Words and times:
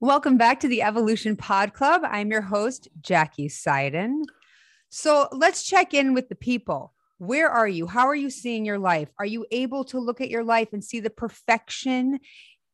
Welcome 0.00 0.36
back 0.36 0.60
to 0.60 0.68
the 0.68 0.82
Evolution 0.82 1.36
Pod 1.36 1.72
Club. 1.72 2.02
I'm 2.04 2.30
your 2.30 2.42
host, 2.42 2.86
Jackie 3.00 3.48
Seiden. 3.48 4.24
So 4.90 5.26
let's 5.32 5.62
check 5.62 5.94
in 5.94 6.12
with 6.12 6.28
the 6.28 6.34
people. 6.34 6.92
Where 7.16 7.48
are 7.48 7.66
you? 7.66 7.86
How 7.86 8.06
are 8.06 8.14
you 8.14 8.28
seeing 8.28 8.66
your 8.66 8.78
life? 8.78 9.08
Are 9.18 9.24
you 9.24 9.46
able 9.50 9.84
to 9.84 9.98
look 9.98 10.20
at 10.20 10.28
your 10.28 10.44
life 10.44 10.74
and 10.74 10.84
see 10.84 11.00
the 11.00 11.08
perfection 11.08 12.20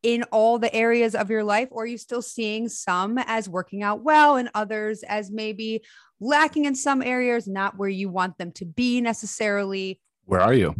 in 0.02 0.24
all 0.32 0.58
the 0.58 0.74
areas 0.74 1.14
of 1.14 1.30
your 1.30 1.44
life? 1.44 1.68
Or 1.70 1.84
are 1.84 1.86
you 1.86 1.96
still 1.96 2.22
seeing 2.22 2.68
some 2.68 3.18
as 3.18 3.48
working 3.48 3.84
out 3.84 4.02
well 4.02 4.34
and 4.34 4.50
others 4.52 5.04
as 5.04 5.30
maybe 5.30 5.84
lacking 6.18 6.64
in 6.64 6.74
some 6.74 7.02
areas, 7.02 7.46
not 7.46 7.78
where 7.78 7.88
you 7.88 8.08
want 8.08 8.36
them 8.36 8.50
to 8.54 8.64
be 8.64 9.00
necessarily? 9.00 10.00
Where 10.24 10.40
are 10.40 10.54
you? 10.54 10.74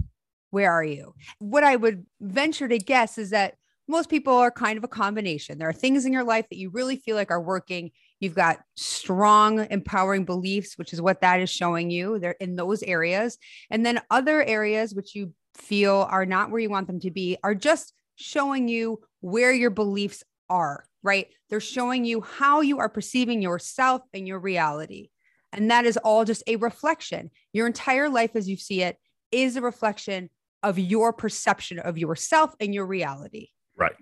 Where 0.51 0.73
are 0.73 0.83
you? 0.83 1.15
What 1.39 1.63
I 1.63 1.77
would 1.77 2.05
venture 2.21 2.67
to 2.67 2.79
guess 2.79 3.17
is 3.17 3.31
that 3.31 3.55
most 3.93 4.11
people 4.11 4.35
are 4.35 4.51
kind 4.51 4.77
of 4.77 4.85
a 4.85 4.89
combination. 4.89 5.59
There 5.59 5.69
are 5.69 5.73
things 5.73 6.05
in 6.05 6.13
your 6.13 6.25
life 6.25 6.47
that 6.51 6.59
you 6.59 6.71
really 6.71 6.97
feel 6.97 7.15
like 7.15 7.31
are 7.31 7.41
working. 7.41 7.93
You've 8.19 8.35
got 8.35 8.59
strong, 8.75 9.67
empowering 9.71 10.25
beliefs, 10.25 10.77
which 10.77 10.93
is 10.93 11.01
what 11.01 11.21
that 11.21 11.41
is 11.41 11.51
showing 11.51 11.91
you. 11.91 12.19
They're 12.19 12.37
in 12.41 12.57
those 12.57 12.83
areas. 12.83 13.39
And 13.71 13.87
then 13.87 14.01
other 14.11 14.43
areas 14.43 14.95
which 14.95 15.15
you 15.15 15.33
feel 15.55 16.09
are 16.11 16.27
not 16.27 16.51
where 16.51 16.61
you 16.61 16.71
want 16.71 16.87
them 16.87 17.01
to 17.01 17.11
be 17.11 17.37
are 17.45 17.55
just 17.55 17.93
showing 18.17 18.69
you 18.69 19.01
where 19.21 19.53
your 19.53 19.71
beliefs 19.71 20.25
are, 20.49 20.85
right? 21.03 21.29
They're 21.51 21.61
showing 21.61 22.05
you 22.05 22.23
how 22.23 22.63
you 22.63 22.79
are 22.79 22.89
perceiving 22.89 23.43
yourself 23.43 24.03
and 24.13 24.27
your 24.27 24.39
reality. 24.39 25.11
And 25.53 25.71
that 25.71 25.85
is 25.85 25.99
all 25.99 26.25
just 26.25 26.43
a 26.47 26.57
reflection. 26.57 27.31
Your 27.53 27.67
entire 27.67 28.09
life 28.09 28.35
as 28.35 28.49
you 28.49 28.57
see 28.57 28.83
it 28.83 28.97
is 29.31 29.57
a 29.57 29.61
reflection 29.61 30.31
of 30.63 30.79
your 30.79 31.13
perception 31.13 31.79
of 31.79 31.99
yourself 31.99 32.55
and 32.61 32.75
your 32.75 32.87
reality. 32.87 33.49
Right. 33.77 33.95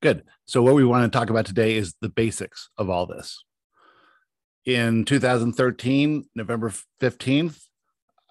Good. 0.00 0.24
So, 0.46 0.62
what 0.62 0.74
we 0.74 0.84
want 0.84 1.10
to 1.10 1.16
talk 1.16 1.30
about 1.30 1.46
today 1.46 1.76
is 1.76 1.94
the 2.00 2.08
basics 2.08 2.68
of 2.76 2.90
all 2.90 3.06
this. 3.06 3.44
In 4.64 5.04
2013, 5.04 6.24
November 6.34 6.72
15th, 7.00 7.60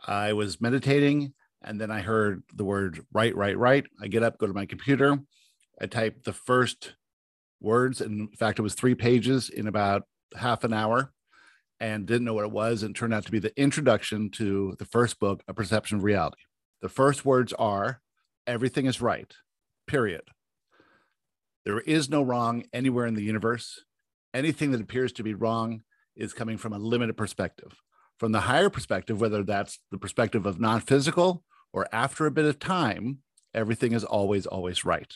I 0.06 0.34
was 0.34 0.62
meditating 0.62 1.34
and 1.62 1.80
then 1.80 1.92
I 1.92 2.02
heard 2.02 2.44
the 2.54 2.64
word 2.64 3.06
right, 3.14 3.36
right, 3.36 3.58
right. 3.58 3.86
I 4.02 4.08
get 4.08 4.24
up, 4.24 4.38
go 4.38 4.48
to 4.48 4.54
my 4.54 4.66
computer. 4.66 5.20
I 5.80 5.86
type 5.86 6.24
the 6.24 6.34
first 6.34 6.94
words. 7.60 8.02
In 8.02 8.30
fact, 8.30 8.60
it 8.60 8.64
was 8.64 8.74
three 8.74 8.96
pages 8.96 9.50
in 9.50 9.68
about 9.68 10.04
half 10.36 10.64
an 10.64 10.74
hour 10.74 11.12
and 11.80 12.06
didn't 12.06 12.26
know 12.26 12.34
what 12.34 12.46
it 12.46 12.52
was. 12.52 12.84
And 12.84 12.96
it 12.96 13.00
turned 13.00 13.14
out 13.14 13.26
to 13.26 13.32
be 13.32 13.40
the 13.40 13.58
introduction 13.60 14.30
to 14.32 14.76
the 14.80 14.86
first 14.86 15.20
book, 15.20 15.44
A 15.48 15.54
Perception 15.54 15.98
of 15.98 16.04
Reality. 16.04 16.42
The 16.82 16.90
first 16.90 17.26
words 17.26 17.54
are 17.54 18.02
everything 18.48 18.86
is 18.86 19.02
right, 19.02 19.32
period. 19.88 20.22
There 21.66 21.80
is 21.82 22.10
no 22.10 22.22
wrong 22.22 22.64
anywhere 22.74 23.06
in 23.06 23.14
the 23.14 23.24
universe. 23.24 23.84
Anything 24.34 24.72
that 24.72 24.82
appears 24.82 25.12
to 25.14 25.24
be 25.24 25.34
wrong 25.34 25.84
is 26.16 26.34
coming 26.34 26.58
from 26.58 26.74
a 26.74 26.80
limited 26.80 27.18
perspective. 27.18 27.82
From 28.18 28.32
the 28.32 28.42
higher 28.42 28.70
perspective, 28.70 29.22
whether 29.22 29.44
that's 29.44 29.80
the 29.92 29.98
perspective 29.98 30.46
of 30.46 30.60
non 30.60 30.82
physical 30.82 31.44
or 31.74 31.88
after 31.92 32.26
a 32.26 32.32
bit 32.32 32.46
of 32.46 32.60
time, 32.60 33.20
everything 33.54 33.94
is 33.94 34.04
always, 34.04 34.46
always 34.46 34.86
right. 34.86 35.14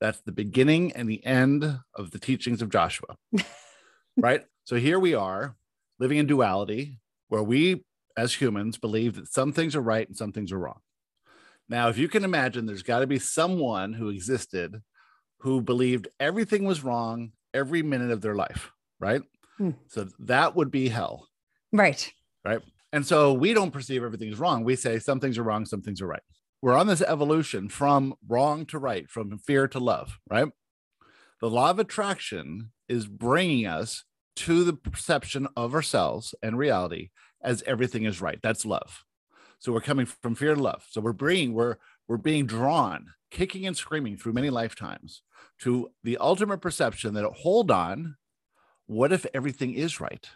That's 0.00 0.20
the 0.20 0.32
beginning 0.32 0.92
and 0.92 1.08
the 1.08 1.24
end 1.24 1.80
of 1.94 2.10
the 2.10 2.18
teachings 2.18 2.62
of 2.62 2.70
Joshua. 2.70 3.16
right? 4.16 4.44
So 4.64 4.76
here 4.76 4.98
we 4.98 5.14
are 5.14 5.56
living 5.98 6.18
in 6.18 6.26
duality 6.26 6.98
where 7.28 7.42
we 7.42 7.84
as 8.16 8.34
humans 8.34 8.78
believe 8.78 9.14
that 9.16 9.28
some 9.28 9.52
things 9.52 9.76
are 9.76 9.80
right 9.80 10.06
and 10.06 10.16
some 10.16 10.32
things 10.32 10.52
are 10.52 10.58
wrong. 10.58 10.80
Now, 11.68 11.88
if 11.88 11.96
you 11.96 12.08
can 12.08 12.24
imagine, 12.24 12.66
there's 12.66 12.82
got 12.82 12.98
to 12.98 13.06
be 13.06 13.18
someone 13.18 13.94
who 13.94 14.10
existed 14.10 14.82
who 15.42 15.60
believed 15.60 16.06
everything 16.20 16.64
was 16.64 16.84
wrong 16.84 17.32
every 17.52 17.82
minute 17.82 18.12
of 18.12 18.20
their 18.20 18.36
life, 18.36 18.70
right? 19.00 19.22
Hmm. 19.58 19.70
So 19.88 20.08
that 20.20 20.54
would 20.54 20.70
be 20.70 20.88
hell. 20.88 21.28
Right. 21.72 22.12
Right. 22.44 22.60
And 22.92 23.04
so 23.04 23.32
we 23.32 23.52
don't 23.52 23.72
perceive 23.72 24.04
everything 24.04 24.28
is 24.28 24.38
wrong. 24.38 24.62
We 24.62 24.76
say 24.76 25.00
some 25.00 25.18
things 25.18 25.38
are 25.38 25.42
wrong, 25.42 25.66
some 25.66 25.82
things 25.82 26.00
are 26.00 26.06
right. 26.06 26.22
We're 26.60 26.76
on 26.76 26.86
this 26.86 27.02
evolution 27.02 27.68
from 27.68 28.14
wrong 28.28 28.66
to 28.66 28.78
right, 28.78 29.10
from 29.10 29.36
fear 29.38 29.66
to 29.66 29.80
love, 29.80 30.20
right? 30.30 30.48
The 31.40 31.50
law 31.50 31.70
of 31.70 31.80
attraction 31.80 32.70
is 32.88 33.06
bringing 33.06 33.66
us 33.66 34.04
to 34.36 34.62
the 34.62 34.74
perception 34.74 35.48
of 35.56 35.74
ourselves 35.74 36.36
and 36.40 36.56
reality 36.56 37.10
as 37.42 37.64
everything 37.66 38.04
is 38.04 38.20
right. 38.20 38.38
That's 38.40 38.64
love. 38.64 39.02
So 39.58 39.72
we're 39.72 39.80
coming 39.80 40.06
from 40.06 40.36
fear 40.36 40.54
to 40.54 40.62
love. 40.62 40.84
So 40.88 41.00
we're 41.00 41.12
bringing, 41.12 41.52
we're 41.52 41.78
we're 42.06 42.16
being 42.16 42.46
drawn, 42.46 43.06
kicking 43.32 43.66
and 43.66 43.76
screaming 43.76 44.16
through 44.16 44.34
many 44.34 44.50
lifetimes 44.50 45.22
to 45.58 45.90
the 46.04 46.18
ultimate 46.18 46.58
perception 46.58 47.14
that 47.14 47.24
hold 47.24 47.70
on, 47.70 48.16
what 48.86 49.12
if 49.12 49.26
everything 49.34 49.74
is 49.74 50.00
right? 50.00 50.28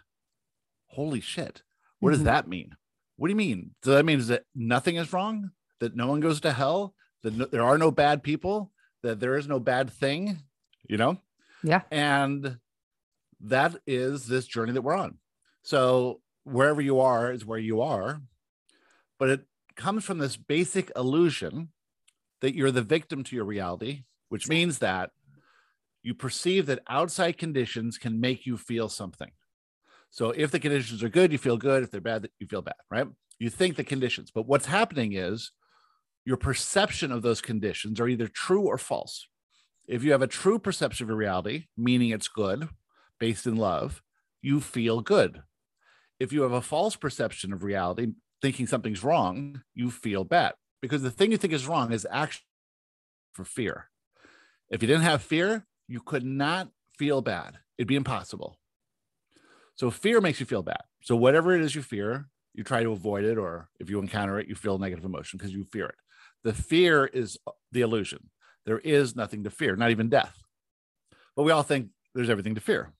Holy 0.87 1.21
shit. 1.21 1.61
What 1.99 2.09
mm-hmm. 2.09 2.17
does 2.17 2.23
that 2.25 2.47
mean? 2.47 2.75
What 3.15 3.27
do 3.27 3.31
you 3.31 3.37
mean? 3.37 3.71
So 3.83 3.91
that 3.91 4.05
means 4.05 4.27
that 4.27 4.43
nothing 4.53 4.97
is 4.97 5.13
wrong, 5.13 5.51
that 5.79 5.95
no 5.95 6.07
one 6.07 6.19
goes 6.19 6.41
to 6.41 6.51
hell, 6.51 6.95
that 7.23 7.35
no, 7.35 7.45
there 7.45 7.63
are 7.63 7.77
no 7.77 7.91
bad 7.91 8.23
people, 8.23 8.71
that 9.03 9.19
there 9.19 9.37
is 9.37 9.47
no 9.47 9.59
bad 9.59 9.89
thing, 9.91 10.39
you 10.89 10.97
know? 10.97 11.17
Yeah. 11.63 11.81
And 11.91 12.57
that 13.41 13.75
is 13.85 14.25
this 14.25 14.47
journey 14.47 14.73
that 14.73 14.81
we're 14.81 14.97
on. 14.97 15.17
So 15.63 16.21
wherever 16.43 16.81
you 16.81 16.99
are 16.99 17.31
is 17.31 17.45
where 17.45 17.59
you 17.59 17.81
are, 17.81 18.21
but 19.19 19.29
it 19.29 19.41
comes 19.75 20.03
from 20.03 20.17
this 20.17 20.37
basic 20.37 20.91
illusion 20.95 21.69
that 22.41 22.55
you're 22.55 22.71
the 22.71 22.81
victim 22.81 23.23
to 23.23 23.35
your 23.35 23.45
reality, 23.45 24.03
which 24.29 24.47
means 24.47 24.79
that 24.79 25.11
you 26.03 26.13
perceive 26.13 26.65
that 26.67 26.83
outside 26.87 27.37
conditions 27.37 27.97
can 27.97 28.19
make 28.19 28.45
you 28.45 28.57
feel 28.57 28.89
something. 28.89 29.31
So 30.09 30.31
if 30.31 30.51
the 30.51 30.59
conditions 30.59 31.03
are 31.03 31.09
good, 31.09 31.31
you 31.31 31.37
feel 31.37 31.57
good. 31.57 31.83
If 31.83 31.91
they're 31.91 32.01
bad, 32.01 32.29
you 32.39 32.47
feel 32.47 32.61
bad, 32.61 32.75
right? 32.89 33.07
You 33.39 33.49
think 33.49 33.75
the 33.75 33.83
conditions, 33.83 34.31
but 34.31 34.47
what's 34.47 34.65
happening 34.65 35.13
is 35.13 35.51
your 36.25 36.37
perception 36.37 37.11
of 37.11 37.21
those 37.21 37.41
conditions 37.41 37.99
are 37.99 38.07
either 38.07 38.27
true 38.27 38.63
or 38.63 38.77
false. 38.77 39.27
If 39.87 40.03
you 40.03 40.11
have 40.11 40.21
a 40.21 40.27
true 40.27 40.59
perception 40.59 41.05
of 41.05 41.09
your 41.09 41.17
reality, 41.17 41.65
meaning 41.77 42.09
it's 42.09 42.27
good, 42.27 42.67
based 43.19 43.45
in 43.45 43.55
love, 43.55 44.01
you 44.41 44.59
feel 44.59 45.01
good. 45.01 45.41
If 46.19 46.33
you 46.33 46.41
have 46.41 46.51
a 46.51 46.61
false 46.61 46.95
perception 46.95 47.53
of 47.53 47.63
reality, 47.63 48.07
thinking 48.41 48.67
something's 48.67 49.03
wrong, 49.03 49.61
you 49.73 49.91
feel 49.91 50.23
bad 50.23 50.53
because 50.81 51.01
the 51.01 51.11
thing 51.11 51.31
you 51.31 51.37
think 51.37 51.53
is 51.53 51.67
wrong 51.67 51.91
is 51.91 52.07
actually 52.09 52.45
for 53.33 53.43
fear. 53.43 53.89
If 54.69 54.81
you 54.81 54.87
didn't 54.87 55.03
have 55.03 55.21
fear, 55.21 55.65
you 55.87 56.01
could 56.01 56.25
not 56.25 56.69
feel 56.97 57.21
bad. 57.21 57.59
It'd 57.77 57.87
be 57.87 57.95
impossible. 57.95 58.57
So 59.75 59.91
fear 59.91 60.19
makes 60.21 60.39
you 60.39 60.45
feel 60.45 60.63
bad. 60.63 60.81
So 61.03 61.15
whatever 61.15 61.55
it 61.55 61.61
is 61.61 61.75
you 61.75 61.81
fear, 61.81 62.27
you 62.53 62.63
try 62.63 62.81
to 62.81 62.91
avoid 62.91 63.23
it, 63.23 63.37
or 63.37 63.69
if 63.79 63.89
you 63.89 63.99
encounter 63.99 64.39
it, 64.39 64.47
you 64.47 64.55
feel 64.55 64.79
negative 64.79 65.05
emotion 65.05 65.37
because 65.37 65.53
you 65.53 65.63
fear 65.65 65.85
it. 65.85 65.95
The 66.43 66.53
fear 66.53 67.05
is 67.05 67.37
the 67.71 67.81
illusion. 67.81 68.29
There 68.65 68.79
is 68.79 69.15
nothing 69.15 69.43
to 69.43 69.49
fear, 69.49 69.75
not 69.75 69.91
even 69.91 70.09
death. 70.09 70.35
But 71.35 71.43
we 71.43 71.51
all 71.51 71.63
think 71.63 71.89
there's 72.15 72.29
everything 72.29 72.55
to 72.55 72.61
fear. 72.61 72.91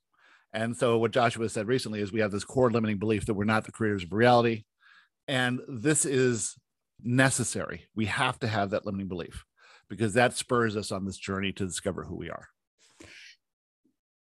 And 0.54 0.78
so 0.78 0.98
what 0.98 1.12
Joshua 1.12 1.50
said 1.50 1.68
recently 1.68 2.00
is 2.00 2.12
we 2.12 2.22
have 2.22 2.32
this 2.32 2.44
core 2.44 2.72
limiting 2.72 3.00
belief 3.00 3.26
that 3.26 3.34
we're 3.34 3.44
not 3.44 3.66
the 3.66 3.72
creators 3.72 4.04
of 4.04 4.14
reality. 4.14 4.64
And 5.28 5.59
this 5.68 6.06
is 6.06 6.56
necessary. 7.03 7.85
We 7.96 8.06
have 8.06 8.40
to 8.40 8.47
have 8.47 8.72
that 8.72 8.85
limiting 8.85 9.08
belief 9.08 9.46
because 9.90 10.13
that 10.13 10.34
spurs 10.34 10.75
us 10.75 10.91
on 10.91 11.06
this 11.06 11.18
journey 11.18 11.52
to 11.53 11.66
discover 11.66 12.03
who 12.03 12.16
we 12.16 12.30
are. 12.30 12.47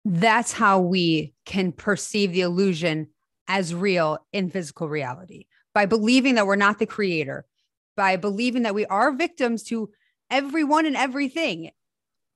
That's 0.03 0.52
how 0.52 0.81
we 0.81 1.34
can 1.46 1.72
perceive 1.72 2.31
the 2.31 2.42
illusion 2.42 3.08
as 3.48 3.74
real 3.74 4.20
in 4.34 4.50
physical 4.50 4.88
reality 4.88 5.46
by 5.74 5.86
believing 5.86 6.36
that 6.36 6.48
we're 6.48 6.56
not 6.56 6.80
the 6.80 6.86
creator, 6.86 7.46
by 7.96 8.16
believing 8.16 8.64
that 8.64 8.76
we 8.76 8.86
are 8.86 9.12
victims 9.12 9.64
to 9.64 9.90
everyone 10.30 10.86
and 10.86 10.96
everything. 10.96 11.72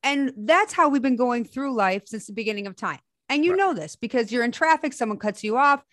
And 0.04 0.34
that's 0.38 0.74
how 0.74 0.90
we've 0.90 1.02
been 1.02 1.16
going 1.16 1.46
through 1.46 1.76
life 1.76 2.04
since 2.06 2.28
the 2.28 2.34
beginning 2.34 2.68
of 2.68 2.76
time. 2.76 3.00
And 3.28 3.46
you 3.46 3.52
right. 3.52 3.58
know 3.58 3.74
this 3.74 3.96
because 3.96 4.32
you're 4.32 4.44
in 4.44 4.52
traffic, 4.52 4.94
someone 4.94 5.20
cuts 5.20 5.44
you 5.44 5.58
off, 5.58 5.84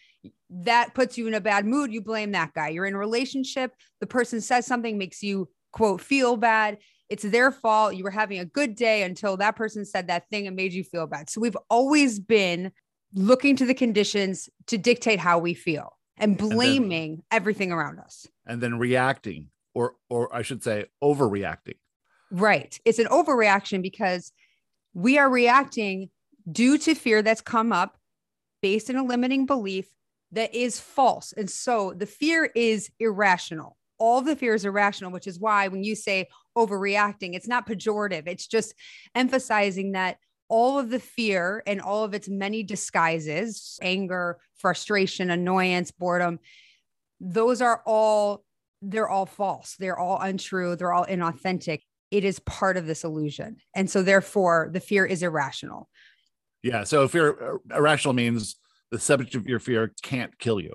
that 0.50 0.94
puts 0.94 1.18
you 1.18 1.26
in 1.26 1.34
a 1.34 1.40
bad 1.40 1.66
mood. 1.66 1.92
You 1.92 2.00
blame 2.00 2.32
that 2.32 2.54
guy. 2.54 2.68
You're 2.68 2.86
in 2.86 2.94
a 2.94 2.98
relationship, 2.98 3.72
the 4.00 4.06
person 4.06 4.40
says 4.40 4.66
something, 4.66 4.98
makes 4.98 5.22
you 5.22 5.48
quote, 5.72 6.00
feel 6.00 6.36
bad. 6.36 6.78
It's 7.08 7.22
their 7.22 7.52
fault. 7.52 7.94
You 7.94 8.04
were 8.04 8.10
having 8.10 8.38
a 8.38 8.44
good 8.44 8.74
day 8.74 9.02
until 9.02 9.36
that 9.36 9.56
person 9.56 9.84
said 9.84 10.08
that 10.08 10.28
thing 10.30 10.46
and 10.46 10.56
made 10.56 10.72
you 10.72 10.82
feel 10.82 11.06
bad. 11.06 11.30
So 11.30 11.40
we've 11.40 11.56
always 11.70 12.18
been 12.18 12.72
looking 13.14 13.56
to 13.56 13.66
the 13.66 13.74
conditions 13.74 14.48
to 14.66 14.78
dictate 14.78 15.20
how 15.20 15.38
we 15.38 15.54
feel 15.54 15.96
and 16.18 16.36
blaming 16.36 17.10
and 17.10 17.18
then, 17.18 17.24
everything 17.30 17.72
around 17.72 18.00
us. 18.00 18.26
And 18.46 18.60
then 18.60 18.78
reacting, 18.78 19.50
or 19.74 19.94
or 20.10 20.34
I 20.34 20.42
should 20.42 20.62
say 20.62 20.86
overreacting. 21.02 21.76
Right. 22.30 22.78
It's 22.84 22.98
an 22.98 23.06
overreaction 23.06 23.82
because 23.82 24.32
we 24.94 25.18
are 25.18 25.30
reacting 25.30 26.10
due 26.50 26.78
to 26.78 26.94
fear 26.94 27.22
that's 27.22 27.40
come 27.40 27.72
up 27.72 27.98
based 28.62 28.90
in 28.90 28.96
a 28.96 29.04
limiting 29.04 29.46
belief 29.46 29.86
that 30.32 30.54
is 30.54 30.80
false. 30.80 31.32
And 31.32 31.48
so 31.50 31.94
the 31.96 32.06
fear 32.06 32.50
is 32.54 32.90
irrational. 32.98 33.76
All 33.98 34.20
the 34.20 34.36
fear 34.36 34.54
is 34.54 34.64
irrational, 34.64 35.10
which 35.10 35.26
is 35.26 35.40
why 35.40 35.68
when 35.68 35.82
you 35.82 35.94
say 35.94 36.28
overreacting, 36.56 37.34
it's 37.34 37.48
not 37.48 37.66
pejorative. 37.66 38.26
It's 38.26 38.46
just 38.46 38.74
emphasizing 39.14 39.92
that 39.92 40.18
all 40.48 40.78
of 40.78 40.90
the 40.90 41.00
fear 41.00 41.62
and 41.66 41.80
all 41.80 42.04
of 42.04 42.14
its 42.14 42.28
many 42.28 42.62
disguises 42.62 43.78
anger, 43.82 44.38
frustration, 44.58 45.30
annoyance, 45.30 45.90
boredom 45.90 46.38
those 47.20 47.62
are 47.62 47.82
all 47.86 48.44
they're 48.82 49.08
all 49.08 49.26
false. 49.26 49.74
They're 49.78 49.98
all 49.98 50.20
untrue. 50.20 50.76
They're 50.76 50.92
all 50.92 51.06
inauthentic. 51.06 51.80
It 52.10 52.24
is 52.24 52.38
part 52.40 52.76
of 52.76 52.86
this 52.86 53.04
illusion. 53.04 53.56
And 53.74 53.90
so 53.90 54.02
therefore 54.02 54.68
the 54.72 54.80
fear 54.80 55.06
is 55.06 55.22
irrational. 55.22 55.88
Yeah. 56.62 56.84
So 56.84 57.08
fear 57.08 57.54
uh, 57.54 57.76
irrational 57.76 58.12
means 58.14 58.56
the 58.90 58.98
subject 58.98 59.34
of 59.34 59.46
your 59.46 59.58
fear 59.58 59.92
can't 60.02 60.38
kill 60.38 60.60
you. 60.60 60.74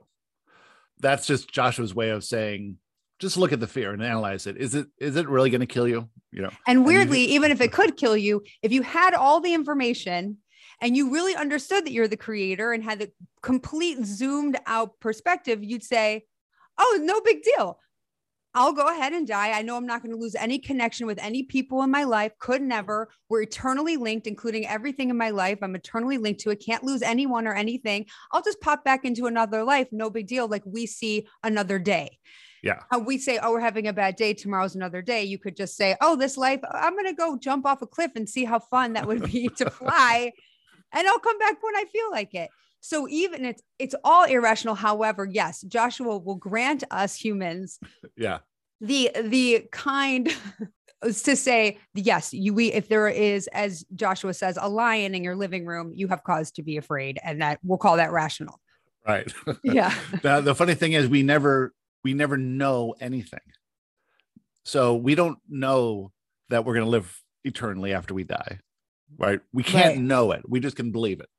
That's 1.00 1.26
just 1.26 1.52
Joshua's 1.52 1.96
way 1.96 2.10
of 2.10 2.24
saying 2.24 2.78
just 3.22 3.38
look 3.38 3.54
at 3.54 3.60
the 3.60 3.68
fear 3.68 3.94
and 3.94 4.04
analyze 4.04 4.48
it. 4.48 4.58
Is 4.58 4.74
it 4.76 4.88
is 4.98 5.16
it 5.16 5.30
really 5.30 5.52
going 5.52 5.62
to 5.62 5.68
kill 5.68 5.88
you? 5.88 6.10
You 6.32 6.42
know. 6.42 6.50
And 6.68 6.86
weirdly, 6.86 7.24
and 7.24 7.32
even 7.34 7.52
if 7.52 7.62
it 7.62 7.72
could 7.72 7.96
kill 7.96 8.18
you, 8.18 8.44
if 8.64 8.72
you 8.72 8.82
had 8.82 9.14
all 9.14 9.40
the 9.40 9.54
information 9.54 10.38
and 10.82 10.98
you 10.98 11.12
really 11.12 11.36
understood 11.36 11.86
that 11.86 11.92
you're 11.92 12.08
the 12.08 12.18
creator 12.18 12.74
and 12.74 12.84
had 12.84 13.00
the 13.00 13.12
complete 13.44 14.04
zoomed 14.04 14.58
out 14.66 15.00
perspective, 15.00 15.64
you'd 15.64 15.84
say, 15.84 16.26
"Oh, 16.80 17.00
no 17.02 17.22
big 17.22 17.44
deal. 17.44 17.80
I'll 18.54 18.74
go 18.74 18.88
ahead 18.88 19.14
and 19.14 19.26
die. 19.26 19.52
I 19.52 19.62
know 19.62 19.78
I'm 19.78 19.86
not 19.86 20.02
going 20.02 20.14
to 20.14 20.22
lose 20.22 20.36
any 20.36 20.60
connection 20.60 21.08
with 21.08 21.20
any 21.20 21.44
people 21.44 21.84
in 21.84 21.92
my 21.92 22.04
life. 22.04 22.34
Could 22.40 22.62
never. 22.62 23.10
We're 23.30 23.44
eternally 23.44 23.96
linked, 23.96 24.28
including 24.28 24.68
everything 24.68 25.10
in 25.10 25.18
my 25.18 25.30
life. 25.30 25.60
I'm 25.62 25.76
eternally 25.76 26.18
linked 26.18 26.42
to 26.42 26.50
it. 26.50 26.64
Can't 26.64 26.84
lose 26.84 27.02
anyone 27.02 27.48
or 27.48 27.54
anything. 27.54 28.08
I'll 28.32 28.44
just 28.44 28.60
pop 28.60 28.84
back 28.84 29.06
into 29.06 29.26
another 29.26 29.64
life. 29.64 29.88
No 29.92 30.10
big 30.10 30.28
deal. 30.28 30.48
Like 30.48 30.64
we 30.66 30.86
see 30.86 31.28
another 31.44 31.80
day. 31.80 32.20
Yeah. 32.62 32.82
Uh, 32.94 33.00
we 33.00 33.18
say, 33.18 33.40
oh, 33.42 33.54
we're 33.54 33.60
having 33.60 33.88
a 33.88 33.94
bad 33.94 34.18
day. 34.18 34.34
Tomorrow's 34.34 34.76
another 34.76 35.02
day. 35.02 35.24
You 35.24 35.40
could 35.40 35.56
just 35.56 35.76
say, 35.76 35.96
oh, 36.02 36.16
this 36.16 36.38
life, 36.38 36.60
I'm 36.70 36.94
going 36.94 37.06
to 37.06 37.14
go 37.14 37.38
jump 37.38 37.66
off 37.66 37.82
a 37.82 37.88
cliff 37.88 38.12
and 38.16 38.30
see 38.30 38.44
how 38.44 38.60
fun 38.60 38.94
that 38.94 39.08
would 39.08 39.24
be 39.32 39.50
to 39.58 39.70
fly. 39.70 40.32
And 40.92 41.08
I'll 41.08 41.20
come 41.20 41.40
back 41.40 41.64
when 41.64 41.76
I 41.76 41.86
feel 41.86 42.12
like 42.12 42.34
it. 42.34 42.50
So 42.82 43.08
even 43.08 43.46
it's 43.46 43.62
it's 43.78 43.96
all 44.04 44.26
irrational. 44.26 44.76
However, 44.76 45.26
yes, 45.26 45.62
Joshua 45.62 46.18
will 46.18 46.36
grant 46.36 46.84
us 46.90 47.16
humans, 47.16 47.80
yeah, 48.18 48.40
the 48.82 49.12
the 49.24 49.68
kind 49.72 50.36
to 51.04 51.36
say 51.36 51.78
yes, 51.94 52.34
you 52.34 52.56
we 52.56 52.74
if 52.74 52.90
there 52.90 53.08
is, 53.08 53.48
as 53.54 53.86
Joshua 53.94 54.34
says, 54.34 54.58
a 54.60 54.68
lion 54.68 55.14
in 55.14 55.24
your 55.24 55.36
living 55.36 55.66
room, 55.66 55.94
you 55.96 56.08
have 56.08 56.24
cause 56.24 56.52
to 56.54 56.64
be 56.64 56.78
afraid, 56.78 57.20
and 57.24 57.42
that 57.42 57.60
we'll 57.64 57.78
call 57.78 57.98
that 57.98 58.12
rational. 58.12 58.60
Right. 59.08 59.32
Yeah. 59.64 59.96
the, 60.22 60.42
the 60.42 60.56
funny 60.56 60.76
thing 60.76 60.94
is, 60.94 61.08
we 61.08 61.22
never 61.22 61.74
we 62.04 62.16
never 62.16 62.36
know 62.36 62.96
anything, 63.00 63.40
so 64.66 64.96
we 64.96 65.14
don't 65.14 65.38
know 65.48 66.12
that 66.50 66.66
we're 66.66 66.74
going 66.74 66.86
to 66.86 66.90
live 66.90 67.22
eternally 67.44 67.94
after 67.94 68.16
we 68.16 68.24
die. 68.24 68.60
Right. 69.18 69.40
We 69.54 69.62
can't 69.62 69.96
right. 69.96 70.00
know 70.00 70.32
it. 70.32 70.42
We 70.48 70.60
just 70.60 70.76
can 70.76 70.92
believe 70.92 71.20
it 71.20 71.30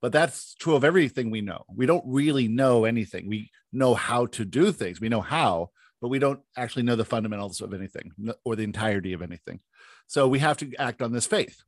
but 0.00 0.12
that's 0.12 0.54
true 0.54 0.74
of 0.74 0.84
everything 0.84 1.30
we 1.30 1.40
know. 1.40 1.64
We 1.74 1.86
don't 1.86 2.04
really 2.06 2.48
know 2.48 2.84
anything. 2.84 3.28
We 3.28 3.50
know 3.72 3.94
how 3.94 4.26
to 4.26 4.44
do 4.44 4.72
things. 4.72 5.00
We 5.00 5.08
know 5.08 5.20
how, 5.20 5.70
but 6.00 6.08
we 6.08 6.18
don't 6.18 6.40
actually 6.56 6.84
know 6.84 6.96
the 6.96 7.04
fundamentals 7.04 7.60
of 7.60 7.74
anything 7.74 8.12
or 8.44 8.56
the 8.56 8.62
entirety 8.62 9.12
of 9.12 9.22
anything. 9.22 9.60
So 10.06 10.28
we 10.28 10.38
have 10.38 10.56
to 10.58 10.74
act 10.76 11.02
on 11.02 11.12
this 11.12 11.26
faith. 11.26 11.62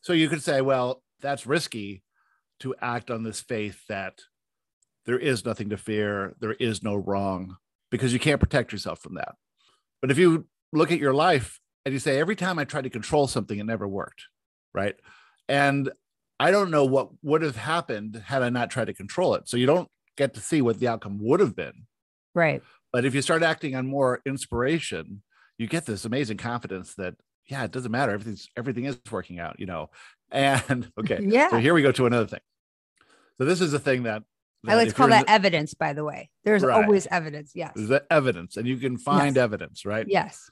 So 0.00 0.12
you 0.12 0.28
could 0.28 0.42
say, 0.42 0.60
well, 0.60 1.02
that's 1.20 1.46
risky 1.46 2.02
to 2.60 2.74
act 2.80 3.10
on 3.10 3.22
this 3.22 3.40
faith 3.40 3.80
that 3.88 4.20
there 5.04 5.18
is 5.18 5.44
nothing 5.44 5.70
to 5.70 5.76
fear, 5.76 6.34
there 6.40 6.52
is 6.52 6.82
no 6.82 6.94
wrong, 6.94 7.56
because 7.90 8.12
you 8.12 8.20
can't 8.20 8.40
protect 8.40 8.72
yourself 8.72 9.00
from 9.00 9.14
that. 9.14 9.34
But 10.00 10.10
if 10.10 10.18
you 10.18 10.46
look 10.72 10.92
at 10.92 10.98
your 10.98 11.12
life 11.14 11.60
and 11.84 11.92
you 11.92 11.98
say, 11.98 12.18
every 12.18 12.36
time 12.36 12.58
I 12.58 12.64
tried 12.64 12.84
to 12.84 12.90
control 12.90 13.26
something, 13.26 13.58
it 13.58 13.66
never 13.66 13.86
worked, 13.86 14.26
right? 14.72 14.94
And 15.48 15.90
I 16.40 16.50
don't 16.50 16.70
know 16.70 16.84
what 16.84 17.10
would 17.22 17.42
have 17.42 17.56
happened 17.56 18.22
had 18.26 18.42
I 18.42 18.48
not 18.48 18.70
tried 18.70 18.86
to 18.86 18.94
control 18.94 19.34
it. 19.34 19.48
So 19.48 19.56
you 19.56 19.66
don't 19.66 19.88
get 20.16 20.34
to 20.34 20.40
see 20.40 20.60
what 20.62 20.78
the 20.80 20.88
outcome 20.88 21.18
would 21.22 21.40
have 21.40 21.54
been. 21.54 21.86
Right. 22.34 22.62
But 22.92 23.04
if 23.04 23.14
you 23.14 23.22
start 23.22 23.42
acting 23.42 23.74
on 23.74 23.86
more 23.86 24.20
inspiration, 24.26 25.22
you 25.58 25.66
get 25.66 25.86
this 25.86 26.04
amazing 26.04 26.38
confidence 26.38 26.94
that 26.96 27.14
yeah, 27.46 27.64
it 27.64 27.70
doesn't 27.70 27.90
matter. 27.90 28.12
Everything's 28.12 28.48
everything 28.56 28.84
is 28.84 28.98
working 29.10 29.38
out, 29.38 29.58
you 29.58 29.66
know. 29.66 29.90
And 30.34 30.90
okay, 30.98 31.18
yeah. 31.28 31.50
So 31.50 31.58
here 31.58 31.74
we 31.74 31.82
go 31.82 31.92
to 31.92 32.06
another 32.06 32.26
thing. 32.26 32.40
So 33.36 33.44
this 33.44 33.60
is 33.60 33.74
a 33.74 33.78
thing 33.78 34.04
that, 34.04 34.22
that 34.64 34.72
I 34.72 34.76
like 34.76 34.88
to 34.88 34.94
call 34.94 35.08
that 35.08 35.26
the, 35.26 35.30
evidence. 35.30 35.74
By 35.74 35.92
the 35.92 36.04
way, 36.04 36.30
there's 36.42 36.62
right. 36.62 36.82
always 36.82 37.06
evidence. 37.08 37.52
Yes, 37.54 37.72
there's 37.76 38.00
evidence, 38.10 38.56
and 38.56 38.66
you 38.66 38.78
can 38.78 38.96
find 38.96 39.36
yes. 39.36 39.42
evidence, 39.42 39.84
right? 39.84 40.06
Yes. 40.08 40.50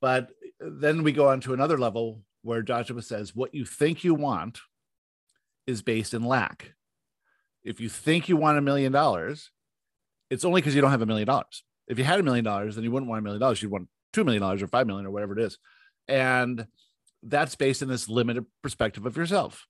But 0.00 0.30
then 0.60 1.02
we 1.02 1.12
go 1.12 1.28
on 1.28 1.42
to 1.42 1.52
another 1.52 1.76
level 1.76 2.22
where 2.40 2.62
Joshua 2.62 3.02
says, 3.02 3.36
"What 3.36 3.54
you 3.54 3.66
think 3.66 4.02
you 4.02 4.14
want 4.14 4.60
is 5.68 5.82
based 5.82 6.14
in 6.14 6.24
lack. 6.24 6.72
If 7.62 7.78
you 7.78 7.90
think 7.90 8.28
you 8.28 8.36
want 8.36 8.58
a 8.58 8.62
million 8.62 8.90
dollars, 8.90 9.50
it's 10.30 10.44
only 10.44 10.62
because 10.62 10.74
you 10.74 10.80
don't 10.80 10.90
have 10.90 11.02
a 11.02 11.06
million 11.06 11.26
dollars. 11.26 11.62
If 11.86 11.98
you 11.98 12.04
had 12.04 12.18
a 12.18 12.22
million 12.22 12.44
dollars, 12.44 12.74
then 12.74 12.84
you 12.84 12.90
wouldn't 12.90 13.08
want 13.08 13.20
a 13.20 13.22
million 13.22 13.40
dollars. 13.40 13.62
You'd 13.62 13.70
want 13.70 13.88
two 14.14 14.24
million 14.24 14.40
dollars 14.40 14.62
or 14.62 14.66
five 14.66 14.86
million 14.86 15.06
or 15.06 15.10
whatever 15.10 15.38
it 15.38 15.44
is. 15.44 15.58
And 16.08 16.66
that's 17.22 17.54
based 17.54 17.82
in 17.82 17.88
this 17.88 18.08
limited 18.08 18.46
perspective 18.62 19.04
of 19.04 19.16
yourself. 19.16 19.66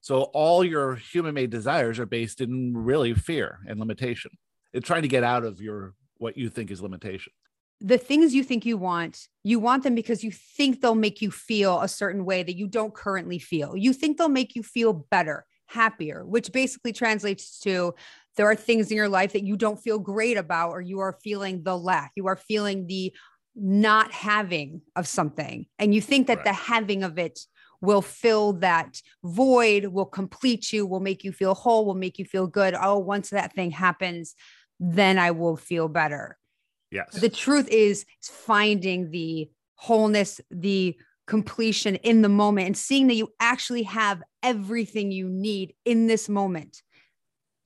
So 0.00 0.22
all 0.22 0.64
your 0.64 0.94
human 0.94 1.34
made 1.34 1.50
desires 1.50 1.98
are 1.98 2.06
based 2.06 2.40
in 2.40 2.72
really 2.74 3.12
fear 3.12 3.58
and 3.68 3.78
limitation. 3.78 4.30
It's 4.72 4.86
trying 4.86 5.02
to 5.02 5.08
get 5.08 5.24
out 5.24 5.44
of 5.44 5.60
your 5.60 5.94
what 6.16 6.38
you 6.38 6.48
think 6.48 6.70
is 6.70 6.80
limitation 6.80 7.32
the 7.80 7.98
things 7.98 8.34
you 8.34 8.42
think 8.42 8.66
you 8.66 8.76
want, 8.76 9.28
you 9.44 9.60
want 9.60 9.84
them 9.84 9.94
because 9.94 10.24
you 10.24 10.32
think 10.32 10.80
they'll 10.80 10.94
make 10.94 11.22
you 11.22 11.30
feel 11.30 11.80
a 11.80 11.88
certain 11.88 12.24
way 12.24 12.42
that 12.42 12.56
you 12.56 12.66
don't 12.66 12.94
currently 12.94 13.38
feel. 13.38 13.76
You 13.76 13.92
think 13.92 14.18
they'll 14.18 14.28
make 14.28 14.56
you 14.56 14.62
feel 14.62 14.92
better, 14.92 15.46
happier, 15.66 16.24
which 16.24 16.50
basically 16.50 16.92
translates 16.92 17.60
to 17.60 17.94
there 18.36 18.46
are 18.46 18.56
things 18.56 18.90
in 18.90 18.96
your 18.96 19.08
life 19.08 19.32
that 19.32 19.44
you 19.44 19.56
don't 19.56 19.80
feel 19.80 19.98
great 19.98 20.36
about, 20.36 20.70
or 20.70 20.80
you 20.80 21.00
are 21.00 21.18
feeling 21.22 21.62
the 21.62 21.76
lack, 21.76 22.12
you 22.16 22.26
are 22.26 22.36
feeling 22.36 22.86
the 22.86 23.12
not 23.54 24.12
having 24.12 24.80
of 24.94 25.06
something. 25.06 25.66
And 25.78 25.94
you 25.94 26.00
think 26.00 26.28
that 26.28 26.38
right. 26.38 26.44
the 26.44 26.52
having 26.52 27.02
of 27.02 27.18
it 27.18 27.40
will 27.80 28.02
fill 28.02 28.54
that 28.54 29.00
void, 29.24 29.86
will 29.86 30.06
complete 30.06 30.72
you, 30.72 30.86
will 30.86 31.00
make 31.00 31.24
you 31.24 31.32
feel 31.32 31.54
whole, 31.54 31.84
will 31.84 31.94
make 31.94 32.18
you 32.18 32.24
feel 32.24 32.46
good. 32.46 32.74
Oh, 32.80 32.98
once 32.98 33.30
that 33.30 33.54
thing 33.54 33.70
happens, 33.70 34.34
then 34.80 35.18
I 35.18 35.32
will 35.32 35.56
feel 35.56 35.88
better 35.88 36.37
Yes. 36.90 37.12
The 37.12 37.28
truth 37.28 37.68
is 37.68 38.06
finding 38.22 39.10
the 39.10 39.50
wholeness, 39.74 40.40
the 40.50 40.96
completion 41.26 41.96
in 41.96 42.22
the 42.22 42.28
moment 42.28 42.66
and 42.66 42.76
seeing 42.76 43.06
that 43.08 43.14
you 43.14 43.28
actually 43.38 43.82
have 43.82 44.22
everything 44.42 45.12
you 45.12 45.28
need 45.28 45.74
in 45.84 46.06
this 46.06 46.28
moment 46.28 46.82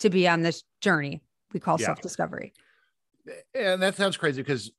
to 0.00 0.10
be 0.10 0.26
on 0.26 0.42
this 0.42 0.64
journey 0.80 1.22
we 1.52 1.60
call 1.60 1.78
yeah. 1.78 1.86
self-discovery. 1.86 2.52
And 3.54 3.82
that 3.82 3.96
sounds 3.96 4.16
crazy 4.16 4.42
because 4.42 4.70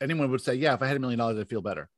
anyone 0.00 0.30
would 0.30 0.40
say, 0.40 0.54
yeah, 0.54 0.74
if 0.74 0.82
I 0.82 0.86
had 0.86 0.96
a 0.96 1.00
million 1.00 1.18
dollars, 1.18 1.38
I'd 1.38 1.48
feel 1.48 1.62
better. 1.62 1.88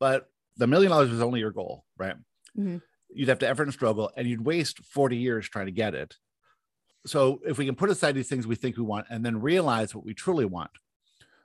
But 0.00 0.28
the 0.56 0.66
million 0.66 0.90
dollars 0.90 1.10
was 1.10 1.22
only 1.22 1.40
your 1.40 1.50
goal, 1.50 1.84
right? 1.96 2.16
Mm-hmm. 2.58 2.78
You'd 3.14 3.28
have 3.28 3.38
to 3.40 3.48
effort 3.48 3.64
and 3.64 3.72
struggle 3.72 4.10
and 4.16 4.26
you'd 4.26 4.44
waste 4.44 4.78
40 4.78 5.16
years 5.16 5.48
trying 5.48 5.66
to 5.66 5.72
get 5.72 5.94
it. 5.94 6.16
So 7.04 7.40
if 7.44 7.58
we 7.58 7.66
can 7.66 7.74
put 7.74 7.90
aside 7.90 8.14
these 8.14 8.28
things 8.28 8.46
we 8.46 8.54
think 8.54 8.76
we 8.76 8.84
want 8.84 9.06
and 9.10 9.24
then 9.24 9.40
realize 9.40 9.94
what 9.94 10.04
we 10.04 10.14
truly 10.14 10.44
want, 10.44 10.70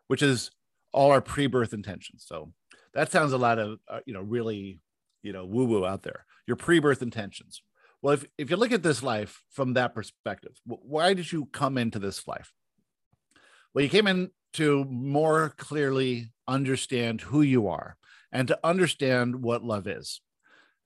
which 0.08 0.22
is 0.22 0.52
all 0.94 1.12
our 1.12 1.22
pre-birth 1.22 1.74
intentions. 1.74 2.26
So 2.28 2.54
that 2.94 3.12
sounds 3.12 3.34
a 3.34 3.38
lot 3.38 3.60
of 3.60 3.80
uh, 3.88 4.00
you 4.06 4.14
know 4.14 4.22
really 4.22 4.80
you 5.24 5.34
know 5.34 5.46
woo 5.46 5.66
woo 5.66 5.86
out 5.86 6.04
there. 6.04 6.26
Your 6.48 6.58
pre-birth 6.58 7.02
intentions. 7.02 7.62
Well, 8.02 8.14
if 8.14 8.26
if 8.38 8.50
you 8.50 8.58
look 8.58 8.72
at 8.72 8.84
this 8.84 9.04
life 9.04 9.44
from 9.50 9.74
that 9.74 9.94
perspective, 9.94 10.54
why 10.66 11.14
did 11.14 11.32
you 11.32 11.46
come 11.46 11.78
into 11.78 12.00
this 12.00 12.28
life? 12.28 12.52
Well, 13.74 13.84
you 13.84 13.90
came 13.90 14.08
in 14.08 14.32
to 14.54 14.86
more 14.86 15.54
clearly 15.58 16.32
understand 16.48 17.22
who 17.22 17.42
you 17.42 17.68
are 17.68 17.98
and 18.32 18.48
to 18.48 18.60
understand 18.64 19.44
what 19.44 19.64
love 19.64 19.88
is. 19.88 20.22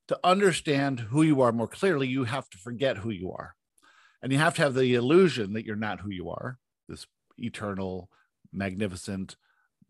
To 0.08 0.20
understand 0.24 1.00
who 1.00 1.22
you 1.22 1.42
are 1.42 1.52
more 1.52 1.68
clearly, 1.68 2.08
you 2.08 2.26
have 2.26 2.50
to 2.50 2.58
forget 2.58 2.98
who 2.98 3.12
you 3.12 3.32
are. 3.32 3.56
And 4.22 4.32
you 4.32 4.40
have 4.40 4.56
to 4.56 4.64
have 4.64 4.74
the 4.74 4.96
illusion 4.96 5.54
that 5.54 5.66
you're 5.66 5.76
not 5.76 6.02
who 6.02 6.10
you 6.10 6.30
are, 6.30 6.58
this 6.90 7.08
eternal, 7.38 8.10
magnificent, 8.54 9.36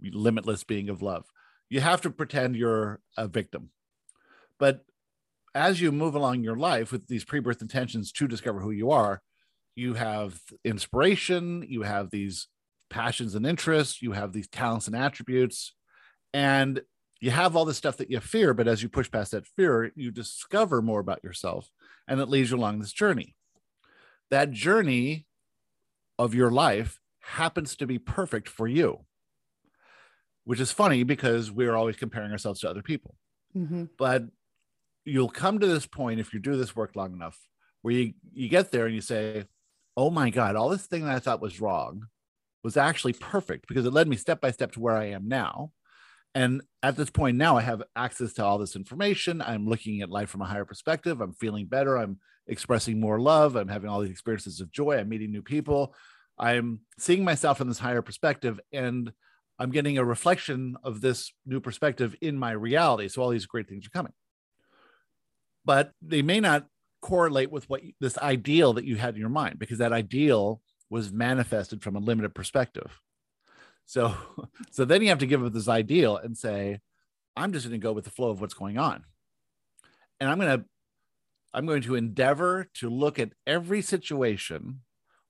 limitless 0.01 0.63
being 0.63 0.89
of 0.89 1.01
love. 1.01 1.25
You 1.69 1.81
have 1.81 2.01
to 2.01 2.09
pretend 2.09 2.55
you're 2.55 2.99
a 3.17 3.27
victim. 3.27 3.69
But 4.59 4.85
as 5.53 5.81
you 5.81 5.91
move 5.91 6.15
along 6.15 6.43
your 6.43 6.55
life 6.55 6.91
with 6.91 7.07
these 7.07 7.25
pre-birth 7.25 7.61
intentions 7.61 8.11
to 8.13 8.27
discover 8.27 8.61
who 8.61 8.71
you 8.71 8.91
are, 8.91 9.21
you 9.75 9.95
have 9.95 10.39
inspiration, 10.63 11.65
you 11.67 11.81
have 11.83 12.11
these 12.11 12.47
passions 12.89 13.35
and 13.35 13.45
interests, 13.45 14.01
you 14.01 14.11
have 14.11 14.33
these 14.33 14.47
talents 14.47 14.87
and 14.87 14.95
attributes, 14.95 15.73
and 16.33 16.81
you 17.19 17.31
have 17.31 17.55
all 17.55 17.65
this 17.65 17.77
stuff 17.77 17.97
that 17.97 18.09
you 18.09 18.19
fear. 18.19 18.53
But 18.53 18.67
as 18.67 18.81
you 18.81 18.89
push 18.89 19.11
past 19.11 19.31
that 19.31 19.47
fear, 19.47 19.91
you 19.95 20.11
discover 20.11 20.81
more 20.81 20.99
about 20.99 21.23
yourself, 21.23 21.69
and 22.07 22.19
it 22.19 22.29
leads 22.29 22.51
you 22.51 22.57
along 22.57 22.79
this 22.79 22.93
journey. 22.93 23.35
That 24.29 24.51
journey 24.51 25.25
of 26.17 26.33
your 26.33 26.51
life 26.51 27.00
happens 27.21 27.75
to 27.77 27.87
be 27.87 27.99
perfect 27.99 28.49
for 28.49 28.67
you, 28.67 28.99
which 30.43 30.59
is 30.59 30.71
funny 30.71 31.03
because 31.03 31.51
we're 31.51 31.75
always 31.75 31.95
comparing 31.95 32.31
ourselves 32.31 32.59
to 32.61 32.69
other 32.69 32.81
people. 32.81 33.15
Mm-hmm. 33.55 33.85
But 33.97 34.25
you'll 35.05 35.29
come 35.29 35.59
to 35.59 35.67
this 35.67 35.85
point 35.85 36.19
if 36.19 36.33
you 36.33 36.39
do 36.39 36.55
this 36.55 36.75
work 36.75 36.95
long 36.95 37.13
enough 37.13 37.37
where 37.81 37.93
you 37.93 38.13
you 38.33 38.47
get 38.47 38.71
there 38.71 38.85
and 38.85 38.93
you 38.93 39.01
say 39.01 39.45
oh 39.97 40.11
my 40.11 40.29
god 40.29 40.55
all 40.55 40.69
this 40.69 40.85
thing 40.85 41.03
that 41.03 41.15
i 41.15 41.17
thought 41.17 41.41
was 41.41 41.59
wrong 41.59 42.05
was 42.63 42.77
actually 42.77 43.13
perfect 43.13 43.67
because 43.67 43.85
it 43.85 43.93
led 43.93 44.07
me 44.07 44.15
step 44.15 44.41
by 44.41 44.51
step 44.51 44.71
to 44.73 44.79
where 44.79 44.97
i 44.97 45.05
am 45.05 45.27
now. 45.27 45.71
And 46.33 46.61
at 46.81 46.95
this 46.95 47.09
point 47.09 47.37
now 47.37 47.57
i 47.57 47.61
have 47.61 47.83
access 47.95 48.33
to 48.33 48.45
all 48.45 48.57
this 48.57 48.75
information. 48.75 49.41
I'm 49.41 49.67
looking 49.67 50.01
at 50.01 50.09
life 50.09 50.29
from 50.29 50.41
a 50.41 50.45
higher 50.45 50.65
perspective. 50.65 51.21
I'm 51.21 51.33
feeling 51.33 51.65
better. 51.65 51.97
I'm 51.97 52.19
expressing 52.47 52.99
more 52.99 53.19
love. 53.19 53.55
I'm 53.55 53.67
having 53.67 53.89
all 53.89 54.01
these 54.01 54.11
experiences 54.11 54.61
of 54.61 54.71
joy. 54.71 54.97
I'm 54.97 55.09
meeting 55.09 55.31
new 55.31 55.41
people 55.41 55.93
i'm 56.41 56.81
seeing 56.97 57.23
myself 57.23 57.61
in 57.61 57.69
this 57.69 57.79
higher 57.79 58.01
perspective 58.01 58.59
and 58.73 59.13
i'm 59.61 59.71
getting 59.71 59.97
a 59.97 60.03
reflection 60.03 60.75
of 60.83 61.01
this 61.01 61.31
new 61.45 61.59
perspective 61.59 62.15
in 62.19 62.35
my 62.35 62.51
reality. 62.51 63.07
So 63.07 63.21
all 63.21 63.29
these 63.29 63.45
great 63.45 63.69
things 63.69 63.85
are 63.85 63.91
coming. 63.91 64.13
But 65.63 65.91
they 66.01 66.23
may 66.23 66.39
not 66.39 66.65
correlate 67.01 67.51
with 67.51 67.69
what 67.69 67.81
this 67.99 68.17
ideal 68.17 68.73
that 68.73 68.85
you 68.85 68.95
had 68.95 69.13
in 69.13 69.19
your 69.19 69.29
mind 69.29 69.59
because 69.59 69.77
that 69.77 69.93
ideal 69.93 70.61
was 70.89 71.11
manifested 71.11 71.83
from 71.83 71.95
a 71.95 71.99
limited 71.99 72.33
perspective. 72.33 72.99
So 73.85 74.15
so 74.71 74.83
then 74.83 75.03
you 75.03 75.09
have 75.09 75.19
to 75.19 75.27
give 75.27 75.43
up 75.43 75.53
this 75.53 75.67
ideal 75.67 76.17
and 76.17 76.37
say 76.37 76.79
i'm 77.37 77.53
just 77.53 77.65
going 77.67 77.79
to 77.79 77.83
go 77.83 77.93
with 77.93 78.05
the 78.05 78.11
flow 78.11 78.29
of 78.31 78.41
what's 78.41 78.55
going 78.55 78.79
on. 78.79 79.03
And 80.19 80.27
i'm 80.27 80.39
going 80.39 80.59
to 80.59 80.65
i'm 81.53 81.67
going 81.67 81.83
to 81.83 81.95
endeavor 81.95 82.67
to 82.75 82.89
look 82.89 83.19
at 83.19 83.33
every 83.45 83.83
situation 83.83 84.81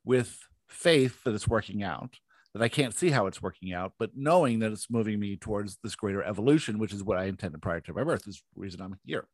with 0.05 0.39
faith 0.71 1.23
that 1.23 1.33
it's 1.33 1.47
working 1.47 1.83
out 1.83 2.15
that 2.53 2.63
i 2.63 2.69
can't 2.69 2.95
see 2.95 3.09
how 3.09 3.27
it's 3.27 3.41
working 3.41 3.73
out 3.73 3.93
but 3.99 4.11
knowing 4.15 4.59
that 4.59 4.71
it's 4.71 4.89
moving 4.89 5.19
me 5.19 5.37
towards 5.37 5.77
this 5.83 5.95
greater 5.95 6.23
evolution 6.23 6.79
which 6.79 6.93
is 6.93 7.03
what 7.03 7.17
i 7.17 7.25
intended 7.25 7.61
prior 7.61 7.79
to 7.79 7.93
my 7.93 8.03
birth 8.03 8.27
is 8.27 8.43
the 8.55 8.61
reason 8.61 8.81
i'm 8.81 8.97
here 9.05 9.27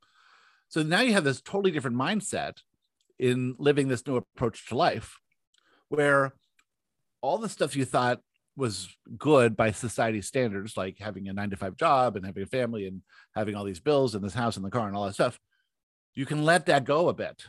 so 0.69 0.83
now 0.83 1.01
you 1.01 1.13
have 1.13 1.23
this 1.23 1.41
totally 1.41 1.71
different 1.71 1.97
mindset 1.97 2.57
in 3.19 3.55
living 3.57 3.87
this 3.87 4.05
new 4.05 4.17
approach 4.17 4.67
to 4.67 4.75
life, 4.75 5.19
where 5.89 6.33
all 7.21 7.37
the 7.37 7.49
stuff 7.49 7.75
you 7.75 7.85
thought 7.85 8.19
was 8.55 8.89
good 9.17 9.55
by 9.55 9.71
society 9.71 10.21
standards, 10.21 10.75
like 10.75 10.97
having 10.99 11.27
a 11.27 11.33
nine 11.33 11.49
to 11.49 11.57
five 11.57 11.77
job 11.77 12.15
and 12.15 12.25
having 12.25 12.43
a 12.43 12.47
family 12.47 12.87
and 12.87 13.01
having 13.35 13.55
all 13.55 13.63
these 13.63 13.79
bills 13.79 14.15
and 14.15 14.23
this 14.23 14.33
house 14.33 14.55
and 14.57 14.65
the 14.65 14.69
car 14.69 14.87
and 14.87 14.95
all 14.95 15.05
that 15.05 15.13
stuff, 15.13 15.39
you 16.15 16.25
can 16.25 16.43
let 16.43 16.65
that 16.65 16.83
go 16.83 17.07
a 17.07 17.13
bit. 17.13 17.45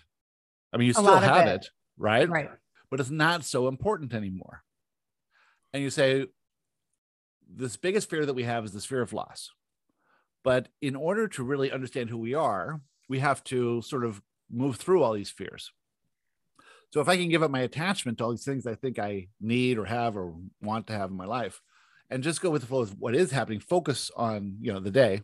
I 0.72 0.76
mean, 0.76 0.86
you 0.86 0.92
still 0.92 1.16
have 1.16 1.46
it. 1.46 1.62
it, 1.62 1.70
right? 1.96 2.28
Right. 2.28 2.50
But 2.90 3.00
it's 3.00 3.10
not 3.10 3.44
so 3.44 3.68
important 3.68 4.14
anymore. 4.14 4.62
And 5.72 5.82
you 5.82 5.90
say, 5.90 6.26
this 7.48 7.76
biggest 7.76 8.10
fear 8.10 8.26
that 8.26 8.34
we 8.34 8.44
have 8.44 8.64
is 8.64 8.72
this 8.72 8.84
fear 8.84 9.02
of 9.02 9.12
loss. 9.12 9.50
But 10.44 10.68
in 10.80 10.96
order 10.96 11.28
to 11.28 11.42
really 11.42 11.72
understand 11.72 12.10
who 12.10 12.18
we 12.18 12.34
are, 12.34 12.80
we 13.08 13.18
have 13.18 13.42
to 13.44 13.82
sort 13.82 14.04
of 14.04 14.22
move 14.50 14.76
through 14.76 15.02
all 15.02 15.12
these 15.12 15.30
fears. 15.30 15.72
So 16.90 17.00
if 17.00 17.08
I 17.08 17.16
can 17.16 17.28
give 17.28 17.42
up 17.42 17.50
my 17.50 17.60
attachment 17.60 18.18
to 18.18 18.24
all 18.24 18.30
these 18.30 18.44
things 18.44 18.66
I 18.66 18.74
think 18.74 18.98
I 18.98 19.28
need 19.40 19.78
or 19.78 19.84
have 19.84 20.16
or 20.16 20.34
want 20.62 20.86
to 20.86 20.94
have 20.94 21.10
in 21.10 21.16
my 21.16 21.26
life, 21.26 21.60
and 22.10 22.22
just 22.22 22.40
go 22.40 22.50
with 22.50 22.62
the 22.62 22.68
flow 22.68 22.80
of 22.80 22.98
what 22.98 23.14
is 23.14 23.30
happening, 23.30 23.60
focus 23.60 24.10
on 24.16 24.56
you 24.60 24.72
know 24.72 24.80
the 24.80 24.90
day, 24.90 25.20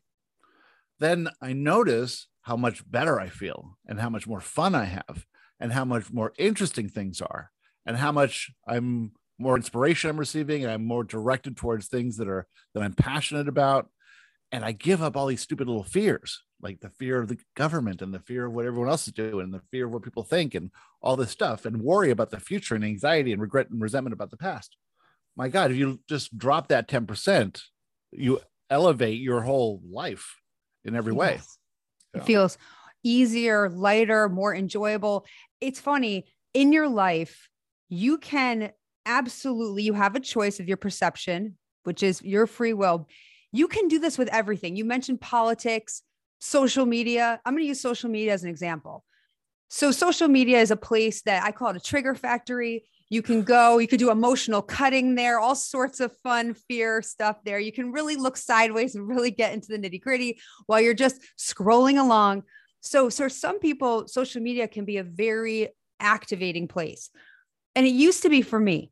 then 0.99 1.29
I 1.41 1.55
notice 1.55 2.29
how 2.43 2.57
much 2.57 2.89
better 2.91 3.19
I 3.19 3.29
feel 3.29 3.79
and 3.87 3.99
how 3.99 4.11
much 4.11 4.27
more 4.27 4.41
fun 4.41 4.75
I 4.75 4.85
have 4.85 5.25
and 5.59 5.73
how 5.73 5.87
much 5.87 6.13
more 6.13 6.35
interesting 6.37 6.89
things 6.91 7.23
are 7.23 7.51
and 7.87 7.97
how 7.97 8.13
much 8.13 8.51
I'm 8.67 9.13
more 9.39 9.57
inspiration 9.57 10.11
I'm 10.11 10.19
receiving 10.19 10.63
and 10.63 10.73
I'm 10.73 10.85
more 10.85 11.05
directed 11.05 11.57
towards 11.57 11.89
things 11.89 12.17
that 12.19 12.29
are 12.29 12.47
that 12.75 12.83
I'm 12.83 12.95
passionate 12.95 13.49
about 13.49 13.89
and 14.55 14.65
I 14.65 14.71
give 14.71 15.03
up 15.03 15.17
all 15.17 15.27
these 15.27 15.41
stupid 15.41 15.67
little 15.67 15.83
fears, 15.83 16.43
like 16.63 16.79
the 16.79 16.91
fear 16.91 17.21
of 17.21 17.27
the 17.27 17.39
government 17.57 18.03
and 18.03 18.15
the 18.15 18.21
fear 18.21 18.47
of 18.47 18.53
what 18.53 18.67
everyone 18.67 18.89
else 18.89 19.09
is 19.09 19.13
doing, 19.13 19.41
and 19.41 19.53
the 19.53 19.63
fear 19.73 19.87
of 19.87 19.93
what 19.93 20.05
people 20.05 20.23
think, 20.23 20.55
and 20.55 20.71
all 21.03 21.17
this 21.17 21.31
stuff, 21.31 21.67
and 21.67 21.83
worry 21.83 22.11
about 22.11 22.31
the 22.31 22.39
future 22.39 22.77
and 22.77 22.85
anxiety 22.85 23.33
and 23.33 23.43
regret 23.43 23.69
and 23.71 23.83
resentment 23.83 24.15
about 24.15 24.31
the 24.31 24.37
past. 24.37 24.77
My 25.37 25.49
God, 25.49 25.73
if 25.73 25.77
you 25.77 25.99
just 26.09 26.39
drop 26.39 26.69
that 26.69 26.87
10%, 26.87 27.61
you 28.13 28.41
elevate 28.71 29.21
your 29.21 29.41
whole 29.41 29.83
life 29.91 30.37
in 30.85 30.95
every 30.95 31.13
way. 31.13 31.33
Yes. 31.33 31.59
It 32.15 32.25
feels 32.25 32.59
easier, 33.03 33.69
lighter, 33.69 34.29
more 34.29 34.55
enjoyable. 34.55 35.27
It's 35.61 35.81
funny 35.81 36.27
in 36.53 36.73
your 36.73 36.89
life, 36.89 37.49
you 37.89 38.19
can 38.19 38.73
absolutely, 39.07 39.83
you 39.83 39.93
have 39.93 40.15
a 40.15 40.21
choice 40.21 40.61
of 40.61 40.69
your 40.69 40.77
perception, 40.77 41.59
which 41.85 42.03
is 42.03 42.23
your 42.23 42.47
free 42.47 42.73
will 42.73 43.07
you 43.55 43.69
can 43.69 43.87
do 43.87 44.01
this 44.01 44.19
with 44.19 44.29
everything. 44.33 44.75
You 44.75 44.85
mentioned 44.85 45.21
politics, 45.21 46.03
social 46.41 46.87
media. 46.87 47.41
I'm 47.45 47.55
going 47.55 47.63
to 47.63 47.69
use 47.69 47.81
social 47.81 48.11
media 48.11 48.33
as 48.33 48.43
an 48.43 48.51
example. 48.51 49.05
So, 49.69 49.93
social 49.93 50.27
media 50.27 50.61
is 50.61 50.73
a 50.73 50.77
place 50.77 51.23
that 51.23 51.45
I 51.45 51.53
call 51.53 51.69
it 51.69 51.77
a 51.77 51.81
trigger 51.81 52.17
factory. 52.17 52.85
You 53.11 53.23
can 53.23 53.45
go, 53.45 53.79
you 53.79 53.87
could 53.87 54.01
do 54.01 54.11
emotional 54.11 54.61
cutting 54.61 55.15
there, 55.15 55.39
all 55.39 55.55
sorts 55.55 56.01
of 56.01 56.13
fun, 56.25 56.55
fear 56.55 57.01
stuff 57.01 57.37
there. 57.45 57.61
You 57.61 57.71
can 57.71 57.93
really 57.93 58.17
look 58.17 58.37
sideways 58.37 58.97
and 58.97 59.07
really 59.07 59.31
get 59.31 59.53
into 59.53 59.69
the 59.69 59.79
nitty 59.79 60.01
gritty 60.01 60.41
while 60.67 60.81
you're 60.81 60.93
just 60.93 61.21
scrolling 61.39 62.01
along. 62.01 62.43
So, 62.81 63.09
so 63.09 63.29
some 63.29 63.61
people, 63.61 64.09
social 64.09 64.43
media 64.43 64.67
can 64.67 64.85
be 64.85 64.97
a 64.97 65.05
very 65.05 65.69
activating 66.01 66.67
place. 66.67 67.09
And 67.77 67.87
it 67.87 67.91
used 67.91 68.23
to 68.23 68.29
be 68.29 68.43
for 68.43 68.61
me. 68.61 68.91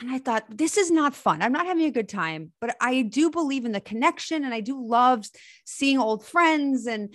And 0.00 0.10
I 0.10 0.18
thought, 0.18 0.44
this 0.48 0.76
is 0.76 0.92
not 0.92 1.14
fun. 1.14 1.42
I'm 1.42 1.52
not 1.52 1.66
having 1.66 1.84
a 1.84 1.90
good 1.90 2.08
time, 2.08 2.52
but 2.60 2.76
I 2.80 3.02
do 3.02 3.30
believe 3.30 3.64
in 3.64 3.72
the 3.72 3.80
connection 3.80 4.44
and 4.44 4.54
I 4.54 4.60
do 4.60 4.80
love 4.80 5.26
seeing 5.64 5.98
old 5.98 6.24
friends. 6.24 6.86
And, 6.86 7.12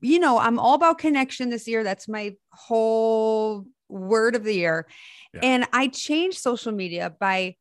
you 0.00 0.18
know, 0.18 0.38
I'm 0.38 0.58
all 0.58 0.74
about 0.74 0.96
connection 0.96 1.50
this 1.50 1.68
year. 1.68 1.84
That's 1.84 2.08
my 2.08 2.34
whole 2.50 3.66
word 3.90 4.34
of 4.34 4.44
the 4.44 4.54
year. 4.54 4.86
Yeah. 5.34 5.40
And 5.42 5.68
I 5.74 5.88
changed 5.88 6.38
social 6.38 6.72
media 6.72 7.14
by 7.20 7.56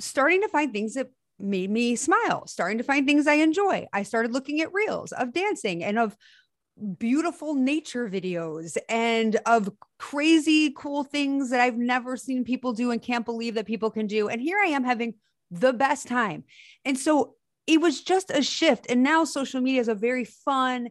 starting 0.00 0.40
to 0.40 0.48
find 0.48 0.72
things 0.72 0.94
that 0.94 1.10
made 1.38 1.70
me 1.70 1.96
smile, 1.96 2.46
starting 2.46 2.78
to 2.78 2.84
find 2.84 3.06
things 3.06 3.26
I 3.26 3.34
enjoy. 3.34 3.86
I 3.92 4.04
started 4.04 4.32
looking 4.32 4.62
at 4.62 4.72
reels 4.72 5.12
of 5.12 5.34
dancing 5.34 5.84
and 5.84 5.98
of 5.98 6.16
beautiful 6.98 7.54
nature 7.54 8.08
videos 8.08 8.76
and 8.88 9.36
of 9.46 9.70
crazy 9.98 10.72
cool 10.76 11.04
things 11.04 11.50
that 11.50 11.60
I've 11.60 11.76
never 11.76 12.16
seen 12.16 12.44
people 12.44 12.72
do 12.72 12.90
and 12.90 13.00
can't 13.00 13.24
believe 13.24 13.54
that 13.54 13.66
people 13.66 13.90
can 13.90 14.06
do. 14.06 14.28
And 14.28 14.40
here 14.40 14.58
I 14.58 14.68
am 14.68 14.84
having 14.84 15.14
the 15.50 15.72
best 15.72 16.08
time. 16.08 16.44
And 16.84 16.98
so 16.98 17.34
it 17.66 17.80
was 17.80 18.00
just 18.00 18.30
a 18.30 18.42
shift. 18.42 18.86
And 18.88 19.02
now 19.02 19.24
social 19.24 19.60
media 19.60 19.80
is 19.80 19.88
a 19.88 19.94
very 19.94 20.24
fun 20.24 20.88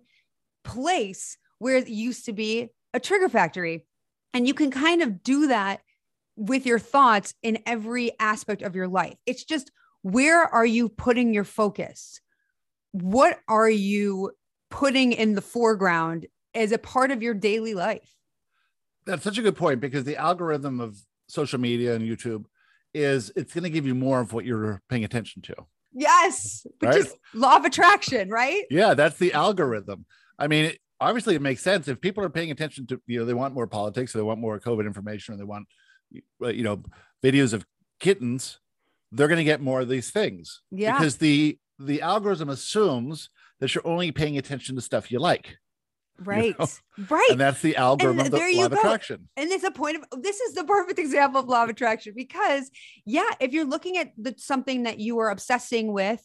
place 0.64 1.38
where 1.60 1.78
it 1.78 1.88
used 1.88 2.26
to 2.26 2.34
be 2.34 2.70
a 2.94 3.00
trigger 3.00 3.30
factory. 3.30 3.86
And 4.34 4.48
you 4.48 4.54
can 4.54 4.72
kind 4.72 5.02
of 5.02 5.24
do 5.24 5.48
that 5.48 5.82
with 6.36 6.66
your 6.66 6.80
thoughts 6.80 7.34
in 7.44 7.60
every 7.66 8.12
aspect 8.20 8.62
of 8.62 8.76
your 8.76 8.88
life. 8.88 9.16
It's 9.26 9.44
just 9.44 9.72
where 10.02 10.44
are 10.44 10.66
you 10.66 10.90
putting 10.90 11.34
your 11.34 11.44
focus? 11.44 12.22
What 12.92 13.40
are 13.48 13.70
you 13.70 14.32
putting 14.72 15.12
in 15.12 15.36
the 15.36 15.42
foreground 15.42 16.26
as 16.56 16.72
a 16.72 16.78
part 16.78 17.12
of 17.12 17.22
your 17.22 17.36
daily 17.36 17.76
life. 17.76 18.16
That's 19.06 19.24
such 19.24 19.38
a 19.38 19.42
good 19.42 19.56
point 19.56 19.80
because 19.80 20.04
the 20.04 20.18
algorithm 20.18 20.80
of 20.80 20.98
social 21.28 21.60
media 21.60 21.96
and 21.96 22.04
YouTube 22.04 22.46
is 22.94 23.32
it's 23.36 23.54
going 23.54 23.64
to 23.64 23.70
give 23.70 23.86
you 23.86 23.96
more 23.96 24.20
of 24.20 24.34
what 24.34 24.46
you're 24.46 24.82
paying 24.90 25.04
attention 25.04 25.42
to. 25.44 25.56
Yes, 25.94 26.66
which 26.80 26.90
right? 26.90 26.98
is 26.98 27.14
law 27.34 27.58
of 27.58 27.66
attraction, 27.66 28.30
right? 28.30 28.64
Yeah, 28.70 28.94
that's 28.94 29.18
the 29.18 29.34
algorithm. 29.34 30.06
I 30.40 30.48
mean, 30.48 30.74
obviously, 31.00 31.36
it 31.36 31.42
makes 31.42 31.62
sense 31.62 31.88
if 31.88 32.00
people 32.00 32.24
are 32.24 32.30
paying 32.30 32.52
attention 32.52 32.88
to 32.88 33.02
you 33.08 33.20
know 33.20 33.26
they 33.26 33.34
want 33.34 33.54
more 33.54 33.68
politics, 33.68 34.16
or 34.16 34.20
they 34.20 34.24
want 34.24 34.40
more 34.40 34.60
COVID 34.60 34.86
information, 34.86 35.34
or 35.34 35.38
they 35.38 35.44
want 35.44 35.68
you 36.12 36.64
know 36.64 36.84
videos 37.24 37.54
of 37.54 37.66
kittens. 38.00 38.60
They're 39.12 39.28
going 39.28 39.38
to 39.38 39.44
get 39.44 39.60
more 39.60 39.82
of 39.82 39.90
these 39.90 40.12
things. 40.12 40.62
Yeah, 40.72 40.98
because 40.98 41.18
the 41.18 41.60
the 41.80 42.02
algorithm 42.02 42.50
assumes 42.50 43.30
that 43.62 43.74
you're 43.74 43.88
only 43.88 44.12
paying 44.12 44.38
attention 44.38 44.76
to 44.76 44.82
stuff 44.82 45.12
you 45.12 45.20
like. 45.20 45.58
Right. 46.20 46.48
You 46.48 46.56
know? 46.60 46.68
Right. 47.10 47.30
And 47.32 47.40
that's 47.40 47.62
the 47.62 47.78
algorithm 47.78 48.20
and 48.20 48.34
of 48.34 48.40
the 48.40 48.54
law 48.58 48.66
of 48.66 48.74
attraction. 48.74 49.30
And 49.38 49.50
it's 49.50 49.64
a 49.64 49.72
point 49.72 49.98
of 49.98 50.22
this 50.22 50.40
is 50.40 50.54
the 50.54 50.64
perfect 50.66 51.00
example 51.00 51.40
of 51.40 51.48
law 51.48 51.64
of 51.64 51.70
attraction 51.70 52.14
because 52.16 52.70
yeah, 53.06 53.30
if 53.40 53.54
you're 53.54 53.66
looking 53.66 53.98
at 53.98 54.12
the, 54.18 54.36
something 54.38 54.84
that 54.84 55.00
you 55.00 55.18
are 55.20 55.30
obsessing 55.30 55.94
with, 55.94 56.24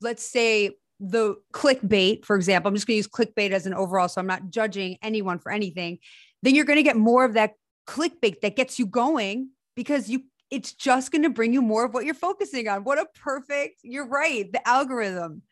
let's 0.00 0.24
say 0.24 0.72
the 1.00 1.36
clickbait, 1.52 2.24
for 2.24 2.36
example, 2.36 2.68
I'm 2.68 2.74
just 2.74 2.86
going 2.86 2.94
to 2.94 2.98
use 2.98 3.08
clickbait 3.08 3.50
as 3.50 3.66
an 3.66 3.74
overall, 3.74 4.08
so 4.08 4.20
I'm 4.20 4.26
not 4.26 4.50
judging 4.50 4.98
anyone 5.02 5.38
for 5.38 5.50
anything. 5.50 5.98
Then 6.42 6.54
you're 6.54 6.64
going 6.64 6.76
to 6.76 6.84
get 6.84 6.96
more 6.96 7.24
of 7.24 7.34
that 7.34 7.54
clickbait 7.88 8.40
that 8.42 8.54
gets 8.54 8.78
you 8.78 8.86
going 8.86 9.50
because 9.74 10.08
you 10.08 10.24
it's 10.50 10.74
just 10.74 11.10
going 11.10 11.22
to 11.22 11.30
bring 11.30 11.54
you 11.54 11.62
more 11.62 11.86
of 11.86 11.94
what 11.94 12.04
you're 12.04 12.14
focusing 12.14 12.68
on. 12.68 12.84
What 12.84 12.98
a 12.98 13.06
perfect, 13.14 13.80
you're 13.82 14.06
right, 14.06 14.52
the 14.52 14.66
algorithm. 14.68 15.42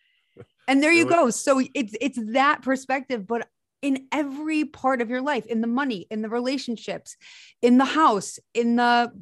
And 0.69 0.83
there 0.83 0.93
you 0.93 1.07
go. 1.07 1.31
So 1.31 1.61
it's 1.75 1.95
it's 2.00 2.19
that 2.33 2.62
perspective, 2.62 3.26
but 3.26 3.49
in 3.83 4.07
every 4.12 4.64
part 4.64 5.00
of 5.00 5.11
your 5.11 5.23
life, 5.23 5.47
in 5.47 5.61
the 5.61 5.67
money, 5.67 6.07
in 6.11 6.23
the 6.23 6.29
relationships, 6.29 7.17
in 7.62 7.79
the 7.79 7.85
house, 7.85 8.38
in 8.55 8.76
the 8.76 9.12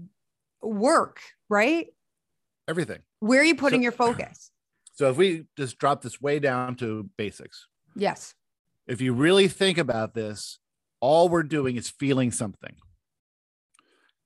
work, 0.62 1.21
right? 1.49 1.87
Everything. 2.68 2.99
Where 3.21 3.40
are 3.40 3.45
you 3.45 3.54
putting 3.54 3.80
so, 3.80 3.85
your 3.85 3.92
focus? 3.92 4.50
So 4.95 5.09
if 5.09 5.16
we 5.16 5.45
just 5.57 5.78
drop 5.78 6.02
this 6.02 6.21
way 6.21 6.40
down 6.40 6.75
to 6.78 7.09
basics. 7.16 7.68
Yes. 7.95 8.35
If 8.88 9.00
you 9.00 9.12
really 9.12 9.47
think 9.47 9.78
about 9.78 10.14
this, 10.14 10.59
all 10.99 11.28
we're 11.28 11.45
doing 11.45 11.76
is 11.76 11.88
feeling 11.88 12.33
something. 12.33 12.75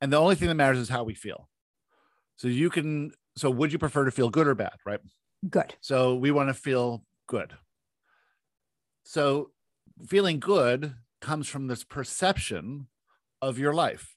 And 0.01 0.11
the 0.11 0.17
only 0.17 0.35
thing 0.35 0.49
that 0.49 0.55
matters 0.55 0.79
is 0.79 0.89
how 0.89 1.05
we 1.05 1.13
feel. 1.13 1.51
So 2.37 2.49
you 2.49 2.71
can, 2.71 3.13
so 3.37 3.51
would 3.51 3.71
you 3.71 3.79
prefer 3.79 4.07
to 4.07 4.11
feel 4.11 4.31
good 4.31 4.47
or 4.47 4.55
bad, 4.55 4.73
right? 4.87 5.01
Good. 5.49 5.75
So 5.81 6.15
we 6.15 6.31
want 6.31 6.49
to 6.49 6.55
feel 6.55 7.05
good. 7.27 7.53
So 9.05 9.51
feeling 10.07 10.39
good 10.39 10.95
comes 11.21 11.49
from 11.49 11.67
this 11.67 11.85
perception 11.85 12.87
of 13.41 13.59
your 13.59 13.75
life. 13.75 14.17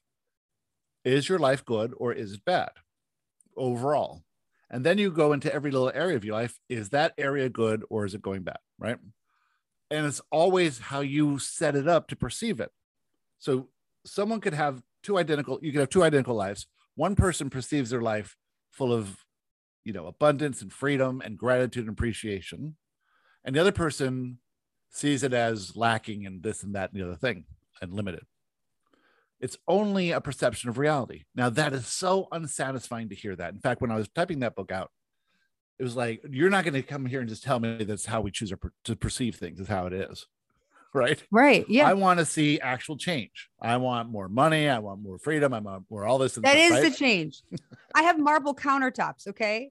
Is 1.04 1.28
your 1.28 1.38
life 1.38 1.64
good 1.64 1.92
or 1.96 2.12
is 2.12 2.34
it 2.34 2.44
bad 2.44 2.70
overall? 3.56 4.22
And 4.70 4.84
then 4.84 4.98
you 4.98 5.10
go 5.10 5.32
into 5.32 5.52
every 5.52 5.70
little 5.70 5.92
area 5.94 6.16
of 6.16 6.24
your 6.24 6.34
life. 6.34 6.58
Is 6.68 6.90
that 6.90 7.14
area 7.18 7.48
good 7.48 7.84
or 7.90 8.04
is 8.04 8.14
it 8.14 8.22
going 8.22 8.42
bad? 8.42 8.58
Right. 8.78 8.98
And 9.90 10.06
it's 10.06 10.20
always 10.32 10.78
how 10.78 11.00
you 11.00 11.38
set 11.38 11.76
it 11.76 11.86
up 11.86 12.08
to 12.08 12.16
perceive 12.16 12.60
it. 12.60 12.70
So 13.38 13.68
someone 14.04 14.40
could 14.40 14.54
have 14.54 14.82
two 15.02 15.18
identical, 15.18 15.58
you 15.62 15.70
could 15.72 15.80
have 15.80 15.90
two 15.90 16.02
identical 16.02 16.34
lives. 16.34 16.66
One 16.96 17.14
person 17.14 17.50
perceives 17.50 17.90
their 17.90 18.02
life 18.02 18.36
full 18.72 18.92
of, 18.92 19.24
you 19.86 19.92
know, 19.92 20.06
abundance 20.08 20.60
and 20.62 20.72
freedom 20.72 21.22
and 21.24 21.38
gratitude 21.38 21.86
and 21.86 21.92
appreciation. 21.92 22.74
And 23.44 23.54
the 23.54 23.60
other 23.60 23.70
person 23.70 24.38
sees 24.90 25.22
it 25.22 25.32
as 25.32 25.76
lacking 25.76 26.26
and 26.26 26.42
this 26.42 26.64
and 26.64 26.74
that 26.74 26.92
and 26.92 27.00
the 27.00 27.06
other 27.06 27.16
thing 27.16 27.44
and 27.80 27.92
limited. 27.92 28.24
It's 29.38 29.56
only 29.68 30.10
a 30.10 30.20
perception 30.20 30.70
of 30.70 30.76
reality. 30.76 31.22
Now, 31.36 31.50
that 31.50 31.72
is 31.72 31.86
so 31.86 32.26
unsatisfying 32.32 33.10
to 33.10 33.14
hear 33.14 33.36
that. 33.36 33.54
In 33.54 33.60
fact, 33.60 33.80
when 33.80 33.92
I 33.92 33.96
was 33.96 34.08
typing 34.08 34.40
that 34.40 34.56
book 34.56 34.72
out, 34.72 34.90
it 35.78 35.84
was 35.84 35.94
like, 35.94 36.20
you're 36.28 36.50
not 36.50 36.64
going 36.64 36.74
to 36.74 36.82
come 36.82 37.06
here 37.06 37.20
and 37.20 37.28
just 37.28 37.44
tell 37.44 37.60
me 37.60 37.84
that's 37.84 38.06
how 38.06 38.20
we 38.20 38.32
choose 38.32 38.52
to 38.84 38.96
perceive 38.96 39.36
things, 39.36 39.60
is 39.60 39.68
how 39.68 39.86
it 39.86 39.92
is. 39.92 40.26
Right. 40.96 41.22
Right. 41.30 41.66
Yeah. 41.68 41.88
I 41.88 41.92
want 41.92 42.20
to 42.20 42.24
see 42.24 42.58
actual 42.58 42.96
change. 42.96 43.50
I 43.60 43.76
want 43.76 44.08
more 44.08 44.28
money. 44.28 44.68
I 44.68 44.78
want 44.78 45.02
more 45.02 45.18
freedom. 45.18 45.52
I 45.52 45.58
want 45.60 45.84
more 45.90 46.06
all 46.06 46.16
this. 46.16 46.36
That 46.36 46.46
stuff, 46.46 46.56
is 46.56 46.70
right? 46.70 46.82
the 46.84 46.90
change. 46.90 47.42
I 47.94 48.02
have 48.02 48.18
marble 48.18 48.54
countertops. 48.54 49.28
Okay. 49.28 49.70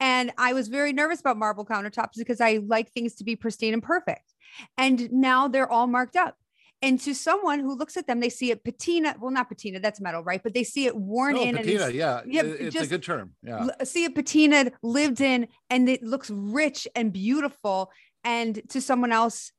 And 0.00 0.32
I 0.36 0.52
was 0.52 0.68
very 0.68 0.92
nervous 0.92 1.20
about 1.20 1.38
marble 1.38 1.64
countertops 1.64 2.12
because 2.16 2.40
I 2.40 2.60
like 2.66 2.92
things 2.92 3.14
to 3.16 3.24
be 3.24 3.36
pristine 3.36 3.72
and 3.72 3.82
perfect. 3.82 4.34
And 4.76 5.10
now 5.10 5.48
they're 5.48 5.70
all 5.70 5.86
marked 5.86 6.16
up. 6.16 6.36
And 6.82 6.98
to 7.00 7.14
someone 7.14 7.60
who 7.60 7.76
looks 7.76 7.98
at 7.98 8.06
them, 8.06 8.20
they 8.20 8.30
see 8.30 8.50
it 8.50 8.64
patina. 8.64 9.14
Well, 9.20 9.30
not 9.30 9.48
patina, 9.48 9.80
that's 9.80 10.00
metal, 10.00 10.22
right? 10.22 10.42
But 10.42 10.54
they 10.54 10.64
see 10.64 10.86
it 10.86 10.96
worn 10.96 11.34
no, 11.34 11.42
in. 11.42 11.56
Patina, 11.56 11.84
and 11.84 11.94
yeah. 11.94 12.20
yeah 12.26 12.42
it's 12.44 12.76
a 12.76 12.86
good 12.86 13.02
term. 13.02 13.32
Yeah. 13.42 13.66
See 13.84 14.04
it 14.04 14.14
patina, 14.14 14.72
lived 14.82 15.20
in, 15.20 15.48
and 15.68 15.88
it 15.88 16.02
looks 16.02 16.30
rich 16.30 16.88
and 16.94 17.12
beautiful. 17.12 17.90
And 18.24 18.62
to 18.70 18.80
someone 18.80 19.12
else, 19.12 19.52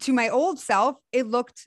to 0.00 0.12
my 0.12 0.28
old 0.28 0.58
self, 0.58 0.96
it 1.12 1.26
looked 1.26 1.66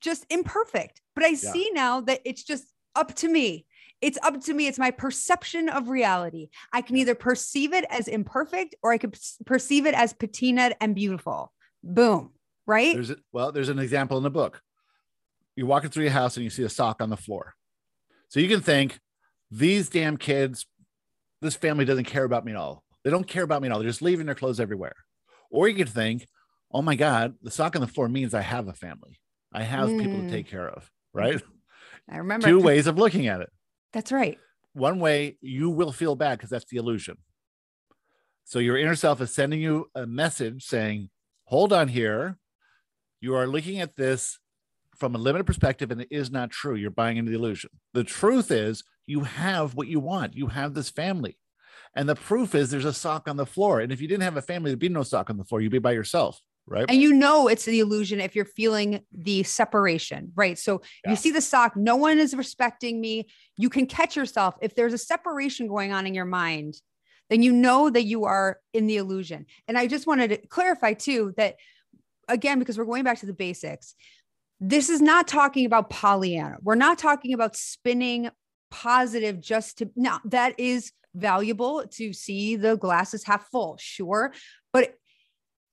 just 0.00 0.26
imperfect. 0.30 1.00
But 1.14 1.24
I 1.24 1.28
yeah. 1.28 1.52
see 1.52 1.70
now 1.72 2.00
that 2.02 2.20
it's 2.24 2.44
just 2.44 2.72
up 2.94 3.14
to 3.16 3.28
me. 3.28 3.66
It's 4.00 4.18
up 4.22 4.40
to 4.44 4.54
me. 4.54 4.68
It's 4.68 4.78
my 4.78 4.92
perception 4.92 5.68
of 5.68 5.88
reality. 5.88 6.50
I 6.72 6.82
can 6.82 6.96
either 6.96 7.16
perceive 7.16 7.72
it 7.72 7.84
as 7.90 8.06
imperfect 8.06 8.76
or 8.82 8.92
I 8.92 8.98
could 8.98 9.18
perceive 9.44 9.86
it 9.86 9.94
as 9.94 10.12
patinaed 10.14 10.74
and 10.80 10.94
beautiful. 10.94 11.52
Boom 11.82 12.30
right? 12.68 12.94
There's 12.94 13.10
a, 13.10 13.16
well, 13.32 13.50
there's 13.50 13.70
an 13.70 13.80
example 13.80 14.16
in 14.18 14.22
the 14.22 14.30
book. 14.30 14.62
You're 15.56 15.66
walking 15.66 15.90
through 15.90 16.04
your 16.04 16.12
house 16.12 16.36
and 16.36 16.44
you 16.44 16.50
see 16.50 16.62
a 16.62 16.68
sock 16.68 17.02
on 17.02 17.10
the 17.10 17.16
floor. 17.16 17.54
So 18.28 18.38
you 18.38 18.48
can 18.48 18.60
think, 18.60 19.00
these 19.50 19.88
damn 19.88 20.18
kids, 20.18 20.66
this 21.40 21.56
family 21.56 21.86
doesn't 21.86 22.04
care 22.04 22.24
about 22.24 22.44
me 22.44 22.52
at 22.52 22.58
all. 22.58 22.84
They 23.02 23.10
don't 23.10 23.26
care 23.26 23.42
about 23.42 23.62
me 23.62 23.68
at 23.68 23.72
all. 23.72 23.78
They're 23.78 23.88
just 23.88 24.02
leaving 24.02 24.26
their 24.26 24.34
clothes 24.34 24.60
everywhere. 24.60 24.94
Or 25.50 25.66
you 25.66 25.74
could 25.74 25.88
think, 25.88 26.28
oh 26.70 26.82
my 26.82 26.96
God, 26.96 27.34
the 27.42 27.50
sock 27.50 27.74
on 27.74 27.80
the 27.80 27.86
floor 27.86 28.08
means 28.08 28.34
I 28.34 28.42
have 28.42 28.68
a 28.68 28.72
family. 28.72 29.20
I 29.52 29.62
have 29.62 29.88
mm. 29.88 30.00
people 30.00 30.20
to 30.20 30.30
take 30.30 30.48
care 30.48 30.68
of, 30.68 30.90
right? 31.12 31.40
I 32.10 32.18
remember 32.18 32.46
two 32.46 32.60
ways 32.60 32.86
of 32.86 32.98
looking 32.98 33.26
at 33.26 33.40
it. 33.40 33.50
That's 33.92 34.12
right. 34.12 34.38
One 34.74 35.00
way 35.00 35.38
you 35.40 35.70
will 35.70 35.92
feel 35.92 36.14
bad 36.14 36.38
because 36.38 36.50
that's 36.50 36.66
the 36.70 36.76
illusion. 36.76 37.16
So 38.44 38.58
your 38.58 38.76
inner 38.76 38.94
self 38.94 39.20
is 39.20 39.34
sending 39.34 39.60
you 39.60 39.90
a 39.94 40.06
message 40.06 40.64
saying, 40.64 41.10
hold 41.44 41.72
on 41.72 41.88
here 41.88 42.38
you 43.20 43.34
are 43.34 43.46
looking 43.46 43.80
at 43.80 43.96
this 43.96 44.38
from 44.96 45.14
a 45.14 45.18
limited 45.18 45.44
perspective 45.44 45.90
and 45.90 46.00
it 46.00 46.08
is 46.10 46.30
not 46.30 46.50
true. 46.50 46.74
You're 46.74 46.90
buying 46.90 47.16
into 47.16 47.30
the 47.30 47.38
illusion. 47.38 47.70
The 47.94 48.04
truth 48.04 48.50
is 48.50 48.84
you 49.06 49.20
have 49.20 49.74
what 49.74 49.88
you 49.88 50.00
want. 50.00 50.36
You 50.36 50.48
have 50.48 50.74
this 50.74 50.90
family. 50.90 51.38
And 51.94 52.08
the 52.08 52.14
proof 52.14 52.54
is 52.54 52.70
there's 52.70 52.84
a 52.84 52.92
sock 52.92 53.28
on 53.28 53.36
the 53.36 53.46
floor. 53.46 53.80
And 53.80 53.90
if 53.90 54.00
you 54.00 54.08
didn't 54.08 54.22
have 54.22 54.36
a 54.36 54.42
family, 54.42 54.70
there'd 54.70 54.78
be 54.78 54.88
no 54.88 55.02
sock 55.02 55.30
on 55.30 55.36
the 55.36 55.44
floor. 55.44 55.60
You'd 55.60 55.72
be 55.72 55.78
by 55.78 55.92
yourself. 55.92 56.40
Right. 56.70 56.84
And 56.88 57.00
you 57.00 57.14
know 57.14 57.48
it's 57.48 57.64
the 57.64 57.80
illusion 57.80 58.20
if 58.20 58.36
you're 58.36 58.44
feeling 58.44 59.00
the 59.10 59.42
separation, 59.42 60.32
right? 60.34 60.58
So 60.58 60.82
yeah. 61.04 61.10
you 61.10 61.16
see 61.16 61.30
the 61.30 61.40
sock, 61.40 61.76
no 61.76 61.96
one 61.96 62.18
is 62.18 62.34
respecting 62.34 63.00
me. 63.00 63.28
You 63.56 63.70
can 63.70 63.86
catch 63.86 64.16
yourself. 64.16 64.54
If 64.60 64.74
there's 64.74 64.92
a 64.92 64.98
separation 64.98 65.66
going 65.66 65.92
on 65.92 66.06
in 66.06 66.14
your 66.14 66.26
mind, 66.26 66.74
then 67.30 67.42
you 67.42 67.52
know 67.52 67.88
that 67.88 68.04
you 68.04 68.24
are 68.24 68.58
in 68.74 68.86
the 68.86 68.98
illusion. 68.98 69.46
And 69.66 69.78
I 69.78 69.86
just 69.86 70.06
wanted 70.06 70.28
to 70.28 70.36
clarify 70.48 70.92
too 70.92 71.32
that 71.36 71.56
again, 72.28 72.58
because 72.58 72.76
we're 72.76 72.84
going 72.84 73.04
back 73.04 73.18
to 73.20 73.26
the 73.26 73.32
basics, 73.32 73.94
this 74.60 74.90
is 74.90 75.00
not 75.00 75.26
talking 75.26 75.64
about 75.64 75.88
Pollyanna. 75.88 76.58
We're 76.62 76.74
not 76.74 76.98
talking 76.98 77.32
about 77.32 77.56
spinning 77.56 78.30
positive 78.70 79.40
just 79.40 79.78
to 79.78 79.90
now 79.96 80.20
that 80.26 80.58
is 80.58 80.92
valuable 81.14 81.84
to 81.92 82.12
see 82.12 82.56
the 82.56 82.76
glasses 82.76 83.24
half 83.24 83.48
full, 83.50 83.78
sure. 83.80 84.32
But 84.72 84.94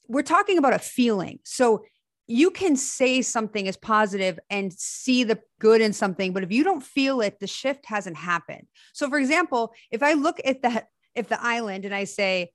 we're 0.08 0.22
talking 0.22 0.58
about 0.58 0.74
a 0.74 0.80
feeling. 0.80 1.39
So 1.44 1.84
you 2.28 2.50
can 2.50 2.76
say 2.76 3.22
something 3.22 3.68
is 3.68 3.78
positive 3.78 4.39
and 4.50 4.74
see 4.74 5.24
the 5.24 5.39
good 5.60 5.82
in 5.82 5.94
something, 5.94 6.34
but 6.34 6.44
if 6.44 6.52
you 6.52 6.63
don't 6.63 6.84
feel 6.84 7.22
it, 7.22 7.39
the 7.39 7.48
shift 7.48 7.86
hasn't 7.86 8.18
happened. 8.18 8.68
So, 8.94 9.10
for 9.10 9.20
example, 9.20 9.74
if 9.91 10.02
I 10.02 10.13
look 10.13 10.39
at 10.44 10.63
that, 10.63 10.88
if 11.13 11.28
the 11.28 11.41
island 11.41 11.86
and 11.86 11.94
I 11.94 12.06
say, 12.06 12.52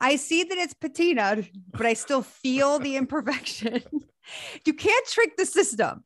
I 0.00 0.16
see 0.16 0.44
that 0.44 0.58
it's 0.58 0.74
patina, 0.74 1.42
but 1.72 1.86
I 1.86 1.94
still 1.94 2.22
feel 2.22 2.78
the 2.78 2.96
imperfection. 2.98 3.82
you 4.64 4.74
can't 4.74 5.06
trick 5.06 5.36
the 5.36 5.46
system, 5.46 6.04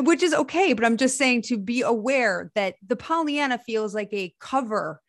which 0.00 0.22
is 0.22 0.34
okay. 0.34 0.72
But 0.72 0.84
I'm 0.84 0.96
just 0.96 1.16
saying 1.16 1.42
to 1.42 1.58
be 1.58 1.82
aware 1.82 2.50
that 2.54 2.74
the 2.84 2.96
Pollyanna 2.96 3.58
feels 3.58 3.94
like 3.94 4.12
a 4.12 4.34
cover. 4.40 5.00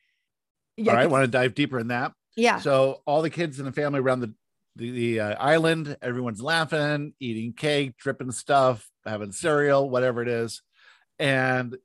All 0.78 0.86
right, 0.86 0.98
I 0.98 1.08
want 1.08 1.24
to 1.24 1.28
dive 1.28 1.56
deeper 1.56 1.80
in 1.80 1.88
that. 1.88 2.12
Yeah. 2.36 2.60
So 2.60 3.02
all 3.06 3.22
the 3.22 3.30
kids 3.30 3.60
in 3.60 3.65
the 3.65 3.72
family 3.72 4.00
around 4.00 4.20
the 4.20 4.34
the, 4.76 4.92
the 4.92 5.20
uh, 5.20 5.36
island, 5.36 5.98
everyone's 6.02 6.42
laughing, 6.42 7.14
eating 7.20 7.54
cake, 7.54 7.98
dripping 7.98 8.32
stuff, 8.32 8.90
having 9.06 9.32
cereal, 9.32 9.90
whatever 9.90 10.22
it 10.22 10.28
is, 10.28 10.62
and 11.20 11.78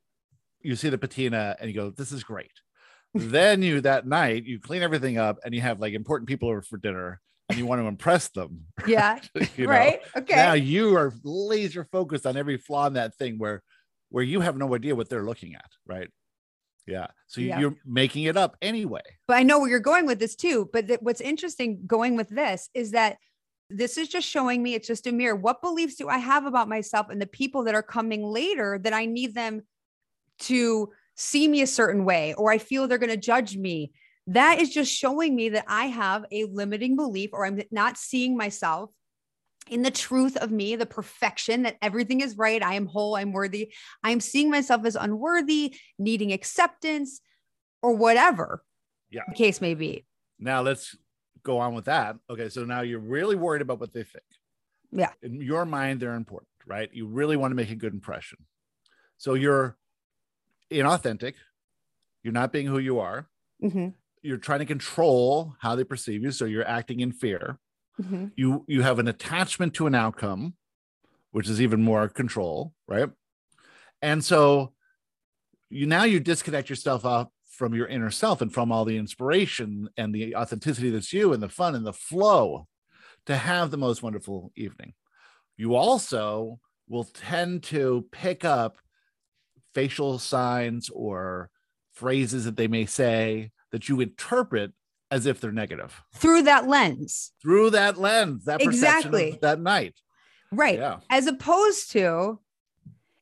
you 0.61 0.75
see 0.75 0.89
the 0.89 0.97
patina, 0.97 1.55
and 1.59 1.69
you 1.69 1.75
go, 1.75 1.89
"This 1.89 2.11
is 2.11 2.23
great." 2.23 2.51
then 3.13 3.61
you 3.61 3.81
that 3.81 4.07
night 4.07 4.45
you 4.45 4.59
clean 4.59 4.81
everything 4.81 5.17
up 5.17 5.37
and 5.43 5.53
you 5.53 5.59
have 5.59 5.81
like 5.81 5.93
important 5.93 6.29
people 6.29 6.47
over 6.47 6.61
for 6.61 6.77
dinner 6.77 7.19
and 7.49 7.57
you 7.57 7.65
want 7.65 7.81
to 7.81 7.87
impress 7.87 8.29
them. 8.29 8.65
Yeah. 8.87 9.19
right. 9.59 9.99
Okay. 10.15 10.35
Now 10.35 10.53
you 10.53 10.95
are 10.95 11.13
laser 11.23 11.85
focused 11.91 12.25
on 12.25 12.37
every 12.37 12.57
flaw 12.57 12.87
in 12.87 12.93
that 12.93 13.15
thing 13.15 13.37
where 13.37 13.63
where 14.09 14.23
you 14.23 14.41
have 14.41 14.57
no 14.57 14.73
idea 14.73 14.95
what 14.95 15.09
they're 15.09 15.25
looking 15.25 15.55
at, 15.55 15.69
right? 15.85 16.09
Yeah. 16.91 17.07
So 17.27 17.41
yeah. 17.41 17.59
you're 17.59 17.75
making 17.85 18.23
it 18.23 18.37
up 18.37 18.57
anyway. 18.61 19.01
But 19.27 19.37
I 19.37 19.43
know 19.43 19.59
where 19.59 19.69
you're 19.69 19.79
going 19.79 20.05
with 20.05 20.19
this 20.19 20.35
too. 20.35 20.69
But 20.71 20.87
th- 20.87 20.99
what's 21.01 21.21
interesting 21.21 21.81
going 21.87 22.15
with 22.15 22.29
this 22.29 22.69
is 22.73 22.91
that 22.91 23.17
this 23.69 23.97
is 23.97 24.09
just 24.09 24.27
showing 24.27 24.61
me 24.61 24.73
it's 24.73 24.87
just 24.87 25.07
a 25.07 25.11
mirror. 25.11 25.35
What 25.35 25.61
beliefs 25.61 25.95
do 25.95 26.09
I 26.09 26.17
have 26.17 26.45
about 26.45 26.67
myself 26.67 27.09
and 27.09 27.21
the 27.21 27.27
people 27.27 27.63
that 27.63 27.75
are 27.75 27.83
coming 27.83 28.23
later 28.23 28.77
that 28.83 28.93
I 28.93 29.05
need 29.05 29.33
them 29.33 29.61
to 30.39 30.89
see 31.15 31.47
me 31.47 31.61
a 31.61 31.67
certain 31.67 32.03
way 32.03 32.33
or 32.33 32.51
I 32.51 32.57
feel 32.57 32.87
they're 32.87 32.97
going 32.97 33.09
to 33.09 33.17
judge 33.17 33.55
me. 33.55 33.91
That 34.27 34.59
is 34.59 34.69
just 34.69 34.91
showing 34.91 35.35
me 35.35 35.49
that 35.49 35.65
I 35.67 35.85
have 35.85 36.25
a 36.31 36.45
limiting 36.45 36.95
belief 36.95 37.31
or 37.33 37.45
I'm 37.45 37.61
not 37.71 37.97
seeing 37.97 38.37
myself 38.37 38.91
in 39.69 39.83
the 39.83 39.91
truth 39.91 40.35
of 40.37 40.51
me, 40.51 40.75
the 40.75 40.85
perfection 40.85 41.63
that 41.63 41.77
everything 41.81 42.21
is 42.21 42.37
right. 42.37 42.61
I 42.61 42.73
am 42.73 42.85
whole. 42.85 43.15
I'm 43.15 43.31
worthy. 43.31 43.71
I'm 44.03 44.19
seeing 44.19 44.49
myself 44.49 44.85
as 44.85 44.95
unworthy, 44.95 45.75
needing 45.97 46.33
acceptance 46.33 47.21
or 47.81 47.95
whatever 47.95 48.63
yeah. 49.09 49.21
the 49.27 49.35
case 49.35 49.61
may 49.61 49.73
be. 49.73 50.05
Now 50.39 50.61
let's 50.61 50.95
go 51.43 51.59
on 51.59 51.73
with 51.73 51.85
that. 51.85 52.17
Okay. 52.29 52.49
So 52.49 52.65
now 52.65 52.81
you're 52.81 52.99
really 52.99 53.35
worried 53.35 53.61
about 53.61 53.79
what 53.79 53.93
they 53.93 54.03
think. 54.03 54.25
Yeah. 54.91 55.11
In 55.21 55.39
your 55.39 55.65
mind, 55.65 55.99
they're 55.99 56.15
important, 56.15 56.49
right? 56.65 56.89
You 56.91 57.07
really 57.07 57.37
want 57.37 57.51
to 57.51 57.55
make 57.55 57.71
a 57.71 57.75
good 57.75 57.93
impression. 57.93 58.39
So 59.17 59.35
you're 59.35 59.77
inauthentic. 60.71 61.35
You're 62.23 62.33
not 62.33 62.51
being 62.51 62.67
who 62.67 62.79
you 62.79 62.99
are. 62.99 63.27
Mm-hmm. 63.63 63.89
You're 64.21 64.37
trying 64.37 64.59
to 64.59 64.65
control 64.65 65.55
how 65.59 65.75
they 65.75 65.83
perceive 65.83 66.23
you, 66.23 66.31
so 66.31 66.45
you're 66.45 66.67
acting 66.67 66.99
in 66.99 67.11
fear. 67.11 67.57
Mm-hmm. 68.01 68.27
You 68.35 68.65
you 68.67 68.81
have 68.81 68.99
an 68.99 69.07
attachment 69.07 69.73
to 69.75 69.87
an 69.87 69.95
outcome, 69.95 70.55
which 71.31 71.49
is 71.49 71.61
even 71.61 71.83
more 71.83 72.07
control, 72.07 72.73
right? 72.87 73.09
And 74.01 74.23
so 74.23 74.73
you 75.69 75.85
now 75.85 76.03
you 76.03 76.19
disconnect 76.19 76.69
yourself 76.69 77.05
up 77.05 77.31
from 77.49 77.73
your 77.73 77.87
inner 77.87 78.09
self 78.09 78.41
and 78.41 78.51
from 78.51 78.71
all 78.71 78.85
the 78.85 78.97
inspiration 78.97 79.89
and 79.97 80.13
the 80.13 80.35
authenticity 80.35 80.89
that's 80.89 81.13
you 81.13 81.33
and 81.33 81.43
the 81.43 81.49
fun 81.49 81.75
and 81.75 81.85
the 81.85 81.93
flow 81.93 82.67
to 83.25 83.37
have 83.37 83.69
the 83.69 83.77
most 83.77 84.01
wonderful 84.01 84.51
evening. 84.55 84.93
You 85.57 85.75
also 85.75 86.59
will 86.89 87.03
tend 87.03 87.63
to 87.63 88.07
pick 88.11 88.43
up 88.43 88.77
facial 89.73 90.17
signs 90.17 90.89
or 90.89 91.49
phrases 91.93 92.45
that 92.45 92.57
they 92.57 92.67
may 92.67 92.85
say 92.85 93.51
that 93.71 93.87
you 93.87 94.01
interpret 94.01 94.71
as 95.11 95.25
if 95.25 95.41
they're 95.41 95.51
negative 95.51 96.01
through 96.15 96.43
that 96.43 96.67
lens. 96.67 97.33
through 97.41 97.69
that 97.71 97.97
lens, 97.99 98.45
that 98.45 98.59
perception 98.59 98.73
Exactly. 98.73 99.31
of 99.33 99.41
that 99.41 99.59
night. 99.59 99.93
Right. 100.51 100.79
Yeah. 100.79 100.97
As 101.09 101.27
opposed 101.27 101.91
to, 101.91 102.39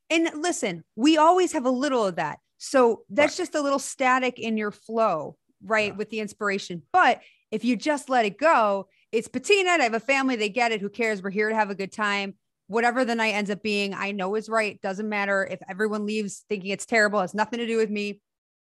and 0.10 0.30
listen, 0.36 0.84
we 0.96 1.18
always 1.18 1.52
have 1.54 1.66
a 1.66 1.70
little 1.72 2.06
of 2.06 2.16
that. 2.16 2.40
So 2.58 3.04
that's 3.10 3.38
just 3.38 3.56
a 3.56 3.62
little 3.62 3.80
static 3.80 4.40
in 4.40 4.58
your 4.58 4.72
flow, 4.72 5.38
right? 5.64 5.92
Yeah. 5.92 5.96
With 5.98 6.10
the 6.10 6.20
inspiration. 6.20 6.84
But 6.92 7.22
if 7.52 7.64
you 7.66 7.76
just 7.76 8.10
let 8.10 8.26
it 8.26 8.38
go, 8.38 8.88
it's 9.12 9.28
patina. 9.28 9.72
I 9.72 9.84
have 9.84 9.94
a 9.94 10.00
family. 10.00 10.36
They 10.36 10.50
get 10.50 10.72
it. 10.72 10.82
Who 10.82 10.90
cares? 10.90 11.22
We're 11.24 11.30
here 11.32 11.50
to 11.50 11.56
have 11.56 11.70
a 11.70 11.76
good 11.76 11.92
time. 11.92 12.36
Whatever 12.68 13.04
the 13.06 13.16
night 13.16 13.34
ends 13.34 13.50
up 13.50 13.64
being, 13.64 13.96
I 13.96 14.12
know 14.12 14.36
is 14.36 14.48
right. 14.50 14.80
Doesn't 14.82 15.10
matter 15.10 15.48
if 15.50 15.60
everyone 15.68 16.06
leaves 16.06 16.46
thinking 16.50 16.70
it's 16.70 16.86
terrible, 16.86 17.20
has 17.22 17.34
nothing 17.34 17.58
to 17.60 17.66
do 17.66 17.78
with 17.78 17.90
me. 17.90 18.22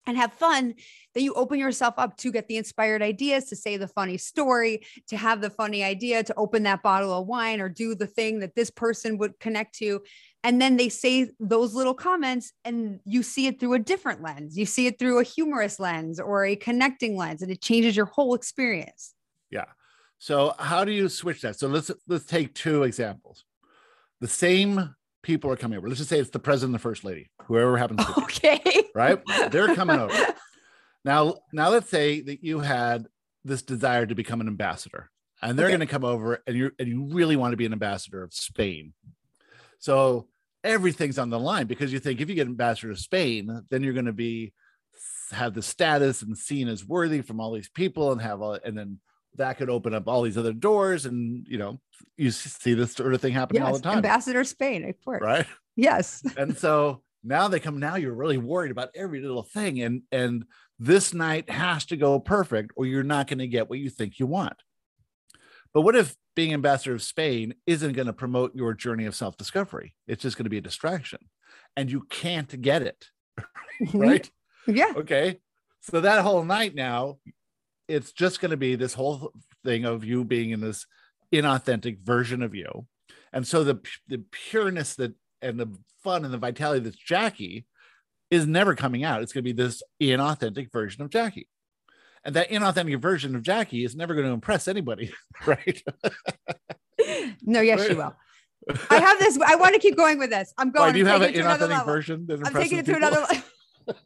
And 0.07 0.17
have 0.17 0.33
fun, 0.33 0.75
then 1.15 1.25
you 1.25 1.35
open 1.35 1.59
yourself 1.59 1.95
up 1.99 2.17
to 2.17 2.33
get 2.33 2.49
the 2.49 2.57
inspired 2.57 3.03
ideas, 3.03 3.45
to 3.45 3.57
say 3.57 3.77
the 3.77 3.87
funny 3.87 4.17
story, 4.17 4.81
to 5.09 5.17
have 5.17 5.41
the 5.41 5.51
funny 5.51 5.85
idea, 5.85 6.25
to 6.25 6.35
open 6.37 6.63
that 6.65 6.83
bottle 6.83 7.13
of 7.13 7.27
wine 7.27 7.61
or 7.61 7.69
do 7.69 7.95
the 7.95 8.07
thing 8.07 8.41
that 8.41 8.55
this 8.55 8.71
person 8.71 9.19
would 9.19 9.39
connect 9.39 9.75
to. 9.77 10.01
And 10.43 10.61
then 10.61 10.79
they 10.79 10.89
say 10.89 11.29
those 11.39 11.75
little 11.75 11.95
comments, 11.95 12.53
and 12.65 12.99
you 13.05 13.23
see 13.23 13.47
it 13.47 13.61
through 13.61 13.75
a 13.75 13.79
different 13.79 14.23
lens. 14.23 14.57
You 14.57 14.65
see 14.65 14.87
it 14.87 14.99
through 14.99 15.21
a 15.21 15.23
humorous 15.23 15.79
lens 15.79 16.19
or 16.19 16.47
a 16.47 16.57
connecting 16.57 17.15
lens, 17.15 17.43
and 17.43 17.53
it 17.53 17.61
changes 17.61 17.95
your 17.95 18.07
whole 18.07 18.35
experience. 18.35 19.15
Yeah. 19.51 19.67
So 20.19 20.55
how 20.59 20.85
do 20.85 20.93
you 20.93 21.09
switch 21.09 21.43
that? 21.43 21.59
So 21.59 21.69
let's 21.69 21.91
let's 22.09 22.25
take 22.25 22.55
two 22.55 22.85
examples. 22.85 23.45
The 24.21 24.29
same 24.29 24.95
people 25.23 25.51
are 25.51 25.57
coming 25.57 25.79
over. 25.79 25.89
Let's 25.89 25.99
just 25.99 26.11
say 26.11 26.19
it's 26.19 26.31
the 26.31 26.39
president 26.39 26.71
and 26.71 26.75
the 26.75 26.83
first 26.83 27.05
lady, 27.05 27.31
whoever 27.47 27.77
happens 27.77 28.05
to 28.05 28.15
be, 28.15 28.23
Okay. 28.23 28.89
right? 28.95 29.21
They're 29.51 29.75
coming 29.75 29.99
over. 29.99 30.15
Now, 31.03 31.37
now 31.51 31.71
let's 31.71 31.89
say 31.89 32.21
that 32.21 32.45
you 32.45 32.61
had 32.61 33.07
this 33.43 33.63
desire 33.63 34.05
to 34.05 34.15
become 34.15 34.43
an 34.43 34.49
ambassador, 34.49 35.11
and 35.41 35.59
they're 35.59 35.69
Okay. 35.69 35.73
going 35.79 35.81
to 35.81 35.91
come 35.91 36.05
over, 36.05 36.43
and 36.47 36.55
you 36.55 36.73
and 36.79 36.87
you 36.87 37.05
really 37.07 37.37
want 37.37 37.53
to 37.53 37.57
be 37.57 37.65
an 37.65 37.73
ambassador 37.73 38.23
of 38.23 38.35
Spain. 38.35 38.93
So 39.79 40.29
everything's 40.63 41.19
on 41.19 41.31
the 41.31 41.39
line 41.39 41.67
because 41.69 41.91
you 41.91 41.99
think 42.01 42.21
if 42.21 42.29
you 42.29 42.35
get 42.35 42.47
ambassador 42.49 42.91
of 42.91 42.99
Spain, 42.99 43.63
then 43.71 43.83
you're 43.83 43.95
going 43.95 44.05
to 44.05 44.13
be 44.13 44.53
have 45.31 45.55
the 45.55 45.63
status 45.63 46.21
and 46.21 46.37
seen 46.37 46.69
as 46.69 46.85
worthy 46.85 47.23
from 47.23 47.41
all 47.41 47.53
these 47.53 47.71
people, 47.71 48.13
and 48.13 48.21
have 48.21 48.43
all, 48.43 48.59
and 48.63 48.77
then 48.77 49.01
that 49.37 49.59
could 49.59 49.71
open 49.71 49.95
up 49.95 50.09
all 50.09 50.23
these 50.23 50.39
other 50.39 50.53
doors, 50.53 51.07
and 51.07 51.47
you 51.49 51.59
know 51.59 51.81
you 52.17 52.31
see 52.31 52.75
this 52.75 52.93
sort 52.93 53.15
of 53.15 53.21
thing 53.21 53.33
happening 53.33 53.63
all 53.63 53.75
the 53.75 53.81
time, 53.81 53.99
Ambassador 53.99 54.45
Spain, 54.45 54.89
of 54.89 54.95
course. 55.05 55.23
right? 55.23 55.47
Yes. 55.77 56.23
and 56.37 56.57
so 56.57 57.03
now 57.23 57.49
they 57.49 57.61
come 57.61 57.79
now 57.79 57.97
you're 57.97 58.15
really 58.15 58.39
worried 58.39 58.71
about 58.71 58.91
every 58.95 59.21
little 59.21 59.43
thing 59.43 59.81
and 59.83 60.03
and 60.11 60.45
this 60.79 61.13
night 61.13 61.51
has 61.51 61.85
to 61.85 61.97
go 61.97 62.19
perfect 62.19 62.73
or 62.77 62.87
you're 62.87 63.03
not 63.03 63.27
going 63.27 63.39
to 63.39 63.47
get 63.47 63.69
what 63.69 63.79
you 63.79 63.91
think 63.91 64.19
you 64.19 64.27
want 64.27 64.57
but 65.75 65.83
what 65.83 65.95
if 65.95 66.17
being 66.35 66.55
ambassador 66.55 66.95
of 66.95 67.03
spain 67.03 67.55
isn't 67.67 67.93
going 67.93 68.07
to 68.07 68.13
promote 68.13 68.55
your 68.55 68.73
journey 68.73 69.05
of 69.05 69.15
self-discovery 69.15 69.95
it's 70.07 70.23
just 70.23 70.37
going 70.37 70.45
to 70.45 70.51
be 70.51 70.59
a 70.59 70.63
distraction 70.63 71.19
and 71.77 71.91
you 71.91 72.03
can't 72.09 72.61
get 72.61 72.83
it 72.83 73.07
right 73.95 74.31
Yeah. 74.67 74.93
okay 74.97 75.41
so 75.81 76.01
that 76.01 76.23
whole 76.23 76.45
night 76.45 76.75
now 76.75 77.19
it's 77.91 78.13
just 78.13 78.41
going 78.41 78.51
to 78.51 78.57
be 78.57 78.75
this 78.75 78.95
whole 78.95 79.33
thing 79.65 79.85
of 79.85 80.05
you 80.05 80.25
being 80.25 80.51
in 80.51 80.61
this 80.61 80.87
inauthentic 81.33 82.01
version 82.01 82.43
of 82.43 82.55
you 82.55 82.87
and 83.33 83.47
so 83.47 83.63
the 83.63 83.81
the 84.09 84.19
pureness 84.31 84.95
that 84.95 85.15
and 85.43 85.59
the 85.59 85.69
fun 86.03 86.25
and 86.25 86.35
the 86.35 86.39
vitality 86.39 86.81
that's 86.81 86.97
jackie 86.97 87.67
is 88.31 88.47
never 88.47 88.75
coming 88.75 89.05
out 89.05 89.23
it's 89.23 89.33
going 89.33 89.45
to 89.45 89.53
be 89.53 89.63
this 89.63 89.83
inauthentic 90.03 90.73
version 90.73 91.03
of 91.03 91.11
jackie 91.11 91.49
and 92.25 92.35
that 92.35 92.51
inauthentic 92.51 93.01
version 93.01 93.37
of 93.37 93.43
jackie 93.43 93.85
is 93.85 93.95
never 93.95 94.15
going 94.15 94.27
to 94.27 94.33
impress 94.33 94.67
anybody 94.67 95.13
right 95.47 95.83
No, 97.43 97.61
yes, 97.61 97.87
she 97.87 97.95
will. 97.95 98.15
I 98.91 98.99
have 98.99 99.19
this. 99.19 99.39
I 99.45 99.57
want 99.57 99.75
to 99.75 99.81
keep 99.81 99.97
going 99.97 100.19
with 100.19 100.31
this. 100.31 100.53
I'm 100.59 100.71
going. 100.71 100.89
Why, 100.89 100.93
do 100.93 100.99
you 100.99 101.07
have 101.07 101.23
an 101.23 101.33
inauthentic 101.33 101.85
version 101.85 102.27
that 102.27 102.47
I'm 102.47 102.53
taking 102.53 102.79
it 102.79 102.87
to 102.87 102.95
people? 102.95 103.09
another 103.09 103.27
level. 103.87 104.01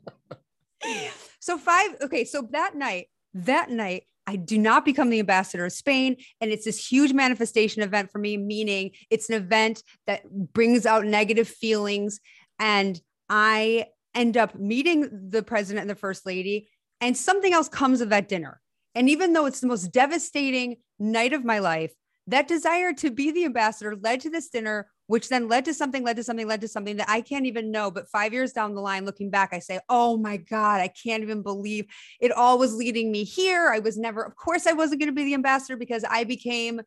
so 1.41 1.59
five. 1.59 1.97
Okay, 2.03 2.25
so 2.25 2.49
that 2.53 2.75
night, 2.75 3.09
that 3.35 3.71
night, 3.71 4.05
I 4.27 4.37
do 4.37 4.57
not 4.57 4.85
become 4.85 5.11
the 5.11 5.19
ambassador 5.19 5.67
of 5.67 5.73
Spain, 5.73 6.17
and 6.41 6.51
it's 6.51 6.65
this 6.65 6.91
huge 6.91 7.13
manifestation 7.13 7.83
event 7.83 8.11
for 8.11 8.19
me. 8.19 8.37
Meaning, 8.37 8.93
it's 9.11 9.29
an 9.29 9.37
event 9.37 9.83
that 10.07 10.23
brings 10.31 10.87
out 10.87 11.05
negative 11.05 11.49
feelings, 11.49 12.21
and 12.59 13.01
I 13.29 13.87
end 14.15 14.37
up 14.37 14.55
meeting 14.55 15.29
the 15.29 15.43
president 15.43 15.83
and 15.83 15.91
the 15.91 15.95
first 15.95 16.25
lady, 16.25 16.69
and 17.01 17.17
something 17.17 17.53
else 17.53 17.69
comes 17.69 18.01
of 18.01 18.09
that 18.11 18.29
dinner. 18.29 18.61
And 18.95 19.11
even 19.11 19.33
though 19.33 19.47
it's 19.47 19.61
the 19.61 19.67
most 19.67 19.93
devastating 19.93 20.77
night 20.99 21.33
of 21.33 21.45
my 21.45 21.59
life, 21.59 21.93
that 22.27 22.49
desire 22.49 22.93
to 22.95 23.11
be 23.11 23.31
the 23.31 23.45
ambassador 23.45 23.97
led 23.97 24.21
to 24.21 24.31
this 24.31 24.49
dinner, 24.49 24.89
which 25.07 25.29
then 25.29 25.49
led 25.49 25.65
to 25.67 25.75
something, 25.75 26.03
led 26.03 26.17
to 26.17 26.25
something, 26.25 26.47
led 26.47 26.63
to 26.63 26.69
something 26.69 26.97
that 26.97 27.11
I 27.11 27.21
can't 27.21 27.47
even 27.47 27.71
know. 27.71 27.91
But 27.91 28.09
five 28.09 28.33
years 28.33 28.53
down 28.53 28.75
the 28.75 28.81
line, 28.81 29.05
looking 29.05 29.31
back, 29.31 29.51
I 29.53 29.59
say, 29.59 29.81
oh 29.89 30.17
my 30.17 30.39
God, 30.39 30.81
I 30.81 30.89
can't 30.89 31.23
even 31.23 31.43
believe 31.43 31.87
it 32.21 32.33
all 32.33 32.59
was 32.59 32.75
leading 32.75 33.13
me 33.13 33.25
here. 33.25 33.71
I 33.71 33.81
was 33.81 33.99
never, 33.99 34.23
of 34.23 34.35
course, 34.37 34.67
I 34.67 34.73
wasn't 34.73 35.01
going 35.01 35.11
to 35.11 35.15
be 35.15 35.25
the 35.25 35.35
ambassador 35.35 35.77
because 35.77 36.05
I 36.09 36.25
became 36.25 36.81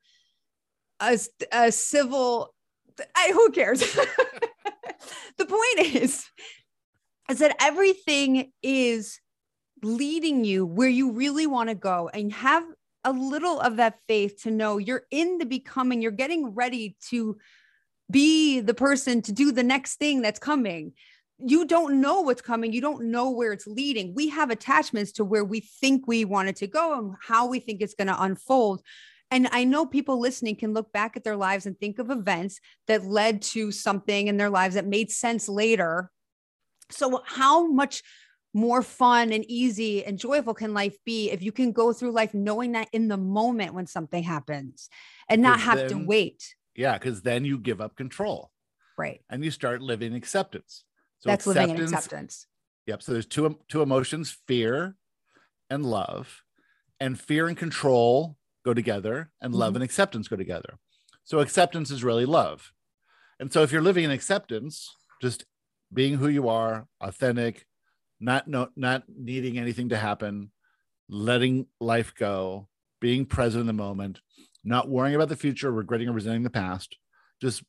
a, 0.99 1.19
a 1.51 1.71
civil, 1.71 2.53
I, 3.15 3.31
who 3.33 3.51
cares? 3.51 3.79
the 5.37 5.45
point 5.45 5.95
is, 5.95 6.25
is 7.29 7.39
that 7.39 7.55
everything 7.59 8.51
is 8.63 9.19
leading 9.83 10.43
you 10.43 10.65
where 10.65 10.89
you 10.89 11.11
really 11.11 11.45
want 11.45 11.69
to 11.69 11.75
go 11.75 12.09
and 12.11 12.33
have 12.33 12.63
a 13.03 13.11
little 13.11 13.59
of 13.59 13.77
that 13.77 13.99
faith 14.07 14.41
to 14.43 14.51
know 14.51 14.79
you're 14.79 15.03
in 15.11 15.37
the 15.37 15.45
becoming, 15.45 16.01
you're 16.01 16.11
getting 16.11 16.55
ready 16.55 16.97
to 17.09 17.37
be 18.09 18.59
the 18.59 18.73
person 18.73 19.21
to 19.23 19.31
do 19.31 19.51
the 19.51 19.63
next 19.63 19.95
thing 19.95 20.21
that's 20.21 20.39
coming. 20.39 20.93
You 21.39 21.65
don't 21.65 22.01
know 22.01 22.21
what's 22.21 22.41
coming. 22.41 22.73
You 22.73 22.81
don't 22.81 23.11
know 23.11 23.29
where 23.29 23.51
it's 23.51 23.67
leading. 23.67 24.15
We 24.15 24.29
have 24.29 24.49
attachments 24.49 25.11
to 25.13 25.25
where 25.25 25.43
we 25.43 25.59
think 25.59 26.07
we 26.07 26.25
want 26.25 26.49
it 26.49 26.55
to 26.57 26.67
go 26.67 26.97
and 26.97 27.15
how 27.21 27.47
we 27.47 27.59
think 27.59 27.81
it's 27.81 27.93
going 27.93 28.07
to 28.07 28.21
unfold. 28.21 28.81
And 29.29 29.49
I 29.51 29.65
know 29.65 29.85
people 29.85 30.19
listening 30.19 30.55
can 30.55 30.73
look 30.73 30.91
back 30.93 31.17
at 31.17 31.23
their 31.23 31.35
lives 31.35 31.65
and 31.65 31.77
think 31.77 31.99
of 31.99 32.09
events 32.09 32.59
that 32.87 33.05
led 33.05 33.41
to 33.41 33.71
something 33.71 34.27
in 34.27 34.37
their 34.37 34.49
lives 34.49 34.75
that 34.75 34.87
made 34.87 35.11
sense 35.11 35.49
later. 35.49 36.09
So, 36.89 37.21
how 37.25 37.67
much 37.67 38.03
more 38.53 38.81
fun 38.81 39.33
and 39.33 39.43
easy 39.49 40.03
and 40.05 40.17
joyful 40.17 40.53
can 40.53 40.73
life 40.73 40.97
be 41.05 41.29
if 41.29 41.43
you 41.43 41.51
can 41.51 41.73
go 41.73 41.91
through 41.91 42.11
life 42.11 42.33
knowing 42.33 42.71
that 42.71 42.87
in 42.93 43.09
the 43.09 43.17
moment 43.17 43.73
when 43.73 43.85
something 43.85 44.23
happens 44.23 44.89
and 45.27 45.41
not 45.41 45.59
have 45.59 45.87
to 45.89 45.97
wait? 45.97 46.55
Yeah 46.77 46.97
because 46.97 47.21
then 47.23 47.43
you 47.43 47.57
give 47.57 47.81
up 47.81 47.97
control 47.97 48.51
Right. 48.97 49.21
and 49.29 49.43
you 49.43 49.51
start 49.51 49.81
living 49.81 50.13
acceptance 50.13 50.85
so 51.19 51.29
That's 51.29 51.45
living 51.47 51.71
in 51.71 51.81
acceptance. 51.93 52.47
Yep. 52.85 53.01
So 53.03 53.11
there's 53.11 53.25
two 53.25 53.59
two 53.67 53.81
emotions: 53.81 54.37
fear 54.47 54.95
and 55.69 55.83
love, 55.85 56.43
and 56.99 57.19
fear 57.19 57.47
and 57.47 57.57
control 57.57 58.37
go 58.63 58.73
together, 58.73 59.31
and 59.41 59.53
love 59.53 59.73
Mhm. 59.73 59.77
and 59.77 59.83
acceptance 59.83 60.27
go 60.27 60.35
together. 60.35 60.77
So 61.23 61.39
acceptance 61.39 61.89
is 61.91 62.03
really 62.03 62.25
love, 62.25 62.71
and 63.39 63.51
so 63.51 63.63
if 63.63 63.71
you're 63.71 63.81
living 63.81 64.03
in 64.05 64.11
acceptance, 64.11 64.95
just 65.21 65.45
being 65.91 66.17
who 66.17 66.27
you 66.27 66.47
are, 66.49 66.87
authentic, 67.01 67.65
not 68.19 68.47
no, 68.47 68.69
not 68.75 69.03
needing 69.09 69.57
anything 69.57 69.89
to 69.89 69.97
happen, 69.97 70.51
letting 71.09 71.65
life 71.79 72.13
go, 72.15 72.69
being 73.01 73.25
present 73.25 73.61
in 73.61 73.67
the 73.67 73.73
moment, 73.73 74.21
not 74.67 74.89
worrying 74.89 75.15
about 75.15 75.29
the 75.29 75.35
future, 75.35 75.71
regretting 75.71 76.09
or 76.09 76.13
resenting 76.13 76.43
the 76.43 76.49
past, 76.49 76.97
just 77.41 77.63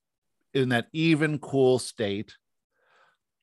in 0.54 0.70
that 0.70 0.86
even 0.92 1.38
cool 1.38 1.78
state 1.78 2.34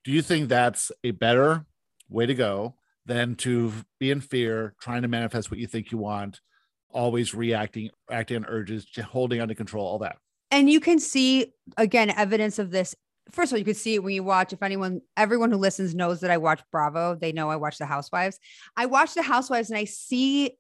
do 0.04 0.12
you 0.12 0.22
think 0.22 0.50
that's 0.50 0.92
a 1.04 1.12
better 1.12 1.66
way 2.10 2.26
to 2.26 2.36
go 2.36 2.76
than 3.06 3.36
to 3.36 3.72
be 4.00 4.12
in 4.12 4.22
fear 4.22 4.76
trying 4.80 5.02
to 5.02 5.08
manifest 5.08 5.50
what 5.50 5.60
you 5.60 5.68
think 5.68 5.92
you 5.92 5.98
want 5.98 6.42
always 6.90 7.34
reacting 7.34 7.90
acting 8.12 8.38
on 8.38 8.46
urges 8.48 8.88
holding 9.12 9.42
under 9.42 9.54
control 9.54 9.86
all 9.86 10.00
that 10.00 10.18
And 10.52 10.70
you 10.70 10.80
can 10.80 11.00
see 11.00 11.54
again 11.78 12.10
evidence 12.12 12.60
of 12.60 12.72
this. 12.72 12.96
First 13.32 13.52
of 13.52 13.56
all, 13.56 13.60
you 13.60 13.66
can 13.66 13.74
see 13.74 13.96
it 13.96 14.04
when 14.04 14.14
you 14.14 14.24
watch. 14.24 14.54
If 14.54 14.62
anyone, 14.62 15.02
everyone 15.18 15.52
who 15.52 15.58
listens 15.58 15.96
knows 15.96 16.22
that 16.22 16.30
I 16.30 16.38
watch 16.38 16.62
Bravo, 16.72 17.16
they 17.16 17.32
know 17.32 17.50
I 17.50 17.56
watch 17.56 17.80
The 17.80 17.86
Housewives. 17.88 18.40
I 18.78 18.86
watch 18.86 19.16
The 19.16 19.24
Housewives 19.24 19.72
and 19.72 19.78
I 19.80 19.86
see, 19.86 20.52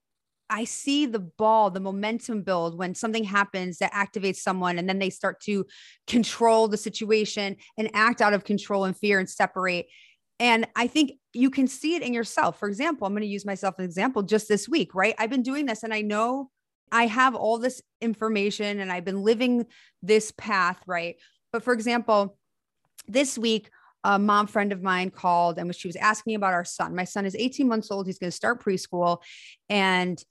I 0.50 0.66
see 0.66 1.06
the 1.06 1.20
ball, 1.20 1.72
the 1.72 1.80
momentum 1.80 2.44
build 2.44 2.78
when 2.78 2.94
something 2.96 3.24
happens 3.24 3.80
that 3.80 3.94
activates 3.94 4.38
someone, 4.38 4.78
and 4.78 4.88
then 4.88 5.00
they 5.00 5.10
start 5.10 5.42
to 5.42 5.66
control 6.08 6.68
the 6.68 6.78
situation 6.78 7.56
and 7.78 7.90
act 7.94 8.22
out 8.22 8.34
of 8.34 8.44
control 8.44 8.86
and 8.86 8.98
fear 8.98 9.20
and 9.20 9.30
separate. 9.30 9.88
And 10.40 10.68
I 10.76 10.88
think 10.88 11.14
you 11.34 11.50
can 11.50 11.68
see 11.68 11.96
it 11.96 12.02
in 12.02 12.14
yourself. 12.14 12.60
For 12.60 12.68
example, 12.68 13.08
I'm 13.08 13.14
going 13.14 13.22
to 13.22 13.28
use 13.28 13.46
myself 13.46 13.76
as 13.78 13.84
an 13.84 13.86
example 13.86 14.22
just 14.24 14.48
this 14.48 14.68
week, 14.68 14.94
right? 14.94 15.16
I've 15.18 15.30
been 15.30 15.44
doing 15.44 15.66
this 15.66 15.84
and 15.84 15.94
I 15.94 16.02
know 16.02 16.50
I 16.92 17.08
have 17.08 17.36
all 17.36 17.58
this 17.58 17.82
information 18.02 18.80
and 18.80 18.92
I've 18.92 19.06
been 19.06 19.24
living 19.24 19.66
this 20.02 20.32
path, 20.32 20.78
right? 20.86 21.16
But 21.52 21.64
for 21.64 21.74
example, 21.74 22.38
this 23.08 23.38
week, 23.38 23.70
a 24.04 24.20
mom 24.20 24.46
friend 24.46 24.72
of 24.72 24.84
mine 24.84 25.10
called 25.10 25.58
and 25.58 25.74
she 25.76 25.88
was 25.88 25.96
asking 25.96 26.36
about 26.36 26.54
our 26.54 26.66
son. 26.66 26.96
My 26.96 27.06
son 27.06 27.26
is 27.26 27.36
18 27.36 27.68
months 27.68 27.90
old. 27.90 28.06
He's 28.06 28.20
going 28.20 28.30
to 28.30 28.36
start 28.36 28.64
preschool. 28.64 29.20
And 29.68 30.22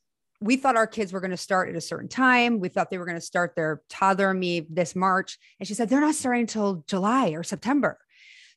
we 0.44 0.56
thought 0.56 0.76
our 0.76 0.86
kids 0.86 1.10
were 1.10 1.20
going 1.20 1.30
to 1.30 1.38
start 1.38 1.70
at 1.70 1.74
a 1.74 1.80
certain 1.80 2.08
time. 2.08 2.60
We 2.60 2.68
thought 2.68 2.90
they 2.90 2.98
were 2.98 3.06
going 3.06 3.16
to 3.16 3.20
start 3.20 3.54
their 3.56 3.80
toddler 3.88 4.34
me 4.34 4.66
this 4.68 4.94
March. 4.94 5.38
And 5.58 5.66
she 5.66 5.72
said, 5.72 5.88
they're 5.88 6.02
not 6.02 6.14
starting 6.14 6.42
until 6.42 6.84
July 6.86 7.30
or 7.30 7.42
September. 7.42 7.98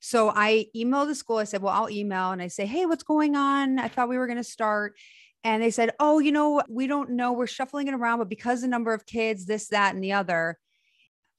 So 0.01 0.29
I 0.35 0.65
emailed 0.75 1.07
the 1.07 1.15
school. 1.15 1.37
I 1.37 1.45
said, 1.45 1.61
well, 1.61 1.73
I'll 1.73 1.89
email. 1.89 2.31
And 2.31 2.41
I 2.41 2.49
say, 2.49 2.65
hey, 2.65 2.85
what's 2.85 3.03
going 3.03 3.37
on? 3.37 3.79
I 3.79 3.87
thought 3.87 4.09
we 4.09 4.17
were 4.17 4.27
going 4.27 4.37
to 4.37 4.43
start. 4.43 4.97
And 5.45 5.63
they 5.63 5.71
said, 5.71 5.91
oh, 5.97 6.19
you 6.19 6.33
know, 6.33 6.61
we 6.67 6.87
don't 6.87 7.11
know. 7.11 7.31
We're 7.31 7.47
shuffling 7.47 7.87
it 7.87 7.93
around, 7.93 8.19
but 8.19 8.27
because 8.27 8.59
the 8.59 8.67
number 8.67 8.93
of 8.93 9.05
kids, 9.05 9.45
this, 9.45 9.69
that, 9.69 9.95
and 9.95 10.03
the 10.03 10.11
other, 10.11 10.57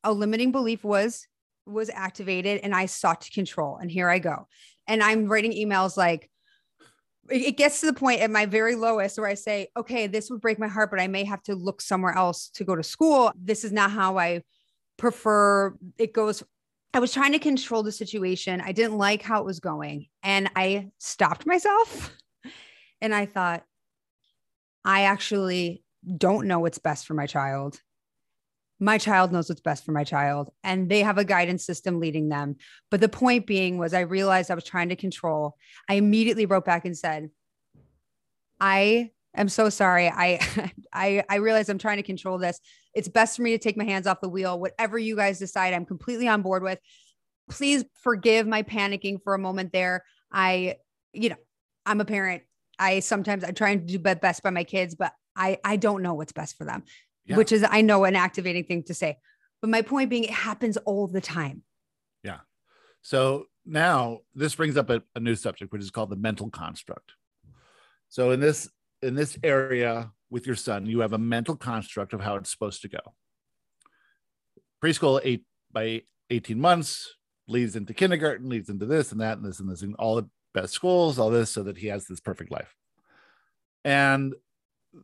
a 0.02 0.12
limiting 0.12 0.50
belief 0.50 0.82
was 0.82 1.26
was 1.66 1.90
activated 1.90 2.61
and 2.62 2.74
I 2.74 2.87
sought 2.87 3.20
to 3.20 3.30
control. 3.30 3.76
And 3.76 3.90
here 3.90 4.08
I 4.08 4.18
go. 4.18 4.48
And 4.87 5.02
I'm 5.02 5.26
writing 5.26 5.52
emails 5.52 5.98
like, 5.98 6.30
it 7.31 7.57
gets 7.57 7.81
to 7.81 7.87
the 7.87 7.93
point 7.93 8.21
at 8.21 8.31
my 8.31 8.47
very 8.47 8.75
lowest 8.75 9.19
where 9.19 9.29
I 9.29 9.35
say, 9.35 9.69
okay, 9.77 10.07
this 10.07 10.31
would 10.31 10.41
break 10.41 10.59
my 10.59 10.69
heart, 10.69 10.91
but 10.91 11.01
I 11.01 11.07
may 11.07 11.25
have 11.25 11.43
to 11.45 11.55
look 11.55 11.81
somewhere 11.81 12.14
else 12.14 12.51
to 12.55 12.64
go 12.64 12.75
to 12.75 12.83
school. 12.83 13.33
This 13.37 13.64
is 13.64 13.73
not 13.73 13.91
how 13.91 14.19
I 14.19 14.43
prefer 14.97 15.75
it 15.99 16.12
goes. 16.12 16.43
I 16.95 17.01
was 17.01 17.12
trying 17.12 17.33
to 17.33 17.38
control 17.38 17.83
the 17.83 17.93
situation. 17.93 18.61
I 18.61 18.73
didn't 18.73 18.99
like 18.99 19.23
how 19.23 19.41
it 19.41 19.45
was 19.45 19.61
going. 19.61 20.07
And 20.23 20.51
I 20.57 20.91
stopped 20.99 21.47
myself 21.47 22.17
and 23.01 23.14
I 23.14 23.27
thought, 23.27 23.64
I 24.85 25.03
actually 25.03 25.83
don't 26.17 26.47
know 26.47 26.61
what's 26.61 26.79
best 26.79 27.07
for 27.07 27.14
my 27.14 27.27
child. 27.27 27.81
My 28.81 28.99
child 28.99 29.33
knows 29.33 29.49
what's 29.49 29.61
best 29.61 29.85
for 29.85 29.93
my 29.93 30.05
child, 30.05 30.51
and 30.62 30.88
they 30.88 31.01
have 31.01 31.19
a 31.19 31.25
guidance 31.25 31.64
system 31.64 31.99
leading 31.99 32.29
them. 32.29 32.57
But 32.91 33.01
the 33.01 33.09
point 33.09 33.47
being 33.47 33.79
was, 33.79 33.93
I 33.93 34.01
realized 34.01 34.51
I 34.51 34.55
was 34.55 34.64
trying 34.64 34.91
to 34.91 34.97
control. 34.97 35.57
I 35.88 35.95
immediately 35.95 36.47
wrote 36.47 36.64
back 36.64 36.85
and 36.85 36.97
said, 36.97 37.31
I 38.61 39.11
am 39.37 39.49
so 39.49 39.69
sorry. 39.69 40.09
I, 40.09 40.73
I, 40.93 41.25
I 41.29 41.37
realize 41.37 41.69
I'm 41.69 41.79
trying 41.79 41.97
to 41.97 42.03
control 42.03 42.38
this. 42.38 42.61
It's 42.95 43.09
best 43.09 43.37
for 43.37 43.43
me 43.43 43.51
to 43.53 43.59
take 43.59 43.77
my 43.77 43.85
hands 43.85 44.07
off 44.07 44.21
the 44.21 44.29
wheel. 44.29 44.59
Whatever 44.59 44.99
you 44.99 45.17
guys 45.17 45.38
decide, 45.38 45.75
I'm 45.75 45.87
completely 45.87 46.29
on 46.29 46.43
board 46.43 46.62
with. 46.62 46.79
Please 47.51 47.85
forgive 48.03 48.47
my 48.47 48.62
panicking 48.62 49.23
for 49.23 49.35
a 49.35 49.38
moment 49.38 49.73
there. 49.73 50.05
I, 50.31 50.77
you 51.12 51.31
know, 51.31 51.37
I'm 51.87 52.01
a 52.01 52.05
parent. 52.05 52.43
I 52.79 53.01
sometimes 53.01 53.43
I 53.43 53.51
try 53.51 53.71
and 53.71 53.87
do 53.87 53.99
best 53.99 54.43
by 54.43 54.51
my 54.51 54.64
kids, 54.64 54.95
but 54.95 55.12
I 55.35 55.59
I 55.64 55.77
don't 55.77 56.03
know 56.03 56.14
what's 56.14 56.33
best 56.33 56.57
for 56.57 56.64
them, 56.64 56.85
yeah. 57.29 57.37
which 57.37 57.53
is 57.53 57.64
I 57.69 57.83
know 57.83 58.05
an 58.05 58.17
activating 58.17 58.64
thing 58.64 58.83
to 58.85 58.95
say. 58.95 59.19
But 59.61 59.71
my 59.71 59.83
point 59.83 60.11
being, 60.11 60.25
it 60.25 60.31
happens 60.31 60.77
all 60.79 61.07
the 61.07 61.21
time. 61.21 61.62
Yeah. 62.23 62.38
So 63.03 63.47
now 63.67 64.21
this 64.35 64.55
brings 64.55 64.77
up 64.77 64.91
a, 64.91 65.03
a 65.14 65.21
new 65.21 65.35
subject, 65.35 65.73
which 65.73 65.83
is 65.83 65.91
called 65.91 66.11
the 66.11 66.17
mental 66.17 66.51
construct. 66.51 67.12
So 68.09 68.31
in 68.31 68.41
this 68.41 68.69
in 69.03 69.14
this 69.14 69.38
area 69.43 70.11
with 70.31 70.47
your 70.47 70.57
son, 70.57 70.87
you 70.87 71.01
have 71.01 71.12
a 71.12 71.19
mental 71.19 71.57
construct 71.57 72.12
of 72.12 72.21
how 72.21 72.37
it's 72.37 72.51
supposed 72.51 72.83
to 72.83 72.88
go. 72.88 72.99
Preschool 74.83 75.21
eight 75.23 75.45
by 75.71 76.03
18 76.31 76.59
months 76.59 77.14
leads 77.47 77.77
into 77.77 77.95
kindergarten, 77.95 78.49
leads 78.49 78.69
into 78.69 78.87
this 78.87 79.12
and 79.12 79.21
that 79.21 79.38
and 79.38 79.47
this 79.47 79.61
and 79.61 79.71
this 79.71 79.83
and 79.83 79.95
all 79.97 80.17
the 80.17 80.29
best 80.55 80.73
schools, 80.73 81.19
all 81.19 81.31
this, 81.31 81.51
so 81.51 81.62
that 81.62 81.79
he 81.79 81.88
has 81.88 82.07
this 82.07 82.21
perfect 82.21 82.51
life. 82.51 82.75
And 83.85 84.35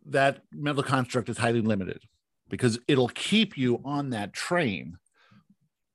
that 0.06 0.42
mental 0.52 0.82
construct 0.82 1.28
is 1.28 1.38
highly 1.38 1.60
limited 1.60 2.02
because 2.54 2.78
it'll 2.86 3.08
keep 3.08 3.58
you 3.58 3.80
on 3.84 4.10
that 4.10 4.32
train 4.32 4.96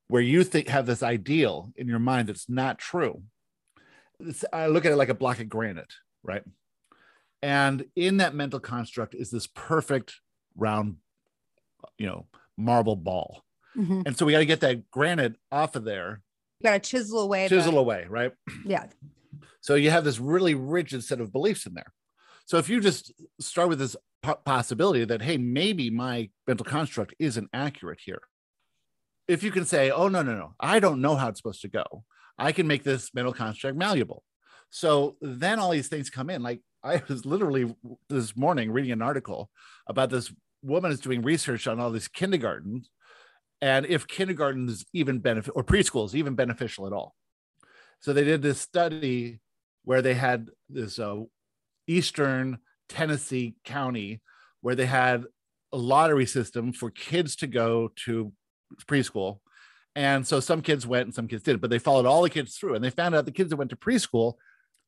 where 0.09 0.21
you 0.21 0.43
think 0.43 0.67
have 0.67 0.85
this 0.85 1.01
ideal 1.01 1.71
in 1.77 1.87
your 1.87 1.99
mind 1.99 2.27
that's 2.27 2.49
not 2.49 2.77
true. 2.77 3.21
It's, 4.19 4.43
I 4.51 4.67
look 4.67 4.83
at 4.83 4.91
it 4.91 4.97
like 4.97 5.07
a 5.07 5.13
block 5.13 5.39
of 5.39 5.47
granite, 5.47 5.93
right? 6.21 6.43
And 7.41 7.85
in 7.95 8.17
that 8.17 8.35
mental 8.35 8.59
construct 8.59 9.15
is 9.15 9.31
this 9.31 9.47
perfect 9.47 10.15
round, 10.57 10.97
you 11.97 12.07
know, 12.07 12.25
marble 12.57 12.97
ball. 12.97 13.45
Mm-hmm. 13.77 14.01
And 14.05 14.17
so 14.17 14.25
we 14.25 14.33
got 14.33 14.39
to 14.39 14.45
get 14.45 14.59
that 14.59 14.91
granite 14.91 15.35
off 15.49 15.77
of 15.77 15.85
there. 15.85 16.21
You 16.59 16.69
got 16.69 16.83
to 16.83 16.89
chisel 16.89 17.21
away. 17.21 17.47
Chisel 17.47 17.71
the... 17.71 17.77
away, 17.77 18.05
right? 18.09 18.33
Yeah. 18.65 18.87
So 19.61 19.75
you 19.75 19.91
have 19.91 20.03
this 20.03 20.19
really 20.19 20.55
rigid 20.55 21.05
set 21.05 21.21
of 21.21 21.31
beliefs 21.31 21.65
in 21.65 21.75
there. 21.75 21.93
So 22.49 22.57
if 22.57 22.67
you 22.67 22.81
just 22.81 23.11
start 23.39 23.69
with 23.69 23.77
this 23.77 23.95
possibility 24.43 25.05
that, 25.05 25.21
hey, 25.21 25.37
maybe 25.37 25.91
my 25.91 26.31
mental 26.47 26.65
construct 26.65 27.13
isn't 27.19 27.47
accurate 27.53 27.99
here. 28.03 28.21
If 29.27 29.43
you 29.43 29.51
can 29.51 29.65
say, 29.65 29.91
oh, 29.91 30.07
no, 30.07 30.23
no, 30.23 30.33
no, 30.35 30.55
I 30.59 30.79
don't 30.79 30.99
know 30.99 31.15
how 31.15 31.27
it's 31.27 31.37
supposed 31.37 31.61
to 31.61 31.67
go, 31.67 32.03
I 32.39 32.51
can 32.51 32.65
make 32.65 32.83
this 32.83 33.13
mental 33.13 33.33
construct 33.33 33.77
malleable. 33.77 34.23
So 34.71 35.15
then 35.21 35.59
all 35.59 35.69
these 35.69 35.89
things 35.89 36.09
come 36.09 36.31
in. 36.31 36.41
Like 36.41 36.61
I 36.83 37.03
was 37.07 37.23
literally 37.23 37.75
this 38.09 38.35
morning 38.35 38.71
reading 38.71 38.93
an 38.93 39.03
article 39.03 39.51
about 39.85 40.09
this 40.09 40.33
woman 40.63 40.91
is 40.91 40.99
doing 40.99 41.21
research 41.21 41.67
on 41.67 41.79
all 41.79 41.91
these 41.91 42.07
kindergartens 42.07 42.89
and 43.61 43.85
if 43.85 44.07
kindergarten 44.07 44.69
is 44.69 44.87
even 44.91 45.19
benefit 45.19 45.53
or 45.55 45.63
preschool 45.63 46.07
is 46.07 46.15
even 46.15 46.33
beneficial 46.33 46.87
at 46.87 46.93
all. 46.93 47.13
So 47.99 48.11
they 48.11 48.23
did 48.23 48.41
this 48.41 48.59
study 48.59 49.39
where 49.83 50.01
they 50.01 50.15
had 50.15 50.49
this 50.67 50.97
uh, 50.97 51.19
eastern 51.89 52.59
Tennessee 52.87 53.55
county 53.65 54.21
where 54.61 54.75
they 54.75 54.85
had 54.85 55.25
a 55.71 55.77
lottery 55.77 56.25
system 56.25 56.71
for 56.73 56.89
kids 56.89 57.35
to 57.37 57.47
go 57.47 57.91
to 58.05 58.31
preschool. 58.85 59.39
And 59.95 60.25
so 60.25 60.39
some 60.39 60.61
kids 60.61 60.85
went 60.87 61.05
and 61.05 61.15
some 61.15 61.27
kids 61.27 61.43
didn't, 61.43 61.61
but 61.61 61.69
they 61.69 61.79
followed 61.79 62.05
all 62.05 62.21
the 62.21 62.29
kids 62.29 62.55
through 62.55 62.75
and 62.75 62.83
they 62.83 62.89
found 62.89 63.15
out 63.15 63.25
the 63.25 63.31
kids 63.31 63.49
that 63.49 63.57
went 63.57 63.71
to 63.71 63.75
preschool 63.75 64.33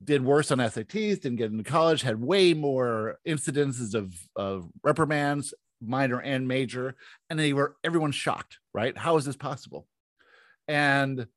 did 0.03 0.23
worse 0.23 0.51
on 0.51 0.57
SATs, 0.57 1.21
didn't 1.21 1.35
get 1.35 1.51
into 1.51 1.63
college, 1.63 2.01
had 2.01 2.19
way 2.19 2.53
more 2.53 3.19
incidences 3.27 3.93
of, 3.93 4.13
of 4.35 4.67
reprimands, 4.83 5.53
minor 5.79 6.19
and 6.19 6.47
major. 6.47 6.95
And 7.29 7.37
they 7.37 7.53
were, 7.53 7.75
everyone 7.83 8.11
shocked, 8.11 8.57
right? 8.73 8.97
How 8.97 9.17
is 9.17 9.25
this 9.25 9.35
possible? 9.35 9.87
And 10.67 11.27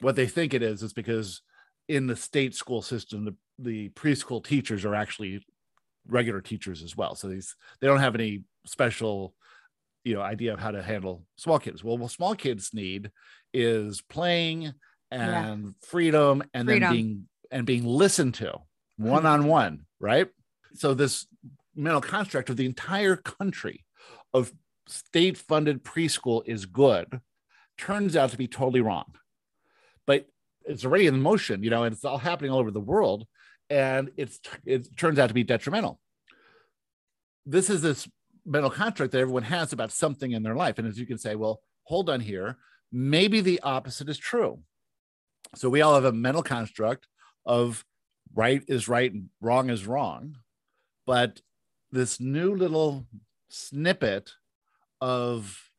what 0.00 0.16
they 0.16 0.26
think 0.26 0.54
it 0.54 0.62
is 0.62 0.82
is 0.82 0.92
because 0.92 1.42
in 1.88 2.06
the 2.06 2.16
state 2.16 2.54
school 2.54 2.82
system, 2.82 3.24
the, 3.24 3.34
the 3.60 3.88
preschool 3.90 4.44
teachers 4.44 4.84
are 4.84 4.94
actually 4.94 5.44
regular 6.06 6.40
teachers 6.40 6.82
as 6.82 6.96
well. 6.96 7.14
So 7.14 7.28
these 7.28 7.54
they 7.80 7.86
don't 7.86 8.00
have 8.00 8.14
any 8.14 8.44
special, 8.66 9.34
you 10.04 10.14
know, 10.14 10.22
idea 10.22 10.52
of 10.52 10.60
how 10.60 10.70
to 10.70 10.82
handle 10.82 11.24
small 11.36 11.58
kids. 11.58 11.84
Well, 11.84 11.98
what 11.98 12.10
small 12.10 12.34
kids 12.34 12.70
need 12.72 13.10
is 13.52 14.00
playing 14.02 14.72
and 15.10 15.64
yeah. 15.64 15.70
freedom 15.82 16.42
and 16.54 16.66
freedom. 16.66 16.80
then 16.80 16.92
being 16.92 17.28
and 17.50 17.66
being 17.66 17.84
listened 17.84 18.34
to 18.34 18.58
one 18.96 19.26
on 19.26 19.46
one, 19.46 19.86
right? 19.98 20.28
So 20.74 20.94
this 20.94 21.26
mental 21.74 22.00
construct 22.00 22.50
of 22.50 22.56
the 22.56 22.66
entire 22.66 23.16
country 23.16 23.84
of 24.32 24.52
state 24.86 25.36
funded 25.36 25.82
preschool 25.82 26.42
is 26.46 26.66
good 26.66 27.20
turns 27.78 28.16
out 28.16 28.30
to 28.30 28.36
be 28.36 28.46
totally 28.46 28.80
wrong. 28.80 29.14
But 30.06 30.26
it's 30.64 30.84
already 30.84 31.06
in 31.06 31.22
motion, 31.22 31.62
you 31.62 31.70
know, 31.70 31.84
and 31.84 31.94
it's 31.94 32.04
all 32.04 32.18
happening 32.18 32.50
all 32.50 32.58
over 32.58 32.70
the 32.70 32.80
world, 32.80 33.26
and 33.70 34.10
it's 34.16 34.40
it 34.66 34.96
turns 34.96 35.18
out 35.18 35.28
to 35.28 35.34
be 35.34 35.44
detrimental. 35.44 36.00
This 37.46 37.70
is 37.70 37.80
this 37.80 38.08
mental 38.44 38.70
construct 38.70 39.12
that 39.12 39.20
everyone 39.20 39.44
has 39.44 39.72
about 39.72 39.92
something 39.92 40.32
in 40.32 40.42
their 40.42 40.56
life, 40.56 40.78
and 40.78 40.86
as 40.86 40.98
you 40.98 41.06
can 41.06 41.18
say, 41.18 41.36
well, 41.36 41.62
hold 41.84 42.10
on 42.10 42.20
here, 42.20 42.58
maybe 42.92 43.40
the 43.40 43.60
opposite 43.60 44.08
is 44.08 44.18
true. 44.18 44.58
So 45.54 45.68
we 45.68 45.80
all 45.80 45.94
have 45.94 46.04
a 46.04 46.12
mental 46.12 46.42
construct 46.42 47.06
of 47.46 47.84
right 48.34 48.62
is 48.68 48.88
right 48.88 49.12
and 49.12 49.30
wrong 49.40 49.70
is 49.70 49.86
wrong, 49.86 50.36
but 51.06 51.40
this 51.92 52.20
new 52.20 52.54
little 52.54 53.06
snippet 53.48 54.32
of 55.00 55.70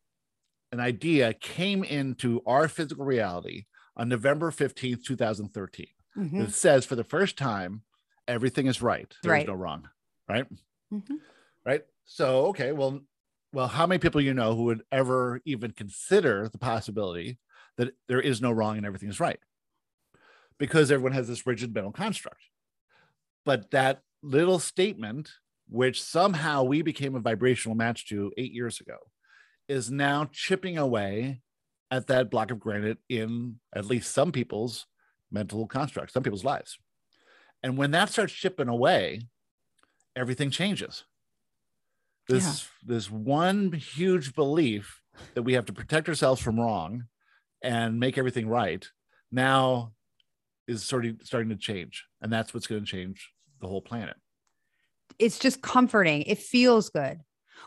an 0.72 0.80
idea 0.80 1.34
came 1.34 1.84
into 1.84 2.42
our 2.46 2.68
physical 2.68 3.06
reality 3.06 3.66
on 3.96 4.10
November 4.10 4.52
15th, 4.52 5.04
2013. 5.04 5.88
Mm-hmm. 6.18 6.42
It 6.42 6.54
says 6.54 6.86
for 6.86 6.96
the 6.96 7.04
first 7.04 7.38
time, 7.38 7.84
everything 8.28 8.68
is 8.68 8.82
right. 8.82 9.14
There's 9.24 9.32
right. 9.32 9.48
no 9.48 9.54
wrong. 9.54 9.90
Right. 10.28 10.46
Mm-hmm. 10.94 11.16
Right. 11.66 11.84
So, 12.06 12.48
okay. 12.48 12.72
Well, 12.72 13.02
well, 13.54 13.68
how 13.68 13.86
many 13.86 14.00
people 14.00 14.22
you 14.22 14.34
know 14.34 14.56
who 14.56 14.64
would 14.64 14.84
ever 14.92 15.42
even 15.46 15.72
consider 15.72 16.48
the 16.50 16.58
possibility 16.58 17.38
that 17.78 17.94
there 18.08 18.22
is 18.22 18.42
no 18.42 18.52
wrong 18.52 18.78
and 18.78 18.86
everything 18.86 19.10
is 19.10 19.20
right? 19.20 19.40
Because 20.58 20.92
everyone 20.92 21.14
has 21.14 21.28
this 21.28 21.46
rigid 21.46 21.74
mental 21.74 21.92
construct. 21.92 22.42
But 23.46 23.72
that 23.72 24.02
little 24.22 24.60
statement, 24.60 25.32
which 25.70 26.02
somehow 26.02 26.64
we 26.64 26.82
became 26.82 27.16
a 27.16 27.20
vibrational 27.20 27.76
match 27.76 28.08
to 28.10 28.32
eight 28.38 28.54
years 28.54 28.80
ago, 28.80 28.98
is 29.68 29.90
now 29.90 30.30
chipping 30.32 30.78
away 30.78 31.42
at 31.90 32.08
that 32.08 32.30
block 32.30 32.52
of 32.52 32.60
granite 32.60 33.00
in 33.10 33.60
at 33.76 33.86
least 33.86 34.12
some 34.12 34.32
people's 34.32 34.86
mental 35.32 35.68
constructs, 35.68 36.14
some 36.14 36.24
people's 36.24 36.46
lives. 36.46 36.78
And 37.64 37.78
when 37.78 37.92
that 37.92 38.10
starts 38.10 38.34
chipping 38.34 38.68
away, 38.68 39.22
everything 40.16 40.50
changes. 40.50 41.06
This 42.28 42.68
this 42.86 43.10
one 43.10 43.72
huge 43.74 44.36
belief 44.36 45.02
that 45.34 45.44
we 45.44 45.54
have 45.54 45.66
to 45.66 45.74
protect 45.74 46.08
ourselves 46.08 46.42
from 46.42 46.60
wrong 46.60 47.06
and 47.62 48.00
make 48.00 48.18
everything 48.18 48.48
right 48.48 48.88
now 49.32 49.92
is 50.68 50.84
sort 50.84 51.06
of 51.06 51.18
starting 51.24 51.50
to 51.50 51.56
change. 51.56 52.06
And 52.22 52.32
that's 52.32 52.54
what's 52.54 52.68
going 52.68 52.86
to 52.86 52.90
change 52.90 53.32
the 53.60 53.68
whole 53.68 53.82
planet. 53.82 54.16
It's 55.20 55.40
just 55.40 55.62
comforting. 55.62 56.24
It 56.24 56.38
feels 56.38 56.90
good, 56.90 57.20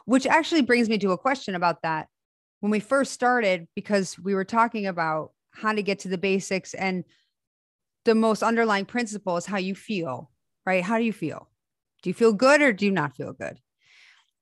which 0.07 0.27
actually 0.27 0.63
brings 0.63 0.89
me 0.89 0.99
to 0.99 1.13
a 1.13 1.19
question 1.19 1.55
about 1.55 1.83
that. 1.83 2.09
When 2.61 2.71
we 2.71 2.81
first 2.81 3.13
started, 3.13 3.69
because 3.75 4.19
we 4.19 4.35
were 4.35 4.45
talking 4.45 4.87
about 4.87 5.33
how 5.51 5.73
to 5.73 5.83
get 5.83 6.01
to 6.01 6.09
the 6.09 6.19
basics 6.19 6.75
and 6.75 7.05
the 8.05 8.15
most 8.15 8.43
underlying 8.43 8.85
principle 8.85 9.37
is 9.37 9.47
how 9.47 9.59
you 9.59 9.75
feel, 9.75 10.31
right? 10.67 10.85
How 10.85 10.99
do 10.99 11.05
you 11.05 11.13
feel? 11.13 11.49
Do 12.03 12.11
you 12.11 12.15
feel 12.15 12.33
good 12.33 12.61
or 12.63 12.73
do 12.73 12.85
you 12.85 12.91
not 12.91 13.17
feel 13.17 13.33
good? 13.33 13.61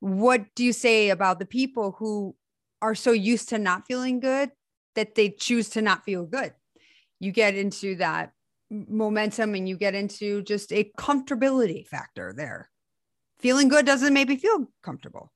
What 0.00 0.46
do 0.56 0.64
you 0.64 0.72
say 0.72 1.10
about 1.10 1.38
the 1.38 1.46
people 1.46 1.92
who 1.98 2.34
are 2.80 2.94
so 2.94 3.12
used 3.12 3.50
to 3.50 3.58
not 3.58 3.86
feeling 3.86 4.18
good 4.18 4.50
that 4.96 5.14
they 5.14 5.30
choose 5.30 5.68
to 5.70 5.82
not 5.82 6.04
feel 6.04 6.24
good? 6.24 6.52
You 7.20 7.30
get 7.30 7.54
into 7.54 7.94
that 7.96 8.32
momentum 8.70 9.54
and 9.54 9.68
you 9.68 9.76
get 9.76 9.94
into 9.94 10.42
just 10.42 10.72
a 10.72 10.90
comfortability 10.98 11.86
factor 11.86 12.32
there. 12.36 12.68
Feeling 13.38 13.68
good 13.68 13.86
doesn't 13.86 14.14
make 14.14 14.28
me 14.28 14.36
feel 14.36 14.66
comfortable. 14.82 15.32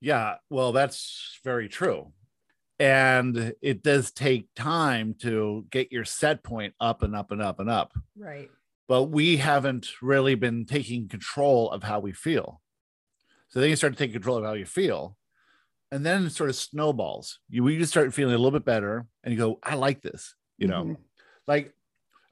Yeah, 0.00 0.36
well, 0.50 0.72
that's 0.72 1.40
very 1.42 1.68
true. 1.68 2.12
And 2.78 3.54
it 3.62 3.82
does 3.82 4.10
take 4.10 4.48
time 4.56 5.14
to 5.20 5.64
get 5.70 5.92
your 5.92 6.04
set 6.04 6.42
point 6.42 6.74
up 6.80 7.02
and 7.02 7.14
up 7.14 7.30
and 7.30 7.40
up 7.40 7.60
and 7.60 7.70
up. 7.70 7.92
Right. 8.16 8.50
But 8.88 9.04
we 9.04 9.36
haven't 9.36 9.88
really 10.02 10.34
been 10.34 10.66
taking 10.66 11.08
control 11.08 11.70
of 11.70 11.84
how 11.84 12.00
we 12.00 12.12
feel. 12.12 12.60
So 13.48 13.60
then 13.60 13.70
you 13.70 13.76
start 13.76 13.92
to 13.92 13.98
take 13.98 14.12
control 14.12 14.38
of 14.38 14.44
how 14.44 14.54
you 14.54 14.66
feel. 14.66 15.16
And 15.92 16.04
then 16.04 16.26
it 16.26 16.30
sort 16.30 16.50
of 16.50 16.56
snowballs. 16.56 17.38
You 17.48 17.62
we 17.62 17.78
just 17.78 17.92
start 17.92 18.12
feeling 18.12 18.34
a 18.34 18.38
little 18.38 18.50
bit 18.50 18.64
better 18.64 19.06
and 19.22 19.32
you 19.32 19.38
go, 19.38 19.60
I 19.62 19.76
like 19.76 20.02
this, 20.02 20.34
you 20.58 20.66
know. 20.66 20.82
Mm-hmm. 20.82 21.02
Like 21.46 21.72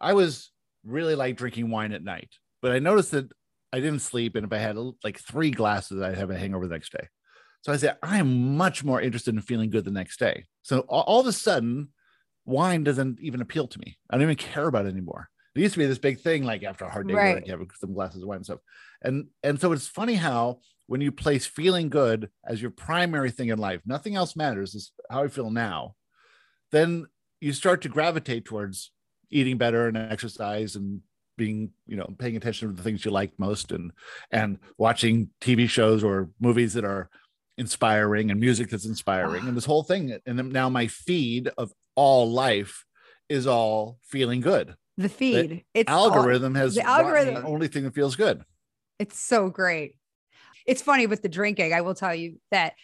I 0.00 0.14
was 0.14 0.50
really 0.85 1.14
like 1.14 1.37
drinking 1.37 1.70
wine 1.70 1.92
at 1.92 2.02
night, 2.02 2.31
but 2.61 2.72
I 2.72 2.81
noticed 2.81 3.12
that 3.12 3.31
I 3.72 3.78
didn't 3.78 4.00
sleep. 4.00 4.35
And 4.35 4.44
if 4.44 4.52
I 4.52 4.59
had 4.59 4.76
like 5.05 5.20
three 5.20 5.52
glasses, 5.52 6.02
I'd 6.02 6.18
have 6.18 6.31
a 6.31 6.37
hangover 6.37 6.66
the 6.66 6.74
next 6.74 6.92
day. 6.92 7.09
So 7.62 7.72
I 7.72 7.77
said, 7.77 7.96
I 8.03 8.18
am 8.18 8.57
much 8.57 8.85
more 8.85 9.01
interested 9.01 9.35
in 9.35 9.40
feeling 9.40 9.70
good 9.70 9.85
the 9.85 9.90
next 9.90 10.18
day. 10.18 10.44
So 10.62 10.81
all, 10.81 11.03
all 11.03 11.20
of 11.20 11.27
a 11.27 11.33
sudden, 11.33 11.88
wine 12.44 12.85
doesn't 12.85 13.20
even 13.20 13.40
appeal 13.40 13.68
to 13.68 13.79
me. 13.79 13.96
I 14.11 14.16
don't 14.16 14.25
even 14.25 14.37
care 14.37 14.66
about 14.66 14.87
it 14.87 14.90
anymore. 14.90 15.29
It 15.55 15.61
used 15.61 15.75
to 15.75 15.79
be 15.79 15.87
this 15.87 15.98
big 15.98 16.20
thing, 16.20 16.44
like 16.44 16.64
after 16.64 16.85
a 16.85 16.90
hard 16.90 17.09
day, 17.09 17.14
right. 17.14 17.46
you 17.46 17.53
have 17.53 17.66
some 17.79 17.92
glasses 17.92 18.22
of 18.22 18.29
wine 18.29 18.37
and 18.37 18.44
stuff. 18.44 18.61
And 19.03 19.27
and 19.42 19.61
so 19.61 19.72
it's 19.72 19.87
funny 19.87 20.14
how 20.14 20.61
when 20.87 21.01
you 21.01 21.12
place 21.12 21.46
feeling 21.46 21.88
good 21.88 22.31
as 22.44 22.61
your 22.61 22.70
primary 22.70 23.31
thing 23.31 23.48
in 23.48 23.59
life, 23.59 23.83
nothing 23.85 24.16
else 24.16 24.35
matters. 24.35 24.75
Is 24.75 24.92
how 25.11 25.25
I 25.25 25.29
feel 25.29 25.51
now. 25.51 25.94
Then 26.70 27.07
you 27.40 27.53
start 27.53 27.83
to 27.83 27.90
gravitate 27.90 28.46
towards 28.46 28.92
eating 29.31 29.59
better 29.59 29.88
and 29.88 29.96
exercise 29.96 30.75
and 30.75 31.03
being 31.37 31.70
you 31.87 31.96
know 31.96 32.07
paying 32.18 32.37
attention 32.37 32.68
to 32.68 32.75
the 32.75 32.83
things 32.83 33.05
you 33.05 33.11
like 33.11 33.33
most 33.38 33.72
and 33.72 33.90
and 34.31 34.59
watching 34.77 35.31
tv 35.40 35.68
shows 35.68 36.05
or 36.05 36.29
movies 36.38 36.75
that 36.75 36.85
are 36.85 37.09
inspiring 37.59 38.31
and 38.31 38.41
music 38.41 38.71
that's 38.71 38.87
inspiring 38.87 39.47
and 39.47 39.57
this 39.57 39.65
whole 39.65 39.83
thing. 39.83 40.19
And 40.27 40.38
then 40.38 40.51
now 40.51 40.69
my 40.69 40.87
feed 40.87 41.51
of 41.59 41.73
all 41.95 42.31
life 42.31 42.85
is 43.29 43.47
all 43.47 43.99
feeling 44.03 44.41
good. 44.41 44.75
The 44.97 45.09
feed 45.09 45.51
the 45.51 45.65
it's 45.75 45.91
algorithm 45.91 46.55
all, 46.55 46.62
has 46.62 46.75
the 46.75 46.83
algorithm 46.83 47.35
the 47.35 47.45
only 47.45 47.69
thing 47.69 47.85
that 47.85 47.95
feels 47.95 48.17
good. 48.17 48.43
It's 48.99 49.19
so 49.19 49.49
great. 49.49 49.97
It's 50.67 50.83
funny 50.83 51.07
with 51.07 51.23
the 51.23 51.29
drinking 51.29 51.73
i 51.73 51.81
will 51.81 51.95
tell 51.95 52.15
you 52.15 52.41
that 52.53 52.75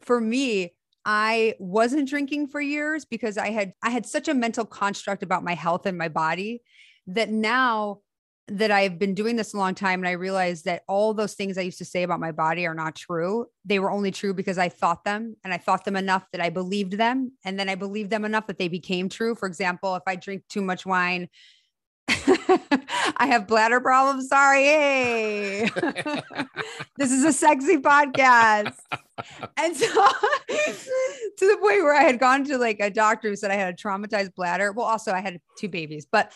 for 0.00 0.20
me 0.20 0.72
I 1.04 1.54
wasn't 1.58 2.08
drinking 2.08 2.48
for 2.48 2.60
years 2.60 3.04
because 3.04 3.36
I 3.36 3.50
had 3.50 3.74
I 3.82 3.90
had 3.90 4.06
such 4.06 4.28
a 4.28 4.34
mental 4.34 4.64
construct 4.64 5.22
about 5.22 5.44
my 5.44 5.54
health 5.54 5.86
and 5.86 5.98
my 5.98 6.08
body 6.08 6.62
that 7.08 7.28
now 7.28 8.00
that 8.48 8.70
I've 8.70 8.98
been 8.98 9.14
doing 9.14 9.36
this 9.36 9.54
a 9.54 9.56
long 9.56 9.74
time 9.74 10.00
and 10.00 10.08
I 10.08 10.12
realized 10.12 10.66
that 10.66 10.82
all 10.86 11.14
those 11.14 11.32
things 11.34 11.56
I 11.56 11.62
used 11.62 11.78
to 11.78 11.84
say 11.84 12.02
about 12.02 12.20
my 12.20 12.30
body 12.30 12.66
are 12.66 12.74
not 12.74 12.94
true. 12.94 13.46
They 13.64 13.78
were 13.78 13.90
only 13.90 14.10
true 14.10 14.34
because 14.34 14.58
I 14.58 14.68
thought 14.68 15.04
them 15.04 15.36
and 15.44 15.54
I 15.54 15.56
thought 15.56 15.84
them 15.84 15.96
enough 15.96 16.26
that 16.32 16.42
I 16.42 16.50
believed 16.50 16.92
them 16.92 17.32
and 17.44 17.58
then 17.58 17.70
I 17.70 17.74
believed 17.74 18.10
them 18.10 18.24
enough 18.24 18.46
that 18.48 18.58
they 18.58 18.68
became 18.68 19.08
true. 19.08 19.34
For 19.34 19.46
example, 19.46 19.94
if 19.96 20.02
I 20.06 20.16
drink 20.16 20.42
too 20.48 20.60
much 20.60 20.84
wine, 20.84 21.28
I 23.16 23.26
have 23.26 23.46
bladder 23.46 23.80
problems. 23.80 24.28
Sorry. 24.28 24.64
Hey. 24.64 25.70
this 26.98 27.12
is 27.12 27.24
a 27.24 27.32
sexy 27.32 27.78
podcast. 27.78 28.74
And 29.56 29.74
so 29.74 29.86
to 30.48 31.46
the 31.48 31.56
point 31.60 31.82
where 31.82 31.94
I 31.94 32.02
had 32.02 32.18
gone 32.18 32.44
to 32.44 32.58
like 32.58 32.78
a 32.80 32.90
doctor 32.90 33.30
who 33.30 33.36
said 33.36 33.50
I 33.50 33.56
had 33.56 33.72
a 33.72 33.76
traumatized 33.76 34.34
bladder. 34.34 34.72
Well, 34.72 34.86
also 34.86 35.12
I 35.12 35.20
had 35.20 35.40
two 35.56 35.68
babies, 35.68 36.06
but 36.10 36.32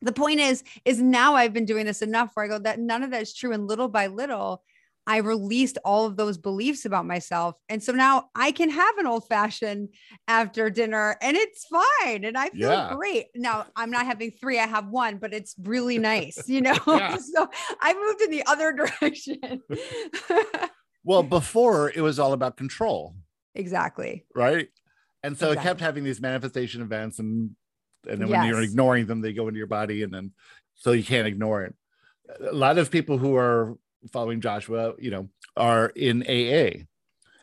the 0.00 0.12
point 0.12 0.40
is, 0.40 0.62
is 0.84 1.00
now 1.00 1.34
I've 1.34 1.52
been 1.52 1.64
doing 1.64 1.86
this 1.86 2.02
enough 2.02 2.30
where 2.34 2.44
I 2.44 2.48
go 2.48 2.58
that 2.58 2.78
none 2.78 3.02
of 3.02 3.10
that 3.10 3.22
is 3.22 3.34
true. 3.34 3.52
And 3.52 3.66
little 3.66 3.88
by 3.88 4.08
little, 4.08 4.62
I 5.06 5.18
released 5.18 5.78
all 5.84 6.06
of 6.06 6.16
those 6.16 6.38
beliefs 6.38 6.84
about 6.84 7.06
myself. 7.06 7.56
And 7.68 7.82
so 7.82 7.92
now 7.92 8.30
I 8.34 8.52
can 8.52 8.70
have 8.70 8.98
an 8.98 9.06
old 9.06 9.26
fashioned 9.26 9.88
after 10.28 10.70
dinner 10.70 11.16
and 11.20 11.36
it's 11.36 11.66
fine. 11.66 12.24
And 12.24 12.38
I 12.38 12.50
feel 12.50 12.70
yeah. 12.70 12.94
great. 12.94 13.26
Now 13.34 13.66
I'm 13.74 13.90
not 13.90 14.06
having 14.06 14.30
three, 14.30 14.58
I 14.58 14.66
have 14.66 14.88
one, 14.88 15.18
but 15.18 15.34
it's 15.34 15.54
really 15.60 15.98
nice, 15.98 16.48
you 16.48 16.60
know? 16.60 16.76
Yeah. 16.86 17.16
so 17.34 17.48
I 17.80 17.94
moved 17.94 18.20
in 18.22 18.30
the 18.30 18.44
other 18.46 18.72
direction. 19.00 19.62
well, 21.04 21.22
before 21.22 21.90
it 21.90 22.00
was 22.00 22.18
all 22.18 22.32
about 22.32 22.56
control. 22.56 23.14
Exactly. 23.54 24.24
Right. 24.34 24.68
And 25.22 25.36
so 25.36 25.48
exactly. 25.48 25.60
it 25.60 25.68
kept 25.68 25.80
having 25.80 26.04
these 26.04 26.20
manifestation 26.20 26.82
events 26.82 27.18
and 27.18 27.50
and 28.08 28.20
then 28.20 28.28
yes. 28.28 28.38
when 28.38 28.48
you're 28.48 28.62
ignoring 28.62 29.06
them, 29.06 29.20
they 29.20 29.32
go 29.32 29.48
into 29.48 29.58
your 29.58 29.66
body 29.66 30.02
and 30.02 30.12
then 30.12 30.32
so 30.74 30.92
you 30.92 31.04
can't 31.04 31.26
ignore 31.26 31.62
it. 31.62 31.74
A 32.40 32.52
lot 32.52 32.78
of 32.78 32.90
people 32.90 33.18
who 33.18 33.36
are 33.36 33.76
following 34.10 34.40
Joshua, 34.40 34.94
you 34.98 35.10
know, 35.10 35.28
are 35.56 35.88
in 35.94 36.22
AA. 36.22 36.84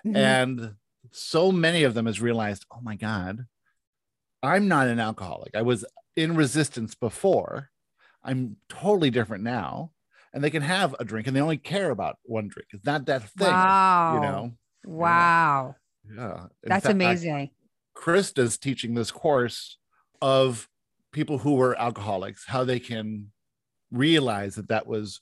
Mm-hmm. 0.05 0.15
And 0.15 0.75
so 1.11 1.51
many 1.51 1.83
of 1.83 1.93
them 1.93 2.05
has 2.05 2.21
realized, 2.21 2.65
oh 2.71 2.81
my 2.81 2.95
God, 2.95 3.45
I'm 4.41 4.67
not 4.67 4.87
an 4.87 4.99
alcoholic. 4.99 5.55
I 5.55 5.61
was 5.61 5.85
in 6.15 6.35
resistance 6.35 6.95
before. 6.95 7.69
I'm 8.23 8.57
totally 8.67 9.09
different 9.09 9.43
now. 9.43 9.91
And 10.33 10.43
they 10.43 10.49
can 10.49 10.61
have 10.61 10.95
a 10.99 11.05
drink 11.05 11.25
and 11.27 11.35
they 11.35 11.41
only 11.41 11.57
care 11.57 11.89
about 11.89 12.17
one 12.23 12.47
drink. 12.49 12.69
It's 12.73 12.85
not 12.85 13.05
that 13.07 13.23
thing. 13.29 13.47
Wow. 13.47 14.13
You 14.13 14.21
know? 14.21 14.51
Wow. 14.85 15.75
Yeah. 16.15 16.45
That's 16.63 16.83
fact, 16.83 16.93
amazing. 16.93 17.33
I, 17.33 17.51
Krista's 17.95 18.57
teaching 18.57 18.93
this 18.93 19.11
course 19.11 19.77
of 20.21 20.67
people 21.11 21.39
who 21.39 21.55
were 21.55 21.79
alcoholics, 21.79 22.45
how 22.47 22.63
they 22.63 22.79
can 22.79 23.31
realize 23.91 24.55
that 24.55 24.69
that 24.69 24.87
was 24.87 25.21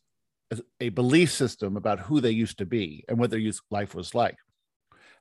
a 0.79 0.89
belief 0.89 1.31
system 1.31 1.75
about 1.75 1.99
who 2.01 2.21
they 2.21 2.31
used 2.31 2.57
to 2.57 2.65
be 2.65 3.03
and 3.07 3.17
what 3.17 3.29
their 3.29 3.39
youth 3.39 3.59
life 3.69 3.93
was 3.93 4.15
like. 4.15 4.37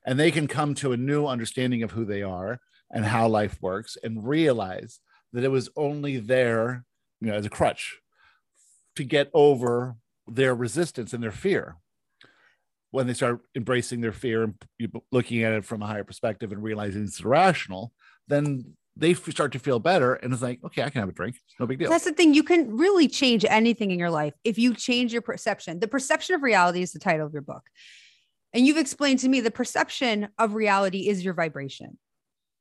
And 0.05 0.19
they 0.19 0.31
can 0.31 0.47
come 0.47 0.75
to 0.77 0.93
a 0.93 0.97
new 0.97 1.27
understanding 1.27 1.83
of 1.83 1.91
who 1.91 2.05
they 2.05 2.23
are 2.23 2.61
and 2.91 3.05
how 3.05 3.27
life 3.27 3.59
works 3.61 3.97
and 4.03 4.27
realize 4.27 5.01
that 5.33 5.45
it 5.45 5.51
was 5.51 5.69
only 5.77 6.19
there, 6.19 6.85
you 7.21 7.29
know, 7.29 7.35
as 7.35 7.45
a 7.45 7.51
crutch 7.51 7.99
to 8.95 9.05
get 9.05 9.31
over 9.35 9.97
their 10.29 10.55
resistance 10.55 11.13
and 11.13 11.23
their 11.23 11.33
fear. 11.33 11.77
When 12.93 13.09
they 13.09 13.15
start 13.15 13.41
embracing 13.55 14.01
their 14.01 14.13
fear 14.13 14.45
and 14.45 14.55
looking 15.11 15.43
at 15.43 15.53
it 15.53 15.65
from 15.65 15.83
a 15.83 15.87
higher 15.87 16.05
perspective 16.05 16.53
and 16.53 16.63
realizing 16.63 17.03
it's 17.03 17.21
irrational, 17.21 17.93
then 18.29 18.77
they 18.97 19.15
start 19.15 19.53
to 19.53 19.59
feel 19.59 19.79
better 19.79 20.15
and 20.15 20.33
it's 20.33 20.43
like 20.43 20.59
okay 20.65 20.83
i 20.83 20.91
can 20.91 21.01
have 21.01 21.09
a 21.09 21.13
drink. 21.13 21.37
No 21.61 21.67
big 21.67 21.79
deal. 21.79 21.91
That's 21.91 22.05
the 22.05 22.13
thing 22.13 22.35
you 22.35 22.43
can 22.43 22.77
really 22.77 23.09
change 23.09 23.45
anything 23.49 23.91
in 23.91 23.99
your 23.99 24.11
life 24.11 24.35
if 24.45 24.59
you 24.59 24.75
change 24.75 25.13
your 25.13 25.23
perception. 25.23 25.81
The 25.81 25.89
perception 25.89 26.35
of 26.35 26.43
reality 26.43 26.83
is 26.83 26.93
the 26.93 26.99
title 26.99 27.27
of 27.27 27.33
your 27.33 27.43
book. 27.43 27.65
And 28.53 28.67
you've 28.67 28.79
explained 28.79 29.19
to 29.21 29.29
me 29.29 29.41
the 29.41 29.51
perception 29.51 30.29
of 30.39 30.55
reality 30.55 31.09
is 31.09 31.25
your 31.25 31.35
vibration. 31.35 31.99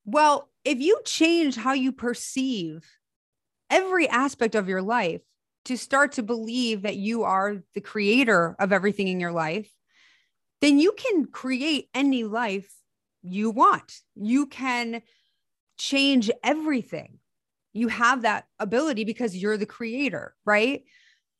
Well 0.06 0.50
if 0.64 0.80
you 0.80 1.00
change 1.06 1.56
how 1.56 1.74
you 1.74 1.92
perceive 1.92 2.86
every 3.70 4.08
aspect 4.10 4.56
of 4.56 4.68
your 4.68 4.82
life 4.82 5.22
to 5.66 5.78
start 5.78 6.14
to 6.14 6.24
believe 6.24 6.84
that 6.84 6.96
you 6.96 7.24
are 7.24 7.64
the 7.74 7.82
creator 7.82 8.56
of 8.60 8.72
everything 8.72 9.08
in 9.08 9.20
your 9.20 9.32
life 9.32 9.70
then 10.62 10.80
you 10.80 10.94
can 10.94 11.26
create 11.26 11.90
any 11.94 12.24
life 12.24 12.72
you 13.22 13.50
want. 13.50 14.00
You 14.16 14.46
can 14.46 15.02
change 15.78 16.32
everything. 16.44 17.20
You 17.74 17.90
have 17.90 18.22
that 18.22 18.46
ability 18.60 19.04
because 19.04 19.36
you're 19.36 19.58
the 19.58 19.66
creator, 19.66 20.36
right? 20.46 20.84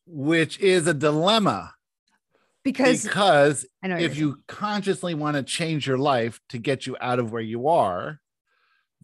Which 0.06 0.60
is 0.60 0.88
a 0.88 0.94
dilemma. 0.94 1.74
Because, 2.64 3.04
because 3.04 3.66
if 3.84 4.18
you 4.18 4.40
consciously 4.48 5.14
want 5.14 5.38
to 5.38 5.44
change 5.44 5.86
your 5.86 6.00
life 6.00 6.42
to 6.50 6.58
get 6.58 6.88
you 6.88 6.98
out 7.00 7.20
of 7.20 7.32
where 7.32 7.42
you 7.42 7.68
are, 7.68 8.20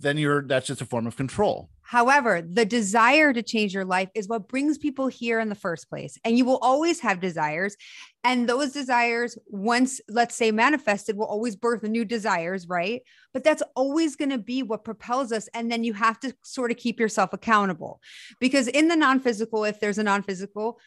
then 0.01 0.17
you're 0.17 0.41
that's 0.41 0.67
just 0.67 0.81
a 0.81 0.85
form 0.85 1.07
of 1.07 1.15
control. 1.15 1.69
However, 1.91 2.41
the 2.41 2.63
desire 2.63 3.33
to 3.33 3.43
change 3.43 3.73
your 3.73 3.83
life 3.83 4.07
is 4.15 4.29
what 4.29 4.47
brings 4.47 4.77
people 4.77 5.07
here 5.07 5.41
in 5.41 5.49
the 5.49 5.55
first 5.55 5.89
place. 5.89 6.17
And 6.23 6.37
you 6.37 6.45
will 6.45 6.59
always 6.59 7.01
have 7.01 7.19
desires. 7.19 7.75
And 8.23 8.47
those 8.47 8.71
desires, 8.71 9.37
once, 9.47 9.99
let's 10.07 10.35
say, 10.35 10.51
manifested, 10.51 11.17
will 11.17 11.25
always 11.25 11.57
birth 11.57 11.83
new 11.83 12.05
desires, 12.05 12.65
right? 12.65 13.01
But 13.33 13.43
that's 13.43 13.61
always 13.75 14.15
going 14.15 14.29
to 14.29 14.37
be 14.37 14.63
what 14.63 14.85
propels 14.85 15.33
us. 15.33 15.49
And 15.53 15.69
then 15.69 15.83
you 15.83 15.91
have 15.91 16.17
to 16.21 16.33
sort 16.43 16.71
of 16.71 16.77
keep 16.77 16.97
yourself 16.97 17.33
accountable. 17.33 17.99
Because 18.39 18.69
in 18.69 18.87
the 18.87 18.95
non 18.95 19.19
physical, 19.19 19.65
if 19.65 19.81
there's 19.81 19.97
a 19.97 20.03
non 20.03 20.23
physical, 20.23 20.79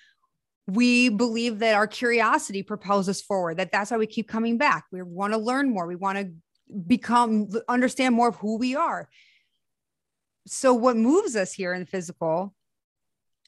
we 0.67 1.11
believe 1.11 1.59
that 1.59 1.75
our 1.75 1.87
curiosity 1.87 2.63
propels 2.63 3.09
us 3.09 3.21
forward, 3.21 3.59
that 3.59 3.71
that's 3.71 3.91
why 3.91 3.99
we 3.99 4.07
keep 4.07 4.29
coming 4.29 4.57
back. 4.57 4.85
We 4.91 5.03
want 5.03 5.35
to 5.35 5.39
learn 5.39 5.71
more. 5.71 5.87
We 5.87 5.97
want 5.97 6.19
to 6.19 6.33
become, 6.87 7.51
understand 7.69 8.15
more 8.15 8.29
of 8.29 8.37
who 8.37 8.59
we 8.59 8.75
are. 8.75 9.09
So 10.47 10.75
what 10.75 10.97
moves 10.97 11.37
us 11.37 11.53
here 11.53 11.73
in 11.73 11.81
the 11.81 11.87
physical 11.87 12.55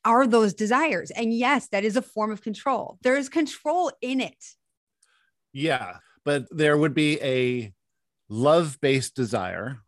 are 0.05 0.27
those 0.27 0.55
desires. 0.55 1.11
And 1.11 1.35
yes 1.35 1.69
that 1.69 1.85
is 1.85 1.97
a 1.97 2.03
form 2.03 2.31
of 2.31 2.43
control. 2.43 2.99
There 3.03 3.17
is 3.17 3.29
control 3.29 3.93
in 4.01 4.21
it. 4.21 4.45
Yeah 5.53 5.99
but 6.27 6.45
there 6.51 6.77
would 6.77 6.93
be 6.93 7.23
a 7.23 7.73
love 8.29 8.79
based 8.83 9.15
desire. 9.15 9.79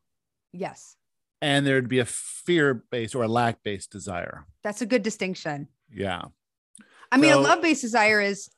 Yes. 0.52 0.96
And 1.42 1.66
there'd 1.66 1.88
be 1.88 1.98
a 1.98 2.06
fear 2.06 2.84
based 2.90 3.14
or 3.14 3.24
a 3.24 3.28
lack 3.28 3.62
based 3.62 3.90
desire. 3.90 4.46
That's 4.62 4.80
a 4.80 4.86
good 4.86 5.02
distinction. 5.02 5.68
Yeah. 5.92 6.22
I 7.12 7.16
mean 7.16 7.32
a 7.32 7.38
love 7.38 7.60
based 7.60 7.82
desire 7.82 8.20
is 8.20 8.48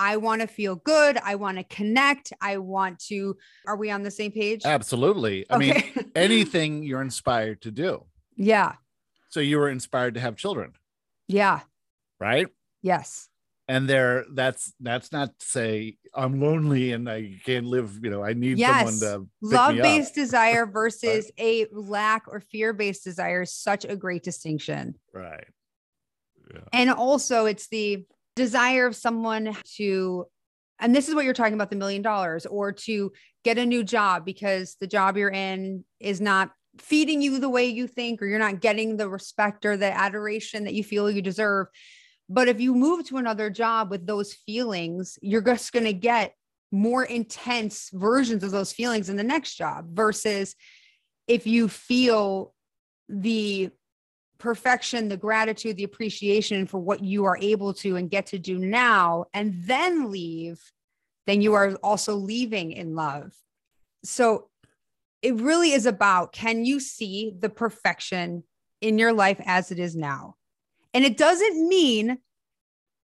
I 0.00 0.16
want 0.16 0.40
to 0.40 0.46
feel 0.46 0.76
good. 0.76 1.18
I 1.18 1.34
want 1.34 1.58
to 1.58 1.64
connect. 1.64 2.32
I 2.40 2.56
want 2.56 2.98
to. 3.08 3.36
Are 3.66 3.76
we 3.76 3.90
on 3.90 4.02
the 4.02 4.10
same 4.10 4.32
page? 4.32 4.62
Absolutely. 4.64 5.48
I 5.50 5.56
okay. 5.56 5.92
mean, 5.94 6.10
anything 6.14 6.82
you're 6.82 7.02
inspired 7.02 7.60
to 7.62 7.70
do. 7.70 8.06
Yeah. 8.34 8.76
So 9.28 9.40
you 9.40 9.58
were 9.58 9.68
inspired 9.68 10.14
to 10.14 10.20
have 10.20 10.36
children. 10.36 10.72
Yeah. 11.28 11.60
Right? 12.18 12.48
Yes. 12.80 13.28
And 13.68 13.88
there 13.88 14.24
that's 14.32 14.72
that's 14.80 15.12
not 15.12 15.38
to 15.38 15.46
say 15.46 15.98
I'm 16.14 16.40
lonely 16.40 16.92
and 16.92 17.08
I 17.08 17.38
can't 17.44 17.66
live, 17.66 18.00
you 18.02 18.08
know, 18.08 18.24
I 18.24 18.32
need 18.32 18.58
yes. 18.58 18.98
someone 18.98 19.28
to 19.28 19.28
love-based 19.42 20.14
desire 20.14 20.64
versus 20.72 21.30
a 21.38 21.66
lack 21.70 22.24
or 22.26 22.40
fear-based 22.40 23.04
desire 23.04 23.42
is 23.42 23.52
such 23.52 23.84
a 23.84 23.94
great 23.96 24.22
distinction. 24.22 24.94
Right. 25.12 25.46
Yeah. 26.52 26.60
And 26.72 26.90
also 26.90 27.44
it's 27.44 27.68
the 27.68 28.06
desire 28.40 28.86
of 28.86 28.96
someone 28.96 29.54
to 29.76 30.24
and 30.82 30.96
this 30.96 31.10
is 31.10 31.14
what 31.14 31.26
you're 31.26 31.34
talking 31.34 31.52
about 31.52 31.68
the 31.68 31.76
million 31.76 32.00
dollars 32.00 32.46
or 32.46 32.72
to 32.72 33.12
get 33.44 33.58
a 33.58 33.66
new 33.66 33.84
job 33.84 34.24
because 34.24 34.76
the 34.80 34.86
job 34.86 35.18
you're 35.18 35.28
in 35.28 35.84
is 36.00 36.22
not 36.22 36.52
feeding 36.78 37.20
you 37.20 37.38
the 37.38 37.50
way 37.50 37.66
you 37.66 37.86
think 37.86 38.22
or 38.22 38.26
you're 38.26 38.38
not 38.38 38.62
getting 38.62 38.96
the 38.96 39.06
respect 39.06 39.66
or 39.66 39.76
the 39.76 39.94
adoration 39.94 40.64
that 40.64 40.72
you 40.72 40.82
feel 40.82 41.10
you 41.10 41.20
deserve. 41.20 41.66
But 42.30 42.48
if 42.48 42.60
you 42.60 42.74
move 42.74 43.06
to 43.08 43.18
another 43.18 43.50
job 43.50 43.90
with 43.90 44.06
those 44.06 44.32
feelings 44.32 45.18
you're 45.20 45.42
just 45.42 45.70
going 45.74 45.84
to 45.84 45.92
get 45.92 46.34
more 46.72 47.04
intense 47.04 47.90
versions 47.92 48.42
of 48.42 48.50
those 48.50 48.72
feelings 48.72 49.10
in 49.10 49.16
the 49.16 49.22
next 49.22 49.56
job 49.56 49.84
versus 49.92 50.54
if 51.28 51.46
you 51.46 51.68
feel 51.68 52.54
the 53.06 53.70
perfection, 54.40 55.08
the 55.08 55.16
gratitude, 55.16 55.76
the 55.76 55.84
appreciation 55.84 56.66
for 56.66 56.78
what 56.78 57.04
you 57.04 57.24
are 57.26 57.38
able 57.40 57.72
to 57.74 57.96
and 57.96 58.10
get 58.10 58.26
to 58.26 58.38
do 58.38 58.58
now, 58.58 59.26
and 59.32 59.54
then 59.64 60.10
leave, 60.10 60.60
then 61.26 61.40
you 61.40 61.54
are 61.54 61.74
also 61.76 62.16
leaving 62.16 62.72
in 62.72 62.96
love. 62.96 63.32
So 64.02 64.48
it 65.22 65.36
really 65.36 65.72
is 65.72 65.86
about 65.86 66.32
can 66.32 66.64
you 66.64 66.80
see 66.80 67.32
the 67.38 67.50
perfection 67.50 68.42
in 68.80 68.98
your 68.98 69.12
life 69.12 69.40
as 69.44 69.70
it 69.70 69.78
is 69.78 69.94
now? 69.94 70.36
And 70.92 71.04
it 71.04 71.16
doesn't 71.16 71.68
mean 71.68 72.18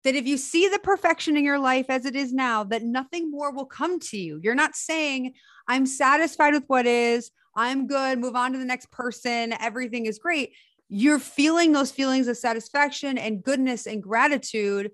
that 0.04 0.16
if 0.16 0.26
you 0.26 0.38
see 0.38 0.68
the 0.68 0.80
perfection 0.80 1.38
in 1.38 1.44
your 1.44 1.60
life 1.60 1.86
as 1.90 2.06
it 2.06 2.16
is 2.16 2.34
now, 2.34 2.64
that 2.64 2.84
nothing 2.84 3.30
more 3.30 3.52
will 3.52 3.66
come 3.66 4.00
to 4.00 4.18
you. 4.18 4.40
You're 4.42 4.56
not 4.56 4.76
saying, 4.76 5.34
I'm 5.68 5.86
satisfied 5.86 6.54
with 6.54 6.64
what 6.68 6.86
is, 6.86 7.32
I'm 7.56 7.88
good, 7.88 8.20
move 8.20 8.36
on 8.36 8.54
to 8.54 8.58
the 8.58 8.66
next 8.66 8.92
person, 8.92 9.54
everything 9.60 10.06
is 10.06 10.18
great 10.18 10.54
you're 10.90 11.20
feeling 11.20 11.72
those 11.72 11.92
feelings 11.92 12.28
of 12.28 12.36
satisfaction 12.36 13.18
and 13.18 13.44
goodness 13.44 13.86
and 13.86 14.02
gratitude. 14.02 14.92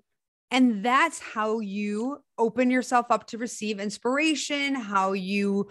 And 0.50 0.84
that's 0.84 1.18
how 1.18 1.58
you 1.60 2.18
open 2.38 2.70
yourself 2.70 3.06
up 3.10 3.26
to 3.28 3.38
receive 3.38 3.80
inspiration, 3.80 4.74
how 4.74 5.12
you 5.12 5.68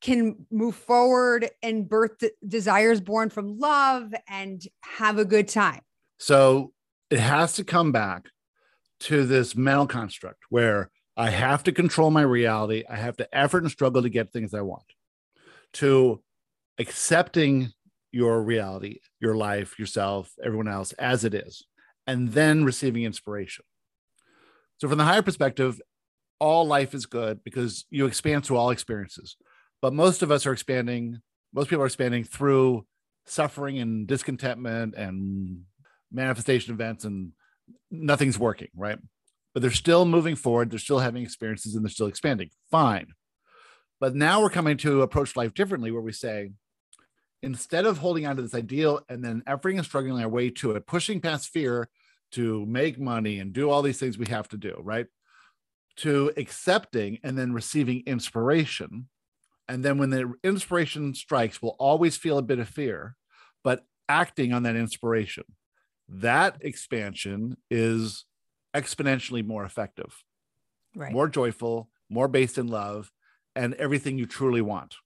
can 0.00 0.46
move 0.50 0.76
forward 0.76 1.50
and 1.62 1.88
birth 1.88 2.22
desires 2.46 3.00
born 3.00 3.30
from 3.30 3.58
love 3.58 4.14
and 4.28 4.62
have 4.82 5.18
a 5.18 5.24
good 5.24 5.48
time. 5.48 5.80
So 6.18 6.72
it 7.10 7.18
has 7.18 7.54
to 7.54 7.64
come 7.64 7.90
back 7.90 8.28
to 9.00 9.26
this 9.26 9.56
mental 9.56 9.86
construct 9.86 10.44
where 10.50 10.90
I 11.16 11.30
have 11.30 11.64
to 11.64 11.72
control 11.72 12.10
my 12.10 12.22
reality. 12.22 12.84
I 12.88 12.96
have 12.96 13.16
to 13.18 13.36
effort 13.36 13.62
and 13.62 13.70
struggle 13.70 14.02
to 14.02 14.08
get 14.08 14.32
things 14.32 14.54
I 14.54 14.62
want, 14.62 14.84
to 15.74 16.22
accepting 16.78 17.72
your 18.14 18.42
reality, 18.42 19.00
your 19.20 19.34
life, 19.34 19.78
yourself, 19.78 20.30
everyone 20.42 20.68
else 20.68 20.92
as 20.92 21.24
it 21.24 21.34
is, 21.34 21.66
and 22.06 22.32
then 22.32 22.64
receiving 22.64 23.02
inspiration. 23.02 23.64
So, 24.78 24.88
from 24.88 24.98
the 24.98 25.04
higher 25.04 25.22
perspective, 25.22 25.80
all 26.38 26.66
life 26.66 26.94
is 26.94 27.06
good 27.06 27.42
because 27.42 27.84
you 27.90 28.06
expand 28.06 28.44
through 28.44 28.56
all 28.56 28.70
experiences. 28.70 29.36
But 29.82 29.92
most 29.92 30.22
of 30.22 30.30
us 30.30 30.46
are 30.46 30.52
expanding, 30.52 31.20
most 31.52 31.68
people 31.68 31.82
are 31.82 31.86
expanding 31.86 32.24
through 32.24 32.86
suffering 33.26 33.78
and 33.78 34.06
discontentment 34.06 34.94
and 34.94 35.62
manifestation 36.12 36.72
events, 36.72 37.04
and 37.04 37.32
nothing's 37.90 38.38
working, 38.38 38.68
right? 38.76 38.98
But 39.52 39.62
they're 39.62 39.70
still 39.70 40.04
moving 40.04 40.36
forward, 40.36 40.70
they're 40.70 40.78
still 40.78 41.00
having 41.00 41.22
experiences, 41.22 41.74
and 41.74 41.84
they're 41.84 41.90
still 41.90 42.06
expanding. 42.06 42.50
Fine. 42.70 43.08
But 44.00 44.14
now 44.14 44.40
we're 44.40 44.50
coming 44.50 44.76
to 44.78 45.02
approach 45.02 45.36
life 45.36 45.54
differently, 45.54 45.90
where 45.90 46.02
we 46.02 46.12
say, 46.12 46.50
instead 47.44 47.84
of 47.84 47.98
holding 47.98 48.26
on 48.26 48.36
to 48.36 48.42
this 48.42 48.54
ideal 48.54 49.00
and 49.08 49.22
then 49.24 49.42
efforting 49.46 49.76
and 49.76 49.84
struggling 49.84 50.22
our 50.22 50.28
way 50.28 50.50
to 50.50 50.72
it, 50.72 50.86
pushing 50.86 51.20
past 51.20 51.48
fear 51.48 51.88
to 52.32 52.64
make 52.66 52.98
money 52.98 53.38
and 53.38 53.52
do 53.52 53.70
all 53.70 53.82
these 53.82 53.98
things 53.98 54.18
we 54.18 54.26
have 54.26 54.48
to 54.48 54.56
do, 54.56 54.74
right? 54.82 55.06
To 55.98 56.32
accepting 56.36 57.18
and 57.22 57.38
then 57.38 57.52
receiving 57.52 58.02
inspiration. 58.06 59.08
And 59.68 59.84
then 59.84 59.98
when 59.98 60.10
the 60.10 60.32
inspiration 60.42 61.14
strikes, 61.14 61.60
we'll 61.60 61.76
always 61.78 62.16
feel 62.16 62.38
a 62.38 62.42
bit 62.42 62.58
of 62.58 62.68
fear, 62.68 63.14
but 63.62 63.84
acting 64.08 64.52
on 64.52 64.64
that 64.64 64.76
inspiration, 64.76 65.44
that 66.08 66.56
expansion 66.60 67.56
is 67.70 68.24
exponentially 68.74 69.46
more 69.46 69.64
effective, 69.64 70.24
right. 70.96 71.12
more 71.12 71.28
joyful, 71.28 71.88
more 72.10 72.28
based 72.28 72.58
in 72.58 72.66
love, 72.66 73.10
and 73.54 73.74
everything 73.74 74.18
you 74.18 74.26
truly 74.26 74.60
want. 74.60 74.96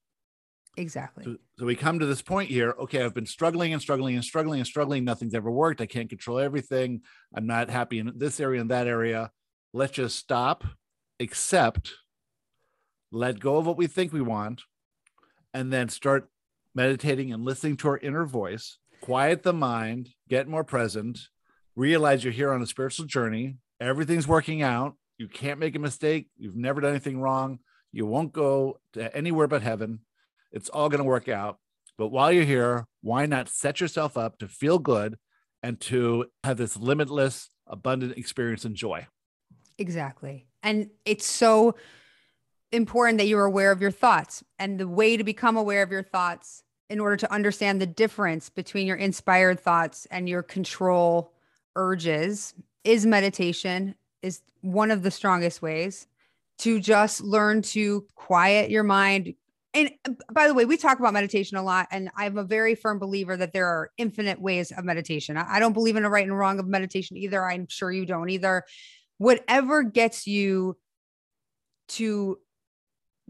Exactly. 0.79 1.25
So, 1.25 1.35
so, 1.57 1.65
we 1.65 1.75
come 1.75 1.99
to 1.99 2.05
this 2.05 2.21
point 2.21 2.49
here. 2.49 2.73
Okay, 2.79 3.03
I've 3.03 3.13
been 3.13 3.25
struggling 3.25 3.73
and 3.73 3.81
struggling 3.81 4.15
and 4.15 4.23
struggling 4.23 4.59
and 4.59 4.67
struggling. 4.67 5.03
Nothing's 5.03 5.35
ever 5.35 5.51
worked. 5.51 5.81
I 5.81 5.85
can't 5.85 6.09
control 6.09 6.39
everything. 6.39 7.01
I'm 7.35 7.45
not 7.45 7.69
happy 7.69 7.99
in 7.99 8.13
this 8.15 8.39
area 8.39 8.61
and 8.61 8.71
that 8.71 8.87
area. 8.87 9.31
Let's 9.73 9.91
just 9.91 10.17
stop, 10.17 10.63
accept, 11.19 11.91
let 13.11 13.41
go 13.41 13.57
of 13.57 13.67
what 13.67 13.75
we 13.75 13.87
think 13.87 14.13
we 14.13 14.21
want, 14.21 14.61
and 15.53 15.71
then 15.71 15.89
start 15.89 16.29
meditating 16.73 17.33
and 17.33 17.43
listening 17.43 17.75
to 17.77 17.89
our 17.89 17.97
inner 17.97 18.25
voice. 18.25 18.77
Quiet 19.01 19.43
the 19.43 19.53
mind, 19.53 20.09
get 20.29 20.47
more 20.47 20.63
present, 20.63 21.19
realize 21.75 22.23
you're 22.23 22.31
here 22.31 22.53
on 22.53 22.61
a 22.61 22.67
spiritual 22.67 23.05
journey. 23.05 23.57
Everything's 23.81 24.27
working 24.27 24.61
out. 24.61 24.95
You 25.17 25.27
can't 25.27 25.59
make 25.59 25.75
a 25.75 25.79
mistake. 25.79 26.29
You've 26.37 26.55
never 26.55 26.79
done 26.79 26.91
anything 26.91 27.19
wrong. 27.19 27.59
You 27.91 28.05
won't 28.05 28.31
go 28.31 28.79
to 28.93 29.13
anywhere 29.15 29.47
but 29.47 29.61
heaven 29.61 29.99
it's 30.51 30.69
all 30.69 30.89
going 30.89 30.99
to 30.99 31.05
work 31.05 31.27
out. 31.27 31.57
But 31.97 32.09
while 32.09 32.31
you're 32.31 32.45
here, 32.45 32.87
why 33.01 33.25
not 33.25 33.49
set 33.49 33.81
yourself 33.81 34.17
up 34.17 34.37
to 34.39 34.47
feel 34.47 34.79
good 34.79 35.17
and 35.61 35.79
to 35.81 36.27
have 36.43 36.57
this 36.57 36.77
limitless, 36.77 37.49
abundant 37.67 38.17
experience 38.17 38.63
and 38.63 38.75
joy? 38.75 39.07
Exactly. 39.77 40.47
And 40.63 40.89
it's 41.05 41.25
so 41.25 41.75
important 42.71 43.17
that 43.17 43.27
you're 43.27 43.45
aware 43.45 43.71
of 43.71 43.81
your 43.81 43.91
thoughts. 43.91 44.43
And 44.57 44.79
the 44.79 44.87
way 44.87 45.17
to 45.17 45.23
become 45.23 45.57
aware 45.57 45.83
of 45.83 45.91
your 45.91 46.03
thoughts 46.03 46.63
in 46.89 46.99
order 46.99 47.17
to 47.17 47.31
understand 47.31 47.81
the 47.81 47.85
difference 47.85 48.49
between 48.49 48.87
your 48.87 48.97
inspired 48.97 49.59
thoughts 49.59 50.07
and 50.09 50.27
your 50.27 50.41
control 50.41 51.33
urges 51.75 52.53
is 52.83 53.05
meditation 53.05 53.95
is 54.21 54.41
one 54.61 54.91
of 54.91 55.03
the 55.03 55.11
strongest 55.11 55.61
ways 55.61 56.07
to 56.57 56.79
just 56.79 57.21
learn 57.21 57.61
to 57.61 58.05
quiet 58.15 58.69
your 58.69 58.83
mind 58.83 59.33
and 59.73 59.91
uh, 60.07 60.13
by 60.31 60.47
the 60.47 60.53
way, 60.53 60.65
we 60.65 60.77
talk 60.77 60.99
about 60.99 61.13
meditation 61.13 61.57
a 61.57 61.63
lot, 61.63 61.87
and 61.91 62.09
I'm 62.15 62.37
a 62.37 62.43
very 62.43 62.75
firm 62.75 62.99
believer 62.99 63.37
that 63.37 63.53
there 63.53 63.67
are 63.67 63.91
infinite 63.97 64.41
ways 64.41 64.71
of 64.71 64.83
meditation. 64.83 65.37
I 65.37 65.59
don't 65.59 65.73
believe 65.73 65.95
in 65.95 66.05
a 66.05 66.09
right 66.09 66.25
and 66.25 66.37
wrong 66.37 66.59
of 66.59 66.67
meditation 66.67 67.17
either. 67.17 67.43
I'm 67.43 67.67
sure 67.67 67.91
you 67.91 68.05
don't 68.05 68.29
either. 68.29 68.63
Whatever 69.17 69.83
gets 69.83 70.27
you 70.27 70.77
to 71.89 72.37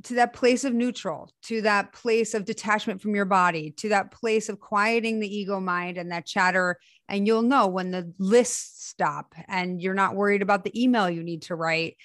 to 0.04 0.16
that 0.16 0.34
place 0.34 0.64
of 0.64 0.74
neutral, 0.74 1.30
to 1.44 1.62
that 1.62 1.92
place 1.92 2.34
of 2.34 2.46
detachment 2.46 3.02
from 3.02 3.16
your 3.16 3.26
body, 3.26 3.72
to 3.72 3.90
that 3.90 4.12
place 4.12 4.48
of 4.48 4.60
quieting 4.60 5.20
the 5.20 5.38
ego 5.38 5.60
mind 5.60 5.98
and 5.98 6.12
that 6.12 6.26
chatter. 6.26 6.78
And 7.10 7.28
you'll 7.28 7.42
know 7.42 7.68
when 7.68 7.92
the 7.92 8.14
lists 8.18 8.88
stop 8.88 9.36
and 9.48 9.82
you're 9.82 9.94
not 9.94 10.16
worried 10.16 10.42
about 10.42 10.64
the 10.64 10.82
email 10.82 11.10
you 11.10 11.24
need 11.24 11.44
to 11.44 11.56
write 11.56 11.98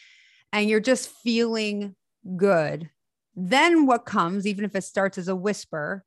and 0.52 0.68
you're 0.68 0.80
just 0.80 1.08
feeling 1.08 1.94
good. 2.36 2.90
Then 3.36 3.86
what 3.86 4.04
comes, 4.04 4.46
even 4.46 4.64
if 4.64 4.74
it 4.74 4.84
starts 4.84 5.18
as 5.18 5.28
a 5.28 5.36
whisper, 5.36 6.04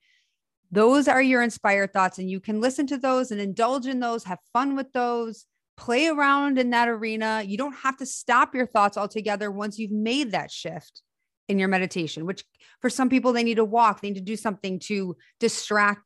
those 0.71 1.07
are 1.07 1.21
your 1.21 1.41
inspired 1.41 1.93
thoughts. 1.93 2.19
And 2.19 2.30
you 2.30 2.39
can 2.39 2.61
listen 2.61 2.88
to 2.88 2.97
those 2.97 3.32
and 3.32 3.41
indulge 3.41 3.86
in 3.86 3.99
those, 3.99 4.23
have 4.25 4.39
fun 4.53 4.75
with 4.75 4.91
those, 4.93 5.45
play 5.75 6.07
around 6.07 6.57
in 6.57 6.71
that 6.71 6.89
arena. 6.89 7.43
You 7.45 7.57
don't 7.57 7.75
have 7.75 7.97
to 7.97 8.05
stop 8.05 8.55
your 8.55 8.65
thoughts 8.65 8.97
altogether 8.97 9.51
once 9.51 9.78
you've 9.78 9.91
made 9.91 10.32
that 10.32 10.51
shift 10.51 11.01
in 11.47 11.59
your 11.59 11.69
meditation, 11.69 12.25
which 12.25 12.43
for 12.82 12.89
some 12.89 13.09
people, 13.09 13.32
they 13.32 13.43
need 13.43 13.55
to 13.55 13.65
walk, 13.65 14.01
they 14.01 14.09
need 14.09 14.15
to 14.15 14.21
do 14.21 14.36
something 14.36 14.80
to 14.80 15.15
distract 15.39 16.01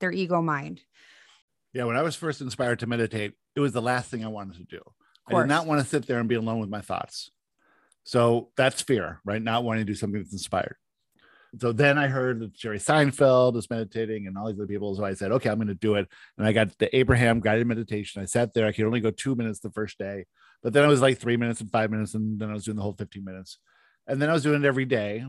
their 0.00 0.12
ego 0.12 0.40
mind. 0.40 0.80
Yeah. 1.72 1.84
When 1.84 1.96
I 1.96 2.02
was 2.02 2.16
first 2.16 2.40
inspired 2.40 2.78
to 2.78 2.86
meditate, 2.86 3.34
it 3.54 3.60
was 3.60 3.72
the 3.72 3.82
last 3.82 4.10
thing 4.10 4.24
I 4.24 4.28
wanted 4.28 4.56
to 4.56 4.64
do. 4.64 4.80
I 5.28 5.34
did 5.34 5.48
not 5.48 5.66
want 5.66 5.82
to 5.82 5.86
sit 5.86 6.06
there 6.06 6.20
and 6.20 6.28
be 6.28 6.36
alone 6.36 6.60
with 6.60 6.70
my 6.70 6.80
thoughts. 6.80 7.30
So 8.06 8.48
that's 8.56 8.80
fear, 8.80 9.20
right? 9.24 9.42
Not 9.42 9.64
wanting 9.64 9.84
to 9.84 9.92
do 9.92 9.94
something 9.94 10.20
that's 10.20 10.32
inspired. 10.32 10.76
So 11.60 11.72
then 11.72 11.98
I 11.98 12.08
heard 12.08 12.40
that 12.40 12.54
Jerry 12.54 12.78
Seinfeld 12.78 13.54
was 13.54 13.70
meditating 13.70 14.26
and 14.26 14.36
all 14.36 14.46
these 14.46 14.58
other 14.58 14.66
people. 14.66 14.94
So 14.94 15.04
I 15.04 15.14
said, 15.14 15.32
okay, 15.32 15.50
I'm 15.50 15.56
going 15.56 15.68
to 15.68 15.74
do 15.74 15.94
it. 15.96 16.08
And 16.38 16.46
I 16.46 16.52
got 16.52 16.76
the 16.78 16.94
Abraham 16.96 17.40
guided 17.40 17.66
meditation. 17.66 18.22
I 18.22 18.24
sat 18.24 18.54
there. 18.54 18.66
I 18.66 18.72
could 18.72 18.86
only 18.86 19.00
go 19.00 19.10
two 19.10 19.34
minutes 19.34 19.60
the 19.60 19.70
first 19.70 19.98
day, 19.98 20.24
but 20.62 20.72
then 20.72 20.84
it 20.84 20.88
was 20.88 21.02
like 21.02 21.18
three 21.18 21.36
minutes 21.36 21.60
and 21.60 21.70
five 21.70 21.90
minutes. 21.90 22.14
And 22.14 22.38
then 22.38 22.50
I 22.50 22.54
was 22.54 22.64
doing 22.64 22.76
the 22.76 22.82
whole 22.82 22.94
15 22.94 23.24
minutes 23.24 23.58
and 24.06 24.22
then 24.22 24.30
I 24.30 24.32
was 24.32 24.42
doing 24.42 24.62
it 24.62 24.66
every 24.66 24.84
day, 24.84 25.24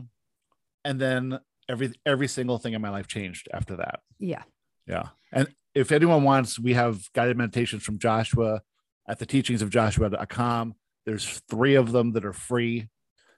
and 0.84 1.00
then 1.00 1.38
every 1.68 1.92
every 2.06 2.28
single 2.28 2.58
thing 2.58 2.74
in 2.74 2.80
my 2.80 2.90
life 2.90 3.06
changed 3.06 3.48
after 3.52 3.76
that. 3.76 4.00
Yeah, 4.18 4.42
yeah. 4.86 5.08
And 5.32 5.48
if 5.74 5.92
anyone 5.92 6.22
wants, 6.22 6.58
we 6.58 6.74
have 6.74 7.12
guided 7.12 7.36
meditations 7.36 7.82
from 7.82 7.98
Joshua 7.98 8.62
at 9.08 9.18
the 9.18 9.26
teachings 9.26 9.62
of 9.62 9.70
Joshua.com. 9.70 10.74
There's 11.08 11.40
three 11.48 11.74
of 11.74 11.92
them 11.92 12.12
that 12.12 12.24
are 12.24 12.32
free, 12.32 12.88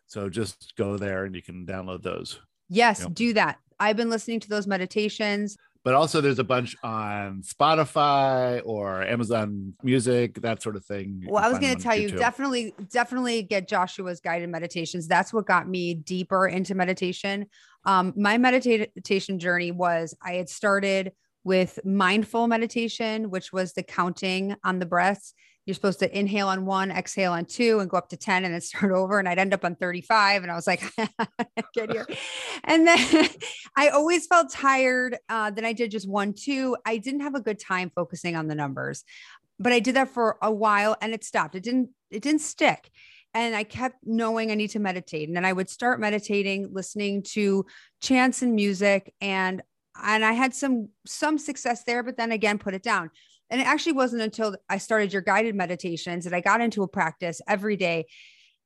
so 0.07 0.29
just 0.29 0.75
go 0.77 0.97
there 0.97 1.25
and 1.25 1.35
you 1.35 1.43
can 1.43 1.67
download 1.67 2.03
those. 2.03 2.41
Yes, 2.69 3.07
do 3.07 3.33
that. 3.35 3.59
I've 3.79 3.97
been 3.97 4.11
listening 4.11 4.41
to 4.41 4.49
those 4.49 4.67
meditations 4.67 5.57
but 5.83 5.95
also 5.95 6.21
there's 6.21 6.39
a 6.39 6.45
bunch 6.45 6.77
on 6.83 7.43
Spotify 7.43 8.61
or 8.65 9.03
Amazon 9.03 9.75
Music, 9.83 10.41
that 10.43 10.63
sort 10.63 10.77
of 10.77 10.85
thing. 10.85 11.25
well, 11.27 11.43
I 11.43 11.49
was 11.49 11.59
going 11.59 11.75
to 11.75 11.83
tell 11.83 11.97
you 11.97 12.11
definitely, 12.11 12.75
definitely 12.93 13.43
get 13.43 13.67
Joshua's 13.67 14.21
guided 14.21 14.51
meditations. 14.51 15.09
That's 15.09 15.33
what 15.33 15.47
got 15.47 15.69
me 15.69 15.95
deeper 15.95 16.47
into 16.47 16.75
meditation. 16.75 17.47
Um, 17.87 18.13
my 18.15 18.37
meditation 18.37 19.39
journey 19.39 19.71
was 19.73 20.15
I 20.23 20.33
had 20.33 20.51
started 20.51 21.13
with 21.45 21.79
mindful 21.83 22.47
meditation, 22.47 23.31
which 23.31 23.51
was 23.51 23.73
the 23.73 23.83
counting 23.83 24.57
on 24.63 24.79
the 24.79 24.87
breaths 24.87 25.33
you're 25.67 25.75
supposed 25.75 25.99
to 26.01 26.19
inhale 26.19 26.49
on 26.49 26.65
one, 26.65 26.91
exhale 26.91 27.33
on 27.33 27.45
two, 27.45 27.81
and 27.81 27.89
go 27.89 27.97
up 27.97 28.09
to 28.09 28.17
10 28.17 28.45
and 28.45 28.55
then 28.55 28.61
start 28.61 28.93
over. 28.95 29.19
And 29.19 29.29
I'd 29.29 29.39
end 29.39 29.55
up 29.55 29.65
on 29.65 29.77
35. 29.77 30.43
And 30.43 30.51
I 30.51 30.55
was 30.55 30.67
like, 30.67 30.83
get 31.75 31.91
here. 31.91 32.07
And 32.65 32.87
then 32.87 33.29
I 33.77 33.89
always 33.89 34.27
felt 34.27 34.51
tired. 34.51 35.17
Uh, 35.29 35.51
then 35.51 35.65
I 35.65 35.73
did 35.73 35.91
just 35.91 36.09
one, 36.09 36.35
two. 36.35 36.77
I 36.87 36.97
didn't 36.97 37.21
have 37.21 37.35
a 37.35 37.41
good 37.41 37.59
time 37.59 37.91
focusing 37.95 38.37
on 38.37 38.49
the 38.49 38.55
numbers, 38.55 39.05
but 39.59 39.73
I 39.73 39.81
did 39.81 39.97
that 39.97 40.09
for 40.09 40.39
a 40.43 40.51
while 40.51 40.97
and 41.01 41.13
it 41.13 41.25
stopped. 41.25 41.55
It 41.55 41.63
didn't, 41.63 41.91
it 42.11 42.23
didn't 42.23 42.41
stick. 42.41 42.91
And 43.33 43.55
I 43.55 43.63
kept 43.63 43.99
knowing 44.05 44.51
I 44.51 44.57
need 44.57 44.71
to 44.71 44.81
meditate. 44.81 45.29
And 45.29 45.37
then 45.37 45.45
I 45.45 45.53
would 45.53 45.71
start 45.71 46.01
meditating, 46.01 46.71
listening 46.73 47.23
to 47.35 47.65
chants 48.01 48.43
and 48.43 48.55
music. 48.57 49.15
And 49.21 49.63
and 50.03 50.25
I 50.25 50.33
had 50.33 50.55
some 50.55 50.89
some 51.07 51.39
success 51.39 51.85
there, 51.85 52.03
but 52.03 52.17
then 52.17 52.33
again, 52.33 52.59
put 52.59 52.75
it 52.75 52.83
down. 52.83 53.11
And 53.51 53.61
it 53.61 53.67
actually 53.67 53.93
wasn't 53.93 54.23
until 54.23 54.57
I 54.69 54.79
started 54.79 55.13
your 55.13 55.23
guided 55.23 55.55
meditations 55.55 56.25
that 56.25 56.35
I 56.35 56.41
got 56.41 56.61
into 56.61 56.83
a 56.83 56.89
practice 56.89 57.41
every 57.49 57.77
day. 57.77 58.07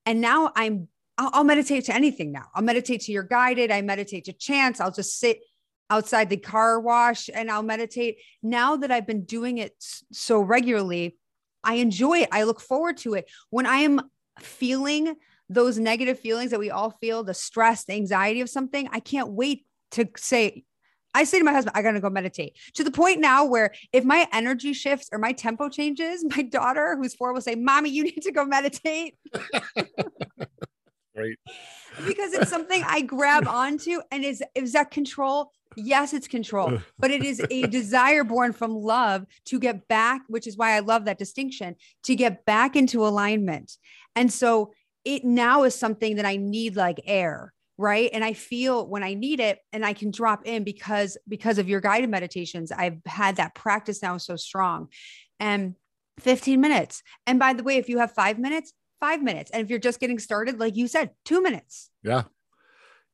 And 0.07 0.20
now 0.20 0.53
I'm, 0.55 0.89
I'll, 1.16 1.30
I'll 1.32 1.45
meditate 1.45 1.87
to 1.87 1.95
anything 1.95 2.32
now. 2.32 2.45
I'll 2.55 2.62
meditate 2.62 3.03
to 3.03 3.12
your 3.12 3.22
guided, 3.22 3.70
I 3.70 3.80
meditate 3.82 4.24
to 4.26 4.32
chants, 4.32 4.80
I'll 4.80 4.93
just 4.93 5.18
sit 5.18 5.41
outside 5.91 6.28
the 6.30 6.37
car 6.37 6.80
wash 6.80 7.28
and 7.32 7.51
I'll 7.51 7.62
meditate. 7.62 8.18
Now 8.43 8.76
that 8.76 8.91
I've 8.91 9.07
been 9.07 9.24
doing 9.24 9.59
it 9.59 9.74
so 10.12 10.41
regularly, 10.41 11.16
I 11.62 11.74
enjoy 11.74 12.18
it. 12.20 12.28
I 12.32 12.43
look 12.45 12.61
forward 12.61 12.99
to 12.99 13.14
it. 13.14 13.30
When 13.51 13.66
I 13.66 13.78
am 13.78 14.01
feeling 14.39 15.14
those 15.49 15.78
negative 15.78 16.18
feelings 16.18 16.51
that 16.51 16.61
we 16.61 16.70
all 16.70 16.91
feel, 17.01 17.22
the 17.22 17.35
stress, 17.35 17.85
the 17.85 17.95
anxiety 17.95 18.41
of 18.41 18.51
something, 18.51 18.89
I 18.93 19.01
can't 19.01 19.30
wait 19.30 19.66
to 19.93 20.09
say, 20.16 20.64
I 21.14 21.24
say 21.24 21.38
to 21.38 21.44
my 21.44 21.52
husband, 21.52 21.76
I 21.76 21.82
gotta 21.82 22.00
go 22.00 22.10
meditate 22.10 22.56
to 22.74 22.84
the 22.84 22.90
point 22.90 23.20
now 23.20 23.44
where 23.44 23.72
if 23.92 24.04
my 24.04 24.28
energy 24.32 24.72
shifts 24.72 25.08
or 25.12 25.18
my 25.18 25.32
tempo 25.32 25.68
changes, 25.68 26.24
my 26.36 26.42
daughter, 26.42 26.96
who's 27.00 27.14
four, 27.14 27.32
will 27.32 27.40
say, 27.40 27.54
Mommy, 27.54 27.90
you 27.90 28.04
need 28.04 28.22
to 28.22 28.32
go 28.32 28.44
meditate. 28.44 29.16
right. 31.16 31.38
Because 32.06 32.32
it's 32.32 32.50
something 32.50 32.82
I 32.86 33.02
grab 33.02 33.46
onto. 33.48 34.00
And 34.10 34.24
is, 34.24 34.42
is 34.54 34.72
that 34.72 34.90
control? 34.90 35.52
Yes, 35.76 36.12
it's 36.12 36.28
control, 36.28 36.78
but 37.00 37.10
it 37.10 37.24
is 37.24 37.44
a 37.50 37.62
desire 37.66 38.22
born 38.22 38.52
from 38.52 38.76
love 38.76 39.26
to 39.46 39.58
get 39.58 39.88
back, 39.88 40.22
which 40.28 40.46
is 40.46 40.56
why 40.56 40.76
I 40.76 40.78
love 40.78 41.06
that 41.06 41.18
distinction 41.18 41.74
to 42.04 42.14
get 42.14 42.44
back 42.44 42.76
into 42.76 43.04
alignment. 43.04 43.76
And 44.14 44.32
so 44.32 44.72
it 45.04 45.24
now 45.24 45.64
is 45.64 45.74
something 45.74 46.14
that 46.16 46.26
I 46.26 46.36
need 46.36 46.76
like 46.76 47.00
air 47.06 47.53
right? 47.76 48.10
And 48.12 48.24
i 48.24 48.32
feel 48.32 48.86
when 48.86 49.02
i 49.02 49.14
need 49.14 49.40
it 49.40 49.58
and 49.72 49.84
i 49.84 49.92
can 49.92 50.10
drop 50.10 50.46
in 50.46 50.64
because 50.64 51.16
because 51.28 51.58
of 51.58 51.68
your 51.68 51.80
guided 51.80 52.10
meditations 52.10 52.70
i've 52.70 52.98
had 53.06 53.36
that 53.36 53.54
practice 53.54 54.02
now 54.02 54.16
so 54.16 54.36
strong. 54.36 54.88
And 55.40 55.74
15 56.20 56.60
minutes. 56.60 57.02
And 57.26 57.40
by 57.40 57.54
the 57.54 57.64
way 57.64 57.76
if 57.76 57.88
you 57.88 57.98
have 57.98 58.12
5 58.12 58.38
minutes 58.38 58.72
5 59.00 59.22
minutes. 59.22 59.50
And 59.50 59.62
if 59.62 59.68
you're 59.68 59.78
just 59.78 60.00
getting 60.00 60.18
started 60.18 60.58
like 60.58 60.76
you 60.76 60.88
said 60.88 61.10
2 61.24 61.42
minutes. 61.42 61.90
Yeah. 62.02 62.24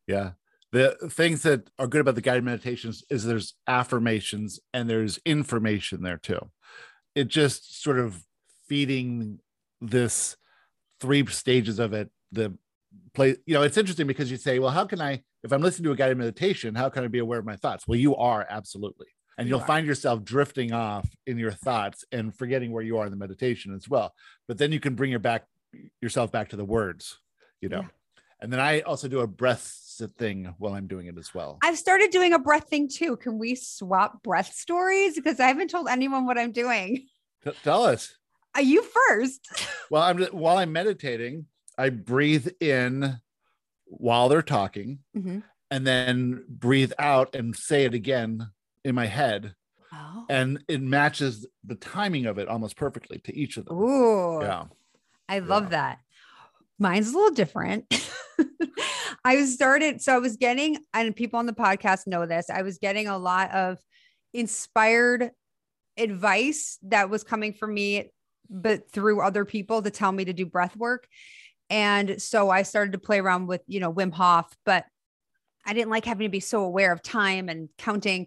Yeah. 0.07 0.33
The 0.73 0.97
things 1.11 1.43
that 1.43 1.69
are 1.79 1.89
good 1.89 2.01
about 2.01 2.15
the 2.15 2.21
guided 2.21 2.45
meditations 2.45 3.03
is 3.11 3.25
there's 3.25 3.55
affirmations 3.67 4.61
and 4.73 4.89
there's 4.89 5.19
information 5.25 6.03
there 6.03 6.19
too. 6.19 6.51
It 7.15 7.27
just 7.27 7.83
sort 7.83 7.99
of 7.99 8.23
feeding 8.69 9.41
this 9.81 10.37
three 11.01 11.27
stages 11.27 11.79
of 11.79 11.93
it 11.93 12.11
the 12.31 12.57
play 13.15 13.37
you 13.47 13.55
know 13.55 13.63
it's 13.63 13.77
interesting 13.77 14.07
because 14.07 14.31
you 14.31 14.37
say 14.37 14.59
well 14.59 14.71
how 14.71 14.85
can 14.85 15.01
i 15.01 15.23
if 15.43 15.53
i'm 15.53 15.63
listening 15.63 15.85
to 15.85 15.93
a 15.93 15.97
guided 15.97 16.17
meditation 16.19 16.75
how 16.75 16.89
can 16.89 17.05
i 17.05 17.09
be 17.09 17.19
aware 17.19 17.39
of 17.39 17.45
my 17.45 17.57
thoughts? 17.57 17.87
Well 17.87 17.99
you 17.99 18.17
are 18.17 18.47
absolutely. 18.49 19.07
And 19.39 19.49
you'll 19.49 19.61
find 19.61 19.87
yourself 19.87 20.23
drifting 20.23 20.73
off 20.73 21.09
in 21.27 21.39
your 21.39 21.53
thoughts 21.53 22.05
and 22.13 22.37
forgetting 22.37 22.73
where 22.73 22.83
you 22.83 22.99
are 22.99 23.07
in 23.07 23.11
the 23.11 23.17
meditation 23.17 23.75
as 23.75 23.89
well. 23.89 24.13
But 24.47 24.59
then 24.59 24.71
you 24.71 24.81
can 24.81 24.95
bring 24.95 25.11
your 25.11 25.19
back 25.19 25.47
yourself 26.03 26.31
back 26.31 26.51
to 26.51 26.57
the 26.57 26.65
words 26.65 27.19
you 27.61 27.69
know? 27.69 27.81
Yeah. 27.81 27.89
and 28.41 28.53
then 28.53 28.61
i 28.61 28.81
also 28.81 29.09
do 29.09 29.21
a 29.21 29.27
breath 29.27 29.77
thing 30.17 30.55
while 30.59 30.73
i'm 30.73 30.87
doing 30.87 31.07
it 31.07 31.19
as 31.19 31.35
well. 31.35 31.59
I've 31.63 31.77
started 31.77 32.11
doing 32.11 32.33
a 32.33 32.39
breath 32.39 32.69
thing 32.69 32.89
too. 32.89 33.19
Can 33.19 33.39
we 33.39 33.55
swap 33.55 34.23
breath 34.23 34.55
stories? 34.55 35.15
Because 35.15 35.39
i 35.41 35.47
haven't 35.47 35.69
told 35.69 35.89
anyone 35.89 36.25
what 36.25 36.39
i'm 36.39 36.53
doing. 36.53 37.07
T- 37.45 37.53
tell 37.63 37.85
us. 37.85 38.15
Are 38.55 38.63
you 38.63 38.83
first. 38.83 39.47
Well 39.91 40.03
i'm 40.03 40.23
while 40.27 40.57
i'm 40.57 40.73
meditating 40.73 41.47
I 41.81 41.89
breathe 41.89 42.49
in 42.61 43.19
while 43.87 44.29
they're 44.29 44.43
talking 44.43 44.99
mm-hmm. 45.17 45.39
and 45.71 45.87
then 45.87 46.45
breathe 46.47 46.93
out 46.99 47.35
and 47.35 47.57
say 47.57 47.85
it 47.85 47.95
again 47.95 48.51
in 48.85 48.95
my 48.95 49.07
head. 49.07 49.55
Oh. 49.93 50.27
And 50.29 50.63
it 50.69 50.83
matches 50.83 51.47
the 51.65 51.75
timing 51.75 52.27
of 52.27 52.39
it 52.39 52.49
almost 52.49 52.77
perfectly 52.77 53.19
to 53.25 53.35
each 53.37 53.57
of 53.57 53.65
them. 53.65 53.79
Ooh. 53.79 54.43
Yeah. 54.43 54.65
I 55.29 55.39
love 55.39 55.65
yeah. 55.65 55.69
that. 55.71 55.99
Mine's 56.79 57.13
a 57.13 57.17
little 57.17 57.35
different. 57.35 57.87
I 59.25 59.45
started, 59.45 60.03
so 60.03 60.15
I 60.15 60.19
was 60.19 60.37
getting, 60.37 60.79
and 60.95 61.17
people 61.17 61.39
on 61.39 61.47
the 61.47 61.53
podcast 61.53 62.07
know 62.07 62.27
this, 62.27 62.51
I 62.51 62.63
was 62.63 62.79
getting 62.79 63.09
a 63.09 63.19
lot 63.19 63.51
of 63.53 63.79
inspired 64.35 65.31
advice 65.97 66.79
that 66.83 67.11
was 67.11 67.25
coming 67.25 67.53
from 67.53 67.75
me, 67.75 68.13
but 68.49 68.91
through 68.91 69.23
other 69.23 69.45
people 69.45 69.83
to 69.83 69.91
tell 69.91 70.13
me 70.13 70.27
to 70.27 70.33
do 70.33 70.45
breath 70.45 70.77
work. 70.77 71.07
And 71.71 72.21
so 72.21 72.51
I 72.51 72.63
started 72.63 72.93
to 72.93 72.99
play 72.99 73.21
around 73.21 73.47
with, 73.47 73.63
you 73.67 73.81
know, 73.81 73.93
Wim 73.93 74.13
Hof, 74.13 74.53
but 74.67 74.85
I 75.65 75.73
didn't 75.73 75.91
like 75.91 76.05
having 76.05 76.27
to 76.27 76.31
be 76.31 76.41
so 76.41 76.65
aware 76.65 76.93
of 76.93 77.03
time 77.03 77.49
and 77.49 77.69
counting. 77.79 78.27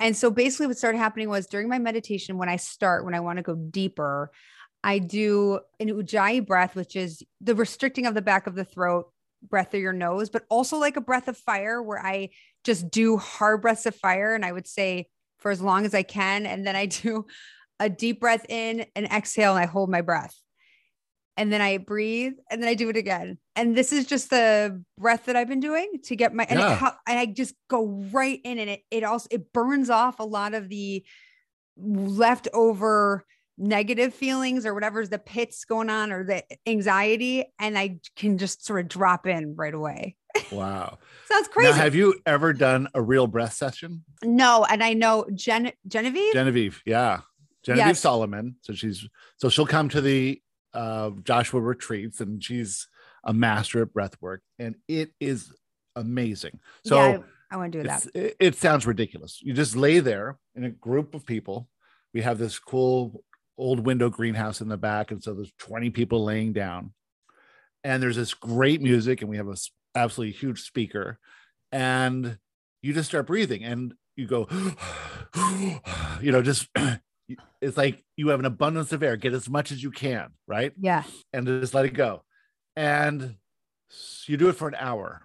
And 0.00 0.16
so 0.16 0.30
basically, 0.30 0.66
what 0.66 0.78
started 0.78 0.98
happening 0.98 1.28
was 1.28 1.46
during 1.46 1.68
my 1.68 1.78
meditation, 1.78 2.36
when 2.36 2.48
I 2.48 2.56
start, 2.56 3.04
when 3.04 3.14
I 3.14 3.20
want 3.20 3.36
to 3.36 3.42
go 3.42 3.54
deeper, 3.54 4.30
I 4.82 4.98
do 4.98 5.60
an 5.78 5.88
ujjayi 5.88 6.46
breath, 6.46 6.74
which 6.74 6.96
is 6.96 7.22
the 7.40 7.54
restricting 7.54 8.06
of 8.06 8.14
the 8.14 8.22
back 8.22 8.46
of 8.46 8.54
the 8.54 8.64
throat, 8.64 9.12
breath 9.42 9.74
of 9.74 9.80
your 9.80 9.92
nose, 9.92 10.30
but 10.30 10.44
also 10.48 10.78
like 10.78 10.96
a 10.96 11.02
breath 11.02 11.28
of 11.28 11.36
fire 11.36 11.82
where 11.82 12.04
I 12.04 12.30
just 12.64 12.90
do 12.90 13.18
hard 13.18 13.62
breaths 13.62 13.86
of 13.86 13.94
fire. 13.94 14.34
And 14.34 14.44
I 14.44 14.52
would 14.52 14.66
say 14.66 15.08
for 15.38 15.50
as 15.50 15.60
long 15.60 15.84
as 15.84 15.94
I 15.94 16.02
can. 16.02 16.46
And 16.46 16.66
then 16.66 16.76
I 16.76 16.86
do 16.86 17.26
a 17.78 17.88
deep 17.88 18.20
breath 18.20 18.46
in 18.48 18.86
and 18.94 19.06
exhale 19.06 19.56
and 19.56 19.62
I 19.62 19.66
hold 19.66 19.90
my 19.90 20.02
breath. 20.02 20.34
And 21.40 21.50
then 21.50 21.62
I 21.62 21.78
breathe 21.78 22.34
and 22.50 22.62
then 22.62 22.68
I 22.68 22.74
do 22.74 22.90
it 22.90 22.96
again. 22.98 23.38
And 23.56 23.74
this 23.74 23.92
is 23.94 24.04
just 24.06 24.28
the 24.28 24.84
breath 24.98 25.24
that 25.24 25.36
I've 25.36 25.48
been 25.48 25.60
doing 25.60 25.90
to 26.04 26.14
get 26.14 26.34
my 26.34 26.44
and, 26.50 26.58
Yeah. 26.58 26.88
it, 26.88 26.94
and 27.08 27.18
I 27.18 27.24
just 27.24 27.54
go 27.68 27.86
right 28.12 28.40
in 28.44 28.58
and 28.58 28.68
it 28.68 28.82
it 28.90 29.04
also 29.04 29.26
it 29.30 29.50
burns 29.54 29.88
off 29.88 30.20
a 30.20 30.24
lot 30.24 30.52
of 30.52 30.68
the 30.68 31.02
leftover 31.76 33.24
negative 33.58 34.14
feelings 34.14 34.64
or 34.66 34.74
whatever's 34.74 35.08
the 35.08 35.18
pits 35.18 35.64
going 35.64 35.90
on 35.90 36.12
or 36.12 36.24
the 36.24 36.42
anxiety 36.66 37.44
and 37.58 37.76
I 37.78 38.00
can 38.16 38.38
just 38.38 38.64
sort 38.64 38.80
of 38.80 38.88
drop 38.88 39.26
in 39.26 39.54
right 39.56 39.74
away. 39.74 40.16
Wow. 40.52 40.98
Sounds 41.28 41.48
crazy. 41.48 41.70
Now, 41.70 41.76
have 41.76 41.94
you 41.94 42.14
ever 42.26 42.52
done 42.52 42.88
a 42.94 43.02
real 43.02 43.26
breath 43.26 43.54
session? 43.54 44.04
no, 44.22 44.64
and 44.68 44.82
I 44.82 44.92
know 44.94 45.26
Jen 45.34 45.72
Genevieve. 45.86 46.32
Genevieve, 46.34 46.82
yeah. 46.86 47.20
Genevieve 47.64 47.86
Yes. 47.88 48.00
Solomon. 48.00 48.56
So 48.62 48.72
she's 48.74 49.06
so 49.36 49.48
she'll 49.48 49.66
come 49.66 49.88
to 49.90 50.00
the 50.00 50.40
uh 50.74 51.10
Joshua 51.24 51.60
retreats 51.60 52.20
and 52.20 52.42
she's 52.42 52.88
a 53.24 53.32
master 53.32 53.82
at 53.82 53.92
breath 53.92 54.16
work 54.20 54.42
and 54.58 54.76
it 54.88 55.10
is 55.20 55.52
amazing. 55.96 56.58
So 56.84 56.96
yeah, 56.96 57.18
I, 57.50 57.54
I 57.54 57.56
want 57.56 57.72
to 57.72 57.82
do 57.82 57.88
that. 57.88 58.06
it, 58.14 58.36
it 58.38 58.54
sounds 58.56 58.86
ridiculous. 58.86 59.40
You 59.42 59.52
just 59.52 59.76
lay 59.76 59.98
there 59.98 60.38
in 60.54 60.64
a 60.64 60.70
group 60.70 61.14
of 61.14 61.26
people. 61.26 61.68
We 62.14 62.22
have 62.22 62.38
this 62.38 62.58
cool 62.58 63.22
old 63.60 63.86
window 63.86 64.08
greenhouse 64.08 64.60
in 64.60 64.68
the 64.68 64.76
back. 64.76 65.10
And 65.10 65.22
so 65.22 65.34
there's 65.34 65.52
20 65.58 65.90
people 65.90 66.24
laying 66.24 66.52
down. 66.52 66.92
And 67.84 68.02
there's 68.02 68.16
this 68.16 68.34
great 68.34 68.82
music, 68.82 69.20
and 69.20 69.30
we 69.30 69.36
have 69.38 69.48
a 69.48 69.56
absolutely 69.94 70.32
huge 70.32 70.62
speaker. 70.62 71.18
And 71.72 72.38
you 72.82 72.92
just 72.92 73.08
start 73.08 73.26
breathing 73.26 73.64
and 73.64 73.94
you 74.16 74.26
go, 74.26 74.48
you 76.20 76.32
know, 76.32 76.42
just 76.42 76.68
it's 77.60 77.76
like 77.76 78.02
you 78.16 78.28
have 78.28 78.40
an 78.40 78.46
abundance 78.46 78.92
of 78.92 79.02
air, 79.02 79.16
get 79.16 79.32
as 79.32 79.48
much 79.48 79.72
as 79.72 79.82
you 79.82 79.90
can, 79.90 80.30
right? 80.46 80.72
Yeah. 80.80 81.04
and 81.32 81.46
just 81.46 81.74
let 81.74 81.84
it 81.84 81.94
go. 81.94 82.22
And 82.76 83.36
you 84.26 84.36
do 84.36 84.48
it 84.48 84.56
for 84.56 84.68
an 84.68 84.76
hour. 84.78 85.22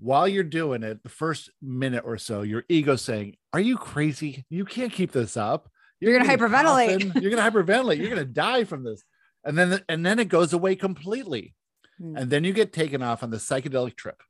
While 0.00 0.28
you're 0.28 0.44
doing 0.44 0.82
it, 0.84 1.02
the 1.02 1.08
first 1.08 1.50
minute 1.60 2.04
or 2.06 2.18
so, 2.18 2.42
your 2.42 2.64
ego 2.68 2.94
saying, 2.96 3.36
Are 3.52 3.60
you 3.60 3.76
crazy? 3.76 4.44
You 4.48 4.64
can't 4.64 4.92
keep 4.92 5.10
this 5.12 5.36
up. 5.36 5.68
You're 6.00 6.16
gonna 6.16 6.24
be 6.30 6.42
hyperventilate." 6.42 7.20
You're 7.20 7.32
gonna 7.34 7.50
hyperventilate. 7.50 7.98
You're 7.98 8.08
gonna 8.10 8.24
die 8.24 8.62
from 8.64 8.84
this. 8.84 9.02
And 9.44 9.58
then 9.58 9.80
and 9.88 10.06
then 10.06 10.18
it 10.20 10.26
goes 10.28 10.52
away 10.52 10.76
completely. 10.76 11.54
Hmm. 11.98 12.16
And 12.16 12.30
then 12.30 12.44
you 12.44 12.52
get 12.52 12.72
taken 12.72 13.02
off 13.02 13.24
on 13.24 13.30
the 13.30 13.38
psychedelic 13.38 13.96
trip 13.96 14.22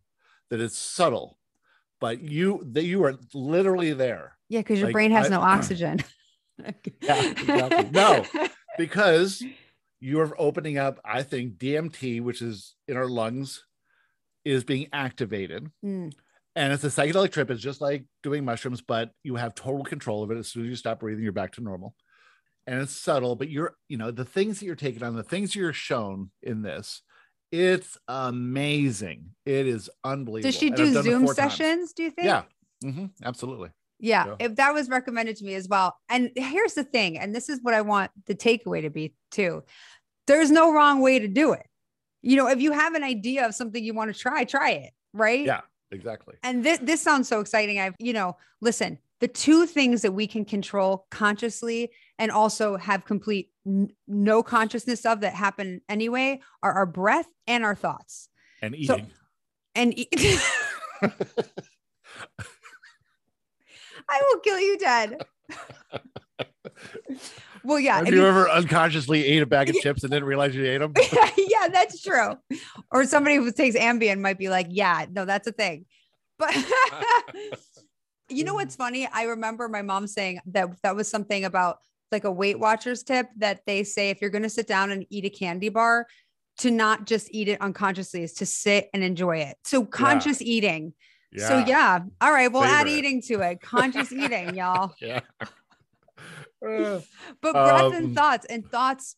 that 0.49 0.61
is 0.61 0.75
subtle, 0.77 1.39
but 2.01 2.23
you 2.23 2.63
that 2.73 2.85
you 2.85 3.05
are 3.05 3.19
literally 3.35 3.93
there 3.93 4.39
Yeah, 4.49 4.61
because 4.61 4.79
your 4.79 4.89
Like, 4.89 4.95
brain 4.95 5.11
has 5.11 5.27
I- 5.27 5.31
no 5.31 5.41
oxygen. 5.43 5.99
Yeah, 7.01 7.31
exactly. 7.31 7.89
No. 7.93 8.25
because 8.77 9.43
you're 10.01 10.35
opening 10.39 10.79
up, 10.79 11.01
I 11.05 11.23
think, 11.23 11.55
DMT, 11.55 12.23
which 12.23 12.43
is 12.43 12.75
in 12.87 12.97
our 12.97 13.09
lungs, 13.09 13.65
is 14.45 14.65
being 14.65 14.89
activated. 14.93 15.69
Mm. 15.85 16.13
And 16.57 16.73
it's 16.73 16.85
a 16.85 16.89
psychedelic 16.89 17.33
trip. 17.33 17.51
It's 17.51 17.63
just 17.63 17.81
like 17.81 18.05
doing 18.23 18.45
mushrooms, 18.45 18.81
but 18.81 19.11
you 19.23 19.37
have 19.37 19.55
total 19.55 19.85
control 19.85 20.23
of 20.23 20.31
it. 20.31 20.39
As 20.39 20.49
soon 20.49 20.65
as 20.65 20.71
you 20.71 20.77
stop 20.77 21.01
breathing, 21.01 21.23
you're 21.23 21.33
back 21.33 21.53
to 21.53 21.61
normal. 21.61 21.95
And 22.67 22.81
it's 22.83 22.93
subtle, 22.93 23.37
but 23.37 23.49
you're, 23.49 23.75
you 23.89 23.97
know, 23.97 24.11
the 24.11 24.25
things 24.25 24.59
that 24.59 24.67
you're 24.67 24.75
taking 24.75 25.03
on, 25.03 25.17
the 25.17 25.23
things 25.23 25.55
you're 25.55 25.73
shown 25.73 26.31
in 26.43 26.63
this, 26.63 27.03
it's 27.51 27.97
amazing. 28.09 29.31
It 29.47 29.67
is 29.67 29.89
unbelievable. 30.05 30.51
Does 30.51 30.59
she 30.59 30.71
do 30.71 30.93
Zoom 31.03 31.25
four 31.25 31.35
times. 31.35 31.55
sessions? 31.55 31.93
Do 31.93 32.03
you 32.03 32.11
think? 32.11 32.27
Yeah. 32.27 32.43
hmm 32.83 33.07
absolutely. 33.25 33.71
Yeah, 34.01 34.37
if 34.39 34.57
that 34.57 34.73
was 34.75 34.89
recommended 34.89 35.37
to 35.37 35.45
me 35.45 35.55
as 35.55 35.69
well. 35.69 35.97
And 36.09 36.31
here's 36.37 36.75
the 36.75 36.85
thing, 36.85 37.19
and 37.19 37.35
this 37.35 37.49
is 37.49 37.59
what 37.63 37.75
I 37.75 37.81
want 37.81 38.11
the 38.27 38.35
takeaway 38.35 38.83
to 38.83 38.91
be 38.91 39.15
too. 39.31 39.65
There's 40.27 40.51
no 40.51 40.73
wrong 40.73 41.01
way 41.01 41.19
to 41.19 41.27
do 41.29 41.53
it. 41.53 41.67
You 42.23 42.37
know, 42.37 42.49
if 42.49 42.61
you 42.61 42.73
have 42.73 42.95
an 42.95 43.03
idea 43.03 43.47
of 43.47 43.55
something 43.55 43.83
you 43.83 43.95
want 43.95 44.15
to 44.15 44.19
try, 44.19 44.45
try 44.45 44.71
it, 44.73 44.91
right? 45.13 45.45
Yeah, 45.45 45.61
exactly. 45.91 46.37
And 46.43 46.65
this 46.65 46.79
this 46.79 47.01
sounds 47.01 47.29
so 47.29 47.41
exciting. 47.41 47.81
I've, 47.81 47.95
you 47.99 48.13
know, 48.13 48.37
listen, 48.61 48.99
the 49.21 49.29
two 49.29 49.67
things 49.67 50.03
that 50.03 50.13
we 50.13 50.27
can 50.29 50.45
control 50.45 51.07
consciously 51.11 51.91
and 52.21 52.31
also 52.31 52.77
have 52.77 53.05
complete 53.05 53.51
n- 53.67 53.91
no 54.07 54.43
consciousness 54.45 55.05
of 55.07 55.21
that 55.23 55.35
happen 55.35 55.81
anyway 55.89 56.41
are 56.63 56.73
our 56.73 56.87
breath 56.87 57.27
and 57.49 57.65
our 57.65 57.75
thoughts. 57.75 58.29
And 58.63 58.77
So- 58.85 58.95
eating. 58.95 59.11
And 59.75 59.99
e- 59.99 60.09
I 64.09 64.23
will 64.23 64.41
kill 64.41 64.59
you 64.59 64.79
dead. 64.79 65.23
well, 67.65 67.79
yeah. 67.79 67.97
Have 67.99 68.09
you 68.09 68.21
you- 68.21 68.27
ever 68.27 68.49
unconsciously 68.51 69.25
ate 69.25 69.43
a 69.43 69.47
bag 69.47 69.71
of 69.71 69.77
chips 69.77 70.03
and 70.03 70.11
didn't 70.13 70.29
realize 70.29 70.55
you 70.55 70.65
ate 70.65 70.79
them? 70.79 70.93
yeah, 71.37 71.69
that's 71.69 72.03
true. 72.03 72.37
Or 72.91 73.05
somebody 73.05 73.37
who 73.37 73.53
takes 73.53 73.77
Ambien 73.77 74.21
might 74.21 74.39
be 74.39 74.49
like, 74.49 74.67
yeah, 74.71 75.07
no, 75.11 75.25
that's 75.25 75.47
a 75.47 75.53
thing. 75.53 75.87
But 76.39 76.55
you 78.29 78.45
know 78.45 78.55
what's 78.55 78.77
funny? 78.77 79.09
I 79.13 79.25
remember 79.25 79.69
my 79.69 79.83
mom 79.83 80.07
saying 80.07 80.41
that 80.47 80.71
that 80.83 80.97
was 80.97 81.09
something 81.09 81.45
about 81.45 81.79
like 82.11 82.25
a 82.25 82.31
Weight 82.31 82.59
Watchers 82.59 83.03
tip 83.03 83.29
that 83.39 83.61
they 83.67 83.85
say 83.85 84.11
if 84.11 84.21
you're 84.21 84.31
going 84.31 84.43
to 84.43 84.49
sit 84.49 84.67
down 84.67 84.91
and 84.91 85.05
eat 85.11 85.25
a 85.25 85.31
candy 85.31 85.69
bar, 85.69 86.07
to 86.59 86.71
not 86.71 87.07
just 87.07 87.29
eat 87.31 87.49
it 87.49 87.61
unconsciously, 87.61 88.23
is 88.23 88.35
to 88.35 88.47
sit 88.47 88.89
and 88.93 89.05
enjoy 89.05 89.39
it. 89.39 89.57
So 89.65 89.85
conscious 89.85 90.43
eating. 90.43 90.93
So 91.49 91.59
yeah, 91.67 92.01
all 92.21 92.33
right, 92.33 92.51
we'll 92.51 92.65
add 92.65 92.89
eating 92.89 93.23
to 93.23 93.41
it. 93.41 93.61
Conscious 93.61 94.13
eating, 94.13 94.55
y'all. 94.55 94.95
Yeah. 95.01 95.21
But 97.41 97.53
breath 97.53 97.83
Um, 97.85 97.93
and 97.95 98.15
thoughts 98.17 98.47
and 98.47 98.69
thoughts 98.71 99.15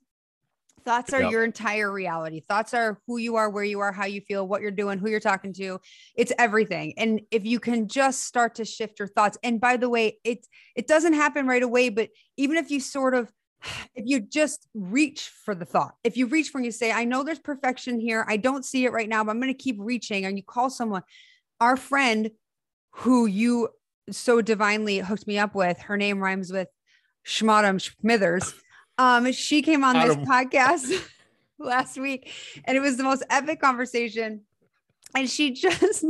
thoughts 0.85 1.13
are 1.13 1.23
your 1.31 1.45
entire 1.45 1.91
reality. 1.93 2.41
Thoughts 2.41 2.75
are 2.75 2.99
who 3.07 3.19
you 3.19 3.37
are 3.37 3.49
where 3.51 3.65
you 3.65 3.81
are 3.81 3.93
how 3.93 4.07
you 4.07 4.21
feel 4.21 4.47
what 4.47 4.61
you're 4.63 4.71
doing 4.71 4.99
who 4.99 5.09
you're 5.09 5.21
talking 5.21 5.53
to. 5.55 5.79
It's 6.17 6.33
everything. 6.39 6.95
And 6.97 7.21
if 7.31 7.45
you 7.45 7.61
can 7.61 7.89
just 7.89 8.25
start 8.25 8.57
to 8.57 8.65
shift 8.65 8.99
your 8.99 9.09
thoughts 9.09 9.39
and 9.43 9.61
by 9.61 9.77
the 9.77 9.89
way 9.89 10.19
it 10.25 10.47
it 10.77 10.87
doesn't 10.87 11.15
happen 11.15 11.47
right 11.47 11.63
away 11.63 11.89
but 11.91 12.11
even 12.37 12.57
if 12.57 12.71
you 12.71 12.81
sort 12.81 13.15
of 13.15 13.31
if 13.95 14.05
you 14.07 14.21
just 14.21 14.67
reach 14.75 15.31
for 15.45 15.55
the 15.55 15.65
thought 15.67 15.95
if 16.05 16.17
you 16.17 16.27
reach 16.27 16.49
for 16.51 16.59
and 16.59 16.65
you 16.67 16.73
say 16.73 16.93
i 16.93 17.05
know 17.05 17.23
there's 17.23 17.39
perfection 17.39 18.01
here. 18.01 18.25
I 18.29 18.37
don't 18.37 18.65
see 18.65 18.85
it 18.85 18.93
right 18.93 19.09
now 19.09 19.23
but 19.25 19.31
i'm 19.33 19.41
going 19.41 19.53
to 19.55 19.63
keep 19.63 19.77
reaching 19.79 20.25
and 20.25 20.37
you 20.37 20.43
call 20.45 20.71
someone 20.71 21.03
our 21.61 21.77
friend 21.77 22.31
who 22.91 23.27
you 23.27 23.69
so 24.11 24.41
divinely 24.41 24.99
hooked 24.99 25.27
me 25.27 25.39
up 25.39 25.55
with 25.55 25.79
her 25.81 25.97
name 25.97 26.21
rhymes 26.21 26.53
with 26.53 26.69
Schmottom 27.25 27.81
Smithers. 27.81 28.55
Um, 28.99 29.33
she 29.33 29.63
came 29.63 29.85
on 29.85 29.95
this 29.95 30.17
podcast 30.17 31.03
last 31.59 31.99
week, 31.99 32.31
and 32.65 32.77
it 32.77 32.81
was 32.81 32.97
the 32.97 33.03
most 33.03 33.23
epic 33.31 33.61
conversation. 33.61 34.43
And 35.15 35.29
she 35.29 35.51
just, 35.55 36.05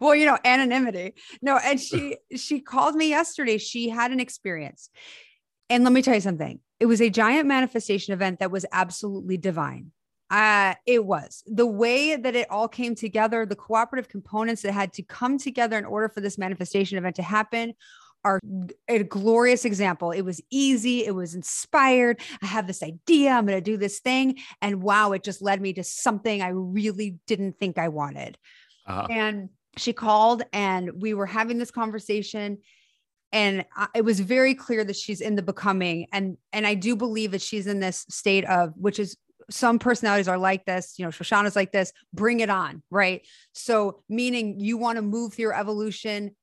well, 0.00 0.14
you 0.14 0.26
know, 0.26 0.38
anonymity. 0.44 1.14
No, 1.40 1.58
and 1.62 1.80
she 1.80 2.18
she 2.36 2.60
called 2.60 2.94
me 2.94 3.08
yesterday. 3.08 3.58
She 3.58 3.88
had 3.88 4.12
an 4.12 4.20
experience, 4.20 4.90
and 5.68 5.84
let 5.84 5.92
me 5.92 6.02
tell 6.02 6.14
you 6.14 6.20
something. 6.20 6.60
It 6.80 6.86
was 6.86 7.00
a 7.00 7.10
giant 7.10 7.46
manifestation 7.46 8.12
event 8.12 8.40
that 8.40 8.50
was 8.50 8.66
absolutely 8.72 9.36
divine. 9.36 9.92
Uh, 10.32 10.74
it 10.86 11.04
was 11.04 11.44
the 11.46 11.66
way 11.66 12.16
that 12.16 12.34
it 12.34 12.50
all 12.50 12.66
came 12.66 12.94
together, 12.94 13.44
the 13.44 13.54
cooperative 13.54 14.08
components 14.08 14.62
that 14.62 14.72
had 14.72 14.90
to 14.94 15.02
come 15.02 15.36
together 15.36 15.76
in 15.76 15.84
order 15.84 16.08
for 16.08 16.22
this 16.22 16.38
manifestation 16.38 16.96
event 16.96 17.14
to 17.16 17.22
happen 17.22 17.74
are 18.24 18.40
a 18.88 19.02
glorious 19.02 19.64
example. 19.66 20.10
It 20.10 20.22
was 20.22 20.40
easy, 20.50 21.04
it 21.04 21.14
was 21.14 21.34
inspired. 21.34 22.20
I 22.40 22.46
have 22.46 22.66
this 22.66 22.82
idea, 22.82 23.30
I'm 23.30 23.44
going 23.44 23.58
to 23.58 23.70
do 23.70 23.76
this 23.76 24.00
thing. 24.00 24.38
And 24.62 24.82
wow, 24.82 25.12
it 25.12 25.22
just 25.22 25.42
led 25.42 25.60
me 25.60 25.74
to 25.74 25.84
something 25.84 26.40
I 26.40 26.48
really 26.48 27.18
didn't 27.26 27.58
think 27.58 27.76
I 27.76 27.88
wanted. 27.88 28.38
uh, 28.86 29.06
And 29.10 29.50
she 29.76 29.92
called 29.92 30.44
and 30.52 31.02
we 31.02 31.14
were 31.14 31.26
having 31.26 31.58
this 31.58 31.70
conversation 31.70 32.58
and 33.32 33.64
I- 33.76 33.88
it 33.96 34.04
was 34.04 34.20
very 34.20 34.54
clear 34.54 34.84
that 34.84 34.96
she's 34.96 35.20
in 35.20 35.34
the 35.34 35.42
becoming 35.42 36.06
and 36.12 36.36
and 36.52 36.66
I 36.66 36.74
do 36.74 36.94
believe 36.96 37.30
that 37.32 37.40
she's 37.42 37.66
in 37.66 37.80
this 37.80 38.04
state 38.10 38.44
of 38.44 38.72
which 38.76 38.98
is 38.98 39.16
some 39.52 39.78
personalities 39.78 40.28
are 40.28 40.38
like 40.38 40.64
this, 40.64 40.94
you 40.98 41.04
know, 41.04 41.10
Shoshana's 41.10 41.56
like 41.56 41.72
this, 41.72 41.92
bring 42.12 42.40
it 42.40 42.50
on, 42.50 42.82
right? 42.90 43.26
So 43.52 44.02
meaning 44.08 44.58
you 44.58 44.78
want 44.78 44.96
to 44.96 45.02
move 45.02 45.34
through 45.34 45.42
your 45.42 45.58
evolution 45.58 46.34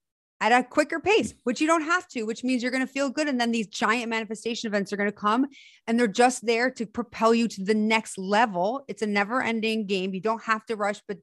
at 0.41 0.51
a 0.51 0.63
quicker 0.63 0.99
pace, 0.99 1.33
mm. 1.33 1.37
which 1.43 1.59
you 1.59 1.67
don't 1.67 1.83
have 1.83 2.07
to, 2.09 2.23
which 2.23 2.43
means 2.43 2.61
you're 2.61 2.71
going 2.71 2.85
to 2.85 2.91
feel 2.91 3.09
good. 3.09 3.27
And 3.27 3.39
then 3.39 3.51
these 3.51 3.67
giant 3.67 4.09
manifestation 4.09 4.67
events 4.67 4.93
are 4.93 4.97
going 4.97 5.09
to 5.09 5.15
come 5.15 5.47
and 5.87 5.99
they're 5.99 6.07
just 6.07 6.45
there 6.45 6.71
to 6.71 6.85
propel 6.85 7.33
you 7.33 7.47
to 7.49 7.63
the 7.63 7.73
next 7.73 8.17
level. 8.17 8.85
It's 8.87 9.01
a 9.01 9.07
never 9.07 9.41
ending 9.41 9.85
game. 9.85 10.13
You 10.13 10.21
don't 10.21 10.43
have 10.43 10.65
to 10.67 10.75
rush, 10.75 11.01
but 11.07 11.17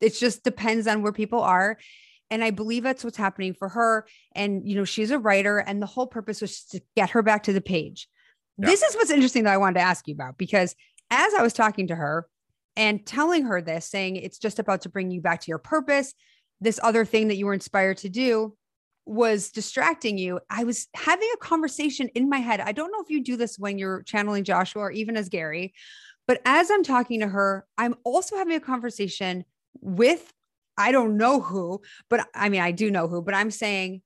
it 0.00 0.14
just 0.14 0.44
depends 0.44 0.86
on 0.86 1.02
where 1.02 1.12
people 1.12 1.40
are. 1.40 1.78
And 2.30 2.44
I 2.44 2.50
believe 2.50 2.84
that's 2.84 3.02
what's 3.02 3.16
happening 3.16 3.54
for 3.54 3.68
her. 3.68 4.06
And, 4.36 4.66
you 4.66 4.76
know, 4.76 4.84
she's 4.84 5.10
a 5.10 5.18
writer, 5.18 5.58
and 5.58 5.82
the 5.82 5.86
whole 5.86 6.06
purpose 6.06 6.40
was 6.40 6.62
to 6.66 6.80
get 6.94 7.10
her 7.10 7.22
back 7.22 7.42
to 7.44 7.52
the 7.52 7.60
page. 7.60 8.08
Yeah. 8.56 8.66
This 8.66 8.82
is 8.82 8.94
what's 8.94 9.10
interesting 9.10 9.44
that 9.44 9.54
I 9.54 9.56
wanted 9.56 9.80
to 9.80 9.84
ask 9.84 10.06
you 10.06 10.14
about 10.14 10.38
because 10.38 10.76
as 11.10 11.34
I 11.34 11.42
was 11.42 11.52
talking 11.52 11.88
to 11.88 11.94
her 11.94 12.26
and 12.76 13.04
telling 13.04 13.44
her 13.44 13.60
this, 13.60 13.86
saying 13.86 14.16
it's 14.16 14.38
just 14.38 14.58
about 14.58 14.82
to 14.82 14.88
bring 14.88 15.10
you 15.10 15.20
back 15.20 15.40
to 15.42 15.48
your 15.48 15.58
purpose, 15.58 16.14
this 16.60 16.80
other 16.82 17.04
thing 17.04 17.28
that 17.28 17.36
you 17.36 17.46
were 17.46 17.54
inspired 17.54 17.98
to 17.98 18.08
do, 18.08 18.56
was 19.06 19.50
distracting 19.50 20.18
you, 20.18 20.38
I 20.48 20.64
was 20.64 20.86
having 20.94 21.28
a 21.34 21.38
conversation 21.38 22.08
in 22.14 22.28
my 22.28 22.38
head. 22.38 22.60
I 22.60 22.72
don't 22.72 22.92
know 22.92 23.02
if 23.02 23.10
you 23.10 23.24
do 23.24 23.36
this 23.36 23.58
when 23.58 23.78
you're 23.78 24.02
channeling 24.02 24.44
Joshua 24.44 24.82
or 24.82 24.90
even 24.92 25.16
as 25.16 25.28
Gary, 25.28 25.74
but 26.28 26.40
as 26.44 26.70
I'm 26.70 26.84
talking 26.84 27.20
to 27.20 27.26
her, 27.26 27.66
I'm 27.76 27.96
also 28.04 28.36
having 28.36 28.54
a 28.54 28.60
conversation 28.60 29.44
with 29.80 30.32
I 30.78 30.92
don't 30.92 31.16
know 31.16 31.40
who, 31.40 31.82
but 32.08 32.26
I 32.34 32.48
mean, 32.48 32.60
I 32.60 32.70
do 32.70 32.90
know 32.90 33.08
who, 33.08 33.20
but 33.20 33.34
I'm 33.34 33.50
saying, 33.50 34.02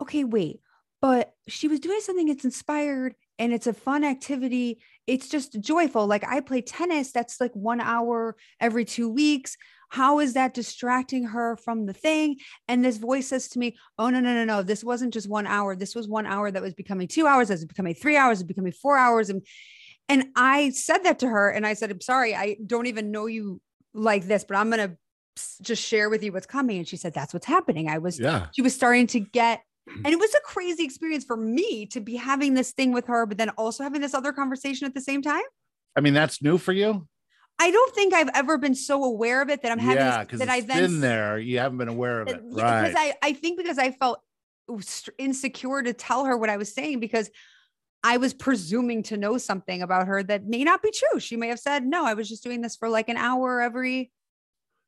okay, 0.00 0.24
wait, 0.24 0.60
but 1.06 1.34
she 1.46 1.68
was 1.68 1.78
doing 1.78 2.00
something 2.00 2.26
that's 2.26 2.44
inspired 2.44 3.14
and 3.38 3.52
it's 3.52 3.68
a 3.68 3.72
fun 3.72 4.02
activity. 4.02 4.80
It's 5.06 5.28
just 5.28 5.60
joyful. 5.60 6.04
Like 6.04 6.24
I 6.26 6.40
play 6.40 6.62
tennis, 6.62 7.12
that's 7.12 7.40
like 7.40 7.52
one 7.54 7.80
hour 7.80 8.34
every 8.58 8.84
two 8.84 9.08
weeks. 9.08 9.56
How 9.88 10.18
is 10.18 10.34
that 10.34 10.52
distracting 10.52 11.26
her 11.26 11.56
from 11.58 11.86
the 11.86 11.92
thing? 11.92 12.38
And 12.66 12.84
this 12.84 12.96
voice 12.96 13.28
says 13.28 13.46
to 13.50 13.60
me, 13.60 13.76
Oh, 14.00 14.10
no, 14.10 14.18
no, 14.18 14.34
no, 14.34 14.44
no. 14.44 14.64
This 14.64 14.82
wasn't 14.82 15.14
just 15.14 15.28
one 15.28 15.46
hour. 15.46 15.76
This 15.76 15.94
was 15.94 16.08
one 16.08 16.26
hour 16.26 16.50
that 16.50 16.60
was 16.60 16.74
becoming 16.74 17.06
two 17.06 17.28
hours, 17.28 17.52
as 17.52 17.62
it 17.62 17.68
becoming 17.68 17.94
three 17.94 18.16
hours, 18.16 18.40
it's 18.40 18.48
becoming 18.48 18.72
four 18.72 18.96
hours. 18.98 19.30
And 19.30 19.46
and 20.08 20.24
I 20.34 20.70
said 20.70 21.04
that 21.04 21.20
to 21.20 21.28
her 21.28 21.50
and 21.50 21.64
I 21.64 21.74
said, 21.74 21.92
I'm 21.92 22.00
sorry, 22.00 22.34
I 22.34 22.56
don't 22.66 22.86
even 22.86 23.12
know 23.12 23.26
you 23.26 23.60
like 23.94 24.24
this, 24.24 24.42
but 24.42 24.56
I'm 24.56 24.70
gonna 24.70 24.96
just 25.62 25.84
share 25.84 26.10
with 26.10 26.24
you 26.24 26.32
what's 26.32 26.46
coming. 26.46 26.78
And 26.78 26.88
she 26.88 26.96
said, 26.96 27.14
That's 27.14 27.32
what's 27.32 27.46
happening. 27.46 27.88
I 27.88 27.98
was, 27.98 28.18
Yeah. 28.18 28.48
she 28.56 28.62
was 28.62 28.74
starting 28.74 29.06
to 29.08 29.20
get, 29.20 29.60
and 29.86 30.06
it 30.06 30.18
was 30.18 30.34
a 30.34 30.40
crazy 30.44 30.84
experience 30.84 31.24
for 31.24 31.36
me 31.36 31.86
to 31.86 32.00
be 32.00 32.16
having 32.16 32.54
this 32.54 32.72
thing 32.72 32.92
with 32.92 33.06
her, 33.06 33.26
but 33.26 33.38
then 33.38 33.50
also 33.50 33.82
having 33.82 34.00
this 34.00 34.14
other 34.14 34.32
conversation 34.32 34.86
at 34.86 34.94
the 34.94 35.00
same 35.00 35.22
time. 35.22 35.42
I 35.96 36.00
mean, 36.00 36.14
that's 36.14 36.42
new 36.42 36.58
for 36.58 36.72
you. 36.72 37.06
I 37.58 37.70
don't 37.70 37.94
think 37.94 38.12
I've 38.12 38.28
ever 38.34 38.58
been 38.58 38.74
so 38.74 39.02
aware 39.02 39.40
of 39.40 39.48
it 39.48 39.62
that 39.62 39.72
I'm 39.72 39.78
having 39.78 39.96
yeah, 39.96 40.18
this- 40.18 40.26
because 40.26 40.38
that 40.40 40.48
I've 40.50 40.66
been 40.66 41.00
there. 41.00 41.38
You 41.38 41.58
haven't 41.58 41.78
been 41.78 41.88
aware 41.88 42.20
of 42.20 42.28
uh, 42.28 42.32
it, 42.32 42.42
yeah, 42.50 42.62
right? 42.62 42.88
Because 42.88 42.96
I, 42.98 43.14
I 43.22 43.32
think 43.32 43.56
because 43.58 43.78
I 43.78 43.92
felt 43.92 44.20
insecure 45.18 45.82
to 45.82 45.92
tell 45.92 46.24
her 46.24 46.36
what 46.36 46.50
I 46.50 46.56
was 46.56 46.74
saying 46.74 47.00
because 47.00 47.30
I 48.02 48.18
was 48.18 48.34
presuming 48.34 49.02
to 49.04 49.16
know 49.16 49.38
something 49.38 49.82
about 49.82 50.06
her 50.06 50.22
that 50.24 50.44
may 50.44 50.64
not 50.64 50.82
be 50.82 50.92
true. 50.92 51.18
She 51.18 51.36
may 51.36 51.48
have 51.48 51.58
said, 51.58 51.84
no, 51.86 52.04
I 52.04 52.14
was 52.14 52.28
just 52.28 52.42
doing 52.44 52.60
this 52.60 52.76
for 52.76 52.88
like 52.88 53.08
an 53.08 53.16
hour 53.16 53.60
every 53.60 54.12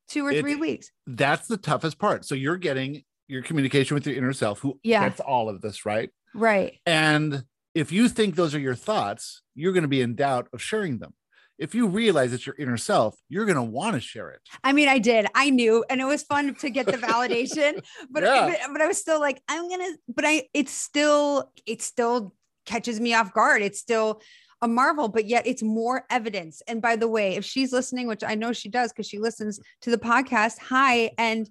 two 0.07 0.25
or 0.25 0.31
It- 0.31 0.41
three 0.41 0.55
weeks. 0.55 0.91
that's 1.07 1.47
the 1.47 1.57
toughest 1.57 1.97
part. 1.97 2.25
So 2.25 2.35
you're 2.35 2.57
getting 2.57 3.03
your 3.29 3.43
communication 3.43 3.95
with 3.95 4.05
your 4.05 4.15
inner 4.17 4.33
self, 4.33 4.59
who 4.59 4.79
Yeah. 4.83 5.07
gets 5.07 5.19
all 5.21 5.47
of 5.47 5.61
this, 5.61 5.85
right? 5.85 6.09
Right. 6.33 6.79
And 6.85 7.45
if 7.75 7.91
you 7.91 8.09
think 8.09 8.35
those 8.35 8.53
are 8.55 8.59
your 8.59 8.75
thoughts, 8.75 9.41
you're 9.55 9.71
going 9.71 9.83
to 9.83 9.87
be 9.87 10.01
in 10.01 10.15
doubt 10.15 10.47
of 10.51 10.61
sharing 10.61 10.97
them. 10.97 11.13
If 11.59 11.75
you 11.75 11.87
realize 11.87 12.33
it's 12.33 12.45
your 12.45 12.55
inner 12.57 12.77
self, 12.77 13.15
you're 13.27 13.45
going 13.45 13.55
to 13.57 13.61
want 13.61 13.93
to 13.95 13.99
share 14.01 14.29
it. 14.31 14.39
I 14.63 14.71
mean, 14.73 14.87
I 14.87 14.97
did. 14.97 15.27
I 15.35 15.49
knew, 15.49 15.85
and 15.89 16.01
it 16.01 16.05
was 16.05 16.23
fun 16.23 16.55
to 16.55 16.69
get 16.69 16.85
the 16.87 16.93
validation, 16.93 17.81
but, 18.09 18.23
Yeah. 18.23 18.47
but 18.49 18.73
but 18.73 18.81
I 18.81 18.87
was 18.87 18.97
still 18.97 19.19
like, 19.19 19.41
I'm 19.47 19.69
gonna. 19.69 19.91
But 20.07 20.25
I, 20.25 20.47
it's 20.53 20.71
still, 20.71 21.51
it 21.65 21.81
still 21.81 22.33
catches 22.65 22.99
me 22.99 23.13
off 23.13 23.33
guard. 23.33 23.61
It's 23.61 23.79
still 23.79 24.21
a 24.61 24.67
marvel, 24.67 25.07
but 25.09 25.25
yet 25.25 25.45
it's 25.47 25.61
more 25.63 26.05
evidence. 26.09 26.61
And 26.67 26.81
by 26.81 26.95
the 26.95 27.07
way, 27.07 27.35
if 27.35 27.45
she's 27.45 27.71
listening, 27.71 28.07
which 28.07 28.23
I 28.23 28.35
know 28.35 28.51
she 28.53 28.69
does 28.69 28.91
because 28.91 29.07
she 29.07 29.19
listens 29.19 29.59
to 29.81 29.89
the 29.91 29.97
podcast, 29.97 30.59
hi, 30.59 31.11
and 31.17 31.49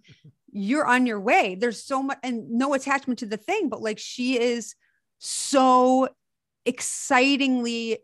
you're 0.51 0.87
on 0.87 1.07
your 1.07 1.21
way. 1.21 1.55
There's 1.55 1.83
so 1.83 2.03
much, 2.03 2.19
and 2.23 2.51
no 2.51 2.75
attachment 2.75 3.19
to 3.21 3.27
the 3.27 3.37
thing, 3.37 3.69
but 3.69 3.83
like 3.83 3.99
she 3.99 4.41
is 4.41 4.75
so 5.19 6.09
excitingly 6.65 7.99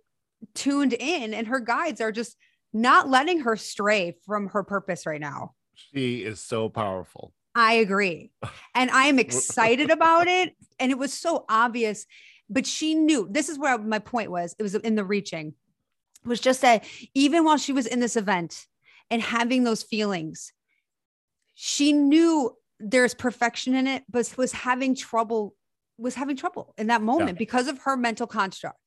tuned 0.54 0.92
in, 0.92 1.34
and 1.34 1.46
her 1.46 1.60
guides 1.60 2.00
are 2.00 2.12
just 2.12 2.36
not 2.72 3.08
letting 3.08 3.40
her 3.40 3.56
stray 3.56 4.16
from 4.26 4.48
her 4.48 4.62
purpose 4.62 5.06
right 5.06 5.20
now. 5.20 5.54
She 5.74 6.24
is 6.24 6.40
so 6.40 6.68
powerful. 6.68 7.32
I 7.54 7.74
agree. 7.74 8.32
And 8.74 8.90
I 8.90 9.06
am 9.06 9.18
excited 9.18 9.90
about 9.90 10.26
it. 10.26 10.54
And 10.80 10.90
it 10.90 10.98
was 10.98 11.12
so 11.12 11.44
obvious, 11.48 12.04
but 12.50 12.66
she 12.66 12.94
knew 12.94 13.28
this 13.30 13.48
is 13.48 13.58
where 13.58 13.78
my 13.78 14.00
point 14.00 14.30
was. 14.30 14.56
It 14.58 14.64
was 14.64 14.74
in 14.74 14.96
the 14.96 15.04
reaching, 15.04 15.54
was 16.24 16.40
just 16.40 16.62
that 16.62 16.84
even 17.14 17.44
while 17.44 17.58
she 17.58 17.72
was 17.72 17.86
in 17.86 18.00
this 18.00 18.16
event 18.16 18.66
and 19.08 19.22
having 19.22 19.62
those 19.62 19.84
feelings, 19.84 20.52
she 21.54 21.92
knew 21.92 22.56
there's 22.80 23.14
perfection 23.14 23.74
in 23.74 23.86
it, 23.86 24.04
but 24.08 24.32
was 24.36 24.52
having 24.52 24.94
trouble, 24.94 25.54
was 25.98 26.14
having 26.14 26.36
trouble 26.36 26.74
in 26.76 26.88
that 26.88 27.02
moment 27.02 27.38
because 27.38 27.68
of 27.68 27.78
her 27.80 27.96
mental 27.96 28.26
construct. 28.26 28.78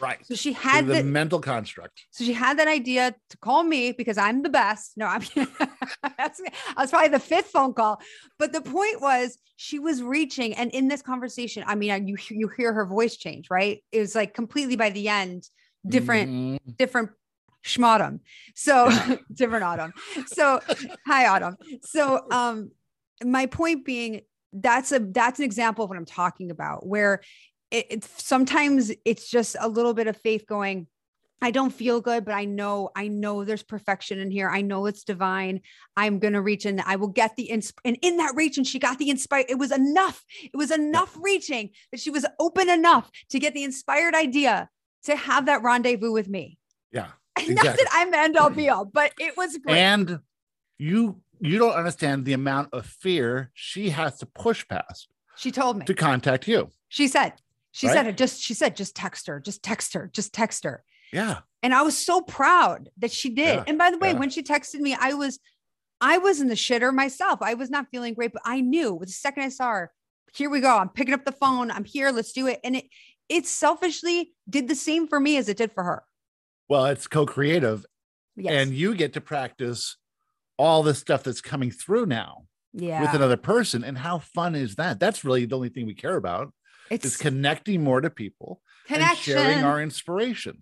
Right. 0.00 0.18
So 0.26 0.34
she 0.34 0.52
So 0.52 0.60
had 0.60 0.86
the 0.86 0.94
the, 0.94 1.02
mental 1.04 1.38
construct. 1.38 2.04
so 2.10 2.24
she 2.24 2.32
had 2.32 2.58
that 2.58 2.66
idea 2.66 3.14
to 3.30 3.36
call 3.38 3.62
me 3.62 3.92
because 3.92 4.18
I'm 4.18 4.42
the 4.42 4.48
best. 4.48 4.94
No, 4.96 5.06
I'm 5.06 5.22
that's 6.18 6.40
I 6.76 6.82
was 6.82 6.90
probably 6.90 7.10
the 7.10 7.20
fifth 7.20 7.46
phone 7.46 7.74
call. 7.74 8.00
But 8.38 8.52
the 8.52 8.60
point 8.60 9.00
was 9.00 9.38
she 9.56 9.78
was 9.78 10.02
reaching, 10.02 10.52
and 10.54 10.70
in 10.72 10.88
this 10.88 11.00
conversation, 11.00 11.62
I 11.66 11.76
mean, 11.76 12.08
you 12.08 12.16
you 12.30 12.48
hear 12.48 12.72
her 12.72 12.84
voice 12.86 13.16
change, 13.16 13.48
right? 13.50 13.84
It 13.92 14.00
was 14.00 14.14
like 14.16 14.34
completely 14.34 14.74
by 14.74 14.90
the 14.90 15.08
end, 15.08 15.48
different, 15.86 16.28
Mhm. 16.30 16.76
different 16.76 17.10
schmautum. 17.64 18.20
So 18.54 18.90
different 19.32 19.64
autumn. 19.64 19.92
So 20.26 20.60
hi 21.06 21.26
autumn. 21.26 21.56
So 21.82 22.26
um 22.30 22.70
my 23.24 23.46
point 23.46 23.84
being 23.84 24.22
that's 24.52 24.92
a 24.92 25.00
that's 25.00 25.38
an 25.38 25.44
example 25.44 25.84
of 25.84 25.90
what 25.90 25.98
I'm 25.98 26.04
talking 26.04 26.50
about 26.50 26.86
where 26.86 27.22
it, 27.70 27.86
it's 27.90 28.22
sometimes 28.22 28.92
it's 29.04 29.28
just 29.28 29.56
a 29.58 29.68
little 29.68 29.94
bit 29.94 30.06
of 30.06 30.16
faith 30.16 30.46
going 30.46 30.86
I 31.44 31.50
don't 31.50 31.72
feel 31.74 32.00
good, 32.00 32.24
but 32.24 32.32
I 32.32 32.46
know, 32.46 32.88
I 32.96 33.08
know 33.08 33.44
there's 33.44 33.62
perfection 33.62 34.18
in 34.18 34.30
here. 34.30 34.48
I 34.48 34.62
know 34.62 34.86
it's 34.86 35.04
divine. 35.04 35.60
I'm 35.94 36.18
going 36.18 36.32
to 36.32 36.40
reach 36.40 36.64
and 36.64 36.80
I 36.80 36.96
will 36.96 37.08
get 37.08 37.36
the, 37.36 37.50
insp- 37.52 37.80
and 37.84 37.98
in 38.00 38.16
that 38.16 38.32
reach, 38.34 38.56
and 38.56 38.66
she 38.66 38.78
got 38.78 38.98
the 38.98 39.10
inspired, 39.10 39.46
it 39.50 39.58
was 39.58 39.70
enough. 39.70 40.24
It 40.42 40.56
was 40.56 40.70
enough 40.70 41.14
reaching 41.20 41.70
that 41.92 42.00
she 42.00 42.08
was 42.08 42.24
open 42.38 42.70
enough 42.70 43.10
to 43.28 43.38
get 43.38 43.52
the 43.52 43.62
inspired 43.62 44.14
idea 44.14 44.70
to 45.04 45.16
have 45.16 45.44
that 45.44 45.62
rendezvous 45.62 46.12
with 46.12 46.28
me. 46.28 46.56
Yeah. 46.90 47.08
Not 47.48 47.64
that 47.64 47.86
I'm 47.92 48.10
the 48.10 48.18
end 48.18 48.36
all 48.36 48.50
be 48.50 48.68
all, 48.68 48.84
but 48.84 49.12
it 49.18 49.36
was 49.36 49.56
great. 49.58 49.76
And 49.76 50.20
you 50.78 51.20
you 51.40 51.58
don't 51.58 51.74
understand 51.74 52.24
the 52.24 52.32
amount 52.32 52.70
of 52.72 52.86
fear 52.86 53.50
she 53.54 53.90
has 53.90 54.18
to 54.18 54.26
push 54.26 54.66
past 54.68 55.08
she 55.36 55.50
told 55.50 55.78
me, 55.78 55.84
to 55.84 55.94
contact 55.94 56.46
you. 56.48 56.70
she 56.88 57.08
said, 57.08 57.32
she 57.72 57.88
Right? 57.88 57.94
said 57.94 58.06
it 58.06 58.16
just, 58.16 58.40
she 58.40 58.54
said, 58.54 58.76
just 58.76 58.94
text 58.94 59.26
her, 59.26 59.40
just 59.40 59.62
text 59.62 59.94
her, 59.94 60.08
just 60.12 60.32
text 60.32 60.64
her. 60.64 60.84
Yeah. 61.12 61.40
And 61.62 61.74
I 61.74 61.82
was 61.82 61.96
so 61.96 62.20
proud 62.20 62.88
that 62.98 63.10
she 63.10 63.30
did. 63.30 63.56
Yeah, 63.56 63.64
and 63.66 63.78
by 63.78 63.90
the 63.90 63.98
way, 63.98 64.12
yeah. 64.12 64.18
when 64.18 64.30
she 64.30 64.42
texted 64.42 64.80
me, 64.80 64.96
I 64.98 65.14
was, 65.14 65.38
I 66.00 66.18
was 66.18 66.40
in 66.40 66.48
the 66.48 66.54
shitter 66.54 66.94
myself. 66.94 67.40
I 67.42 67.54
was 67.54 67.70
not 67.70 67.86
feeling 67.90 68.14
great, 68.14 68.32
but 68.32 68.42
I 68.44 68.60
knew 68.60 68.98
the 69.00 69.08
second 69.08 69.42
I 69.42 69.48
saw 69.48 69.70
her, 69.70 69.92
here 70.34 70.50
we 70.50 70.60
go. 70.60 70.76
I'm 70.76 70.88
picking 70.88 71.14
up 71.14 71.24
the 71.24 71.32
phone. 71.32 71.70
I'm 71.70 71.84
here. 71.84 72.10
Let's 72.10 72.32
do 72.32 72.46
it. 72.46 72.60
And 72.64 72.76
it, 72.76 72.84
it 73.28 73.46
selfishly 73.46 74.32
did 74.48 74.68
the 74.68 74.74
same 74.74 75.06
for 75.08 75.18
me 75.18 75.36
as 75.36 75.48
it 75.48 75.56
did 75.56 75.72
for 75.72 75.82
her. 75.84 76.04
Well, 76.68 76.86
it's 76.86 77.06
co-creative 77.06 77.84
Yes. 78.36 78.52
and 78.52 78.74
you 78.74 78.94
get 78.96 79.12
to 79.12 79.20
practice 79.20 79.96
all 80.58 80.82
the 80.82 80.94
stuff 80.94 81.22
that's 81.22 81.40
coming 81.40 81.70
through 81.70 82.06
now 82.06 82.46
yeah. 82.72 83.00
with 83.00 83.14
another 83.14 83.36
person. 83.36 83.84
And 83.84 83.96
how 83.96 84.18
fun 84.18 84.54
is 84.56 84.74
that? 84.74 84.98
That's 84.98 85.24
really 85.24 85.44
the 85.44 85.54
only 85.54 85.68
thing 85.68 85.86
we 85.86 85.94
care 85.94 86.16
about 86.16 86.52
is 86.90 87.04
it's 87.04 87.16
connecting 87.16 87.84
more 87.84 88.00
to 88.00 88.10
people 88.10 88.60
and 88.88 88.96
connection. 88.96 89.34
sharing 89.34 89.64
our 89.64 89.80
inspiration. 89.80 90.58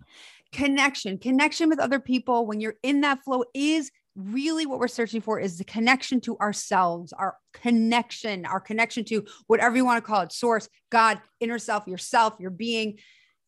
connection 0.51 1.17
connection 1.17 1.67
with 1.67 1.79
other 1.79 1.99
people 1.99 2.45
when 2.45 2.61
you're 2.61 2.75
in 2.83 3.01
that 3.01 3.23
flow 3.23 3.43
is 3.55 3.91
really 4.15 4.67
what 4.67 4.77
we're 4.79 4.87
searching 4.87 5.19
for 5.19 5.39
is 5.39 5.57
the 5.57 5.63
connection 5.63 6.21
to 6.21 6.37
ourselves 6.37 7.11
our 7.13 7.35
connection 7.53 8.45
our 8.45 8.59
connection 8.59 9.03
to 9.03 9.25
whatever 9.47 9.75
you 9.75 9.83
want 9.83 9.97
to 9.97 10.07
call 10.07 10.21
it 10.21 10.31
source 10.31 10.69
god 10.91 11.19
inner 11.39 11.57
self 11.57 11.87
yourself 11.87 12.35
your 12.39 12.51
being 12.51 12.99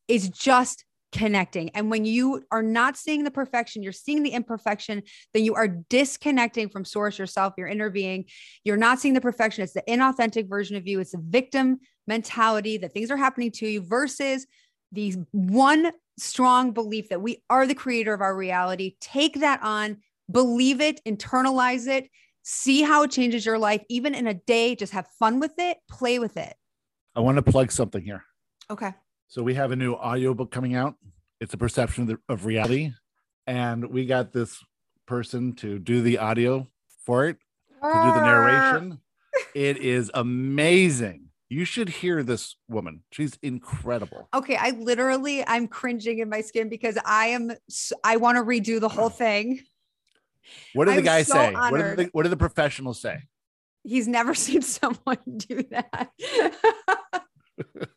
is 0.07 0.29
just 0.29 0.83
connecting 1.15 1.69
and 1.69 1.89
when 1.89 2.03
you 2.03 2.43
are 2.51 2.61
not 2.61 2.97
seeing 2.97 3.23
the 3.23 3.31
perfection 3.31 3.81
you're 3.81 3.93
seeing 3.93 4.21
the 4.21 4.31
imperfection 4.31 5.01
then 5.33 5.45
you 5.45 5.55
are 5.55 5.67
disconnecting 5.89 6.67
from 6.67 6.83
source 6.83 7.17
yourself 7.17 7.53
your 7.57 7.67
inner 7.67 7.89
being 7.89 8.25
you're 8.65 8.75
not 8.75 8.99
seeing 8.99 9.13
the 9.13 9.21
perfection 9.21 9.63
it's 9.63 9.73
the 9.73 9.83
inauthentic 9.87 10.49
version 10.49 10.75
of 10.75 10.85
you 10.85 10.99
it's 10.99 11.13
a 11.13 11.19
victim 11.21 11.79
mentality 12.05 12.77
that 12.77 12.93
things 12.93 13.09
are 13.09 13.17
happening 13.17 13.49
to 13.49 13.67
you 13.67 13.81
versus 13.81 14.45
the 14.91 15.13
one 15.31 15.91
strong 16.17 16.71
belief 16.71 17.09
that 17.09 17.21
we 17.21 17.43
are 17.49 17.67
the 17.67 17.75
creator 17.75 18.13
of 18.13 18.21
our 18.21 18.35
reality. 18.35 18.95
Take 19.01 19.39
that 19.41 19.61
on, 19.61 19.97
believe 20.31 20.81
it, 20.81 21.01
internalize 21.05 21.87
it, 21.87 22.09
see 22.43 22.81
how 22.81 23.03
it 23.03 23.11
changes 23.11 23.45
your 23.45 23.59
life, 23.59 23.83
even 23.89 24.15
in 24.15 24.27
a 24.27 24.33
day. 24.33 24.75
Just 24.75 24.93
have 24.93 25.07
fun 25.19 25.39
with 25.39 25.53
it, 25.57 25.77
play 25.89 26.19
with 26.19 26.37
it. 26.37 26.55
I 27.15 27.19
want 27.19 27.37
to 27.37 27.41
plug 27.41 27.71
something 27.71 28.03
here. 28.03 28.23
Okay. 28.69 28.93
So 29.27 29.43
we 29.43 29.55
have 29.55 29.71
a 29.71 29.75
new 29.75 29.93
audiobook 29.93 30.51
coming 30.51 30.75
out. 30.75 30.95
It's 31.39 31.53
a 31.53 31.57
perception 31.57 32.03
of, 32.03 32.07
the, 32.07 32.17
of 32.29 32.45
reality. 32.45 32.91
And 33.47 33.89
we 33.89 34.05
got 34.05 34.31
this 34.31 34.63
person 35.05 35.53
to 35.55 35.79
do 35.79 36.01
the 36.01 36.17
audio 36.17 36.67
for 37.05 37.27
it, 37.27 37.37
to 37.81 37.87
do 37.87 38.11
the 38.13 38.21
narration. 38.21 38.93
Ah. 38.93 38.99
It 39.53 39.77
is 39.77 40.11
amazing. 40.13 41.25
You 41.49 41.65
should 41.65 41.89
hear 41.89 42.23
this 42.23 42.55
woman. 42.67 43.03
She's 43.11 43.37
incredible. 43.41 44.27
Okay, 44.33 44.55
I 44.55 44.71
literally 44.71 45.45
I'm 45.45 45.67
cringing 45.67 46.19
in 46.19 46.29
my 46.29 46.41
skin 46.41 46.67
because 46.69 46.97
I 47.05 47.27
am 47.27 47.51
I 48.03 48.17
want 48.17 48.37
to 48.37 48.43
redo 48.43 48.79
the 48.79 48.89
whole 48.89 49.09
thing. 49.23 49.61
What 50.73 50.85
did 50.85 50.97
the 50.97 51.01
guy 51.01 51.23
so 51.23 51.33
say? 51.33 51.53
What 51.53 51.77
did 51.77 51.97
the, 51.97 52.09
what 52.11 52.23
did 52.23 52.31
the 52.31 52.37
professionals 52.37 52.99
say? 52.99 53.23
He's 53.83 54.07
never 54.07 54.33
seen 54.45 54.61
someone 54.61 55.19
do 55.37 55.63
that. 55.71 56.11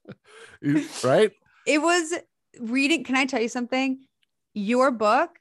right? 1.04 1.30
It 1.66 1.82
was 1.82 2.14
reading. 2.60 3.04
Can 3.04 3.16
I 3.16 3.24
tell 3.26 3.40
you 3.40 3.48
something? 3.48 4.00
Your 4.54 4.90
book, 4.90 5.38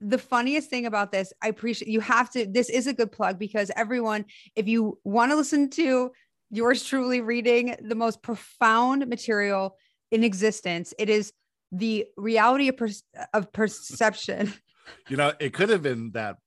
the 0.00 0.18
funniest 0.18 0.68
thing 0.70 0.86
about 0.86 1.12
this, 1.12 1.32
I 1.42 1.48
appreciate 1.48 1.90
you 1.90 2.00
have 2.00 2.30
to. 2.30 2.46
This 2.46 2.68
is 2.68 2.86
a 2.86 2.92
good 2.92 3.12
plug 3.12 3.38
because 3.38 3.70
everyone, 3.76 4.24
if 4.56 4.68
you 4.68 4.98
want 5.04 5.30
to 5.32 5.36
listen 5.36 5.70
to 5.70 6.10
yours 6.50 6.84
truly 6.84 7.20
reading 7.20 7.76
the 7.80 7.94
most 7.94 8.22
profound 8.22 9.06
material 9.06 9.76
in 10.10 10.24
existence, 10.24 10.92
it 10.98 11.08
is 11.08 11.32
the 11.72 12.06
reality 12.16 12.68
of, 12.68 12.76
per- 12.76 12.88
of 13.34 13.52
perception. 13.52 14.52
You 15.08 15.16
know, 15.16 15.32
it 15.38 15.52
could 15.54 15.68
have 15.68 15.82
been 15.84 16.10
that. 16.14 16.38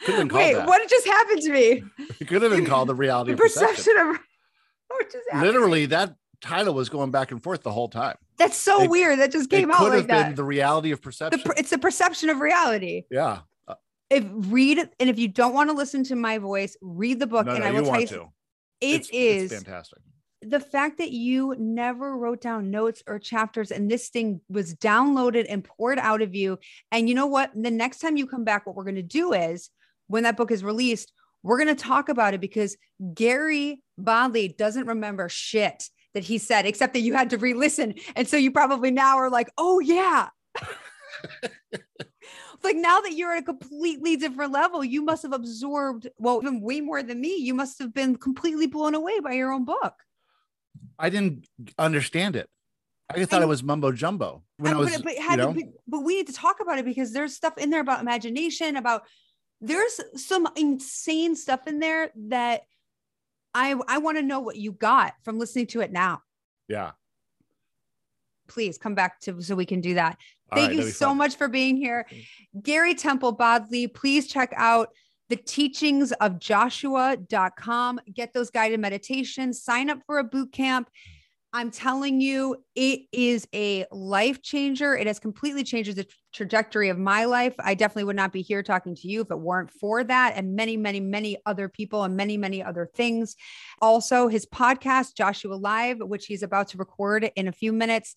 Have 0.00 0.16
been 0.18 0.28
called 0.28 0.42
Wait, 0.44 0.52
that. 0.52 0.66
what 0.66 0.86
just 0.86 1.06
happened 1.06 1.40
to 1.40 1.50
me? 1.50 1.82
It 2.20 2.28
could 2.28 2.42
have 2.42 2.50
been 2.50 2.66
called 2.66 2.90
the 2.90 2.94
reality 3.06 3.30
The 3.30 3.34
of 3.34 3.38
perception. 3.38 3.74
perception 3.74 3.96
of 4.10 4.18
what 4.88 5.04
just 5.10 5.24
happened? 5.30 5.52
Literally, 5.52 5.86
that 5.86 6.14
title 6.40 6.74
was 6.74 6.88
going 6.88 7.10
back 7.10 7.30
and 7.32 7.42
forth 7.42 7.62
the 7.62 7.72
whole 7.72 7.88
time. 7.88 8.16
That's 8.38 8.56
so 8.56 8.82
It- 8.82 8.90
weird. 8.90 9.18
That 9.18 9.32
just 9.32 9.50
came 9.50 9.70
it 9.70 9.74
out 9.74 9.78
could 9.78 9.88
like 9.90 9.96
have 9.98 10.06
been 10.06 10.16
that. 10.28 10.36
the 10.36 10.44
reality 10.44 10.90
of 10.92 11.00
perception. 11.02 11.40
per- 11.42 11.54
it's 11.56 11.70
the 11.70 11.78
perception 11.78 12.30
of 12.30 12.38
reality. 12.40 13.04
yeah. 13.10 13.40
If 14.08 14.24
read 14.30 14.78
and 15.00 15.10
if 15.10 15.18
you 15.18 15.26
don't 15.26 15.52
want 15.52 15.68
to 15.68 15.74
listen 15.74 16.04
to 16.04 16.14
my 16.16 16.38
voice, 16.38 16.76
read 16.80 17.18
the 17.18 17.26
book. 17.26 17.46
No, 17.46 17.52
and 17.54 17.60
no, 17.64 17.66
I 17.66 17.70
you 17.70 17.76
will 17.76 17.82
tell 17.82 17.90
want 17.90 18.00
you, 18.02 18.06
to. 18.08 18.22
it 18.80 18.86
it's, 19.00 19.08
is 19.12 19.50
it's 19.52 19.62
fantastic. 19.64 19.98
the 20.42 20.60
fact 20.60 20.98
that 20.98 21.10
you 21.10 21.56
never 21.58 22.16
wrote 22.16 22.40
down 22.40 22.70
notes 22.70 23.02
or 23.08 23.18
chapters 23.18 23.72
and 23.72 23.90
this 23.90 24.08
thing 24.10 24.40
was 24.48 24.76
downloaded 24.76 25.46
and 25.48 25.64
poured 25.64 25.98
out 25.98 26.22
of 26.22 26.36
you. 26.36 26.56
And 26.92 27.08
you 27.08 27.16
know 27.16 27.26
what? 27.26 27.50
The 27.60 27.70
next 27.72 27.98
time 27.98 28.16
you 28.16 28.28
come 28.28 28.44
back, 28.44 28.64
what 28.64 28.76
we're 28.76 28.84
going 28.84 28.94
to 28.94 29.02
do 29.02 29.32
is 29.32 29.70
when 30.06 30.22
that 30.22 30.36
book 30.36 30.52
is 30.52 30.62
released, 30.62 31.12
we're 31.42 31.58
going 31.58 31.74
to 31.76 31.82
talk 31.82 32.08
about 32.08 32.32
it 32.32 32.40
because 32.40 32.76
Gary 33.12 33.82
Bodley 33.98 34.46
doesn't 34.46 34.86
remember 34.86 35.28
shit 35.28 35.88
that 36.16 36.24
he 36.24 36.38
said, 36.38 36.64
except 36.64 36.94
that 36.94 37.00
you 37.00 37.12
had 37.12 37.28
to 37.28 37.36
re 37.36 37.52
listen. 37.52 37.94
And 38.16 38.26
so 38.26 38.38
you 38.38 38.50
probably 38.50 38.90
now 38.90 39.18
are 39.18 39.28
like, 39.28 39.50
oh, 39.58 39.80
yeah. 39.80 40.30
like 42.62 42.74
now 42.74 43.02
that 43.02 43.12
you're 43.12 43.34
at 43.34 43.42
a 43.42 43.44
completely 43.44 44.16
different 44.16 44.50
level, 44.50 44.82
you 44.82 45.02
must 45.02 45.24
have 45.24 45.34
absorbed, 45.34 46.08
well, 46.16 46.40
even 46.40 46.62
way 46.62 46.80
more 46.80 47.02
than 47.02 47.20
me. 47.20 47.36
You 47.36 47.52
must 47.52 47.78
have 47.80 47.92
been 47.92 48.16
completely 48.16 48.66
blown 48.66 48.94
away 48.94 49.20
by 49.20 49.34
your 49.34 49.52
own 49.52 49.66
book. 49.66 49.92
I 50.98 51.10
didn't 51.10 51.46
understand 51.78 52.34
it. 52.34 52.48
I 53.10 53.18
just 53.18 53.30
thought 53.30 53.42
it 53.42 53.48
was 53.48 53.62
mumbo 53.62 53.92
jumbo 53.92 54.42
when 54.56 54.72
I 54.72 54.76
Uh, 54.76 54.78
was, 54.78 55.02
but, 55.02 55.16
you 55.16 55.36
know, 55.36 55.54
but 55.86 56.00
we 56.00 56.16
need 56.16 56.28
to 56.28 56.32
talk 56.32 56.60
about 56.60 56.78
it 56.78 56.86
because 56.86 57.12
there's 57.12 57.36
stuff 57.36 57.58
in 57.58 57.68
there 57.68 57.82
about 57.82 58.00
imagination, 58.00 58.76
about 58.76 59.02
there's 59.60 60.00
some 60.14 60.48
insane 60.56 61.36
stuff 61.36 61.66
in 61.66 61.78
there 61.78 62.10
that 62.28 62.62
I 63.56 63.74
I 63.88 63.98
want 63.98 64.18
to 64.18 64.22
know 64.22 64.40
what 64.40 64.56
you 64.56 64.72
got 64.72 65.14
from 65.24 65.38
listening 65.38 65.66
to 65.68 65.80
it 65.80 65.90
now. 65.90 66.22
yeah. 66.68 66.90
Please 68.48 68.78
come 68.78 68.94
back 68.94 69.18
to 69.22 69.42
so 69.42 69.56
we 69.56 69.66
can 69.66 69.80
do 69.80 69.94
that. 69.94 70.18
All 70.52 70.58
Thank 70.58 70.68
right, 70.68 70.78
you 70.78 70.90
so 70.90 71.08
fun. 71.08 71.16
much 71.16 71.34
for 71.36 71.48
being 71.48 71.76
here. 71.76 72.06
Mm-hmm. 72.08 72.60
Gary 72.60 72.94
Temple 72.94 73.32
Bodley, 73.32 73.88
please 73.88 74.28
check 74.28 74.52
out 74.54 74.90
the 75.28 75.34
teachings 75.36 76.12
of 76.12 76.38
joshua.com. 76.38 78.00
Get 78.14 78.32
those 78.32 78.50
guided 78.50 78.78
meditations, 78.78 79.62
sign 79.62 79.90
up 79.90 79.98
for 80.06 80.18
a 80.18 80.24
boot 80.24 80.52
camp. 80.52 80.88
I'm 81.52 81.70
telling 81.70 82.20
you, 82.20 82.56
it 82.74 83.02
is 83.12 83.48
a 83.54 83.86
life 83.90 84.42
changer. 84.42 84.94
It 84.94 85.06
has 85.06 85.18
completely 85.18 85.64
changed 85.64 85.94
the 85.96 86.04
tra- 86.04 86.16
trajectory 86.34 86.90
of 86.90 86.98
my 86.98 87.24
life. 87.24 87.54
I 87.58 87.74
definitely 87.74 88.04
would 88.04 88.16
not 88.16 88.32
be 88.32 88.42
here 88.42 88.62
talking 88.62 88.94
to 88.94 89.08
you 89.08 89.22
if 89.22 89.30
it 89.30 89.38
weren't 89.38 89.70
for 89.70 90.04
that, 90.04 90.34
and 90.36 90.54
many, 90.54 90.76
many, 90.76 91.00
many 91.00 91.38
other 91.46 91.68
people, 91.68 92.04
and 92.04 92.14
many, 92.16 92.36
many 92.36 92.62
other 92.62 92.90
things. 92.94 93.36
Also, 93.80 94.28
his 94.28 94.44
podcast, 94.44 95.16
Joshua 95.16 95.54
Live, 95.54 95.98
which 96.00 96.26
he's 96.26 96.42
about 96.42 96.68
to 96.68 96.78
record 96.78 97.30
in 97.36 97.48
a 97.48 97.52
few 97.52 97.72
minutes, 97.72 98.14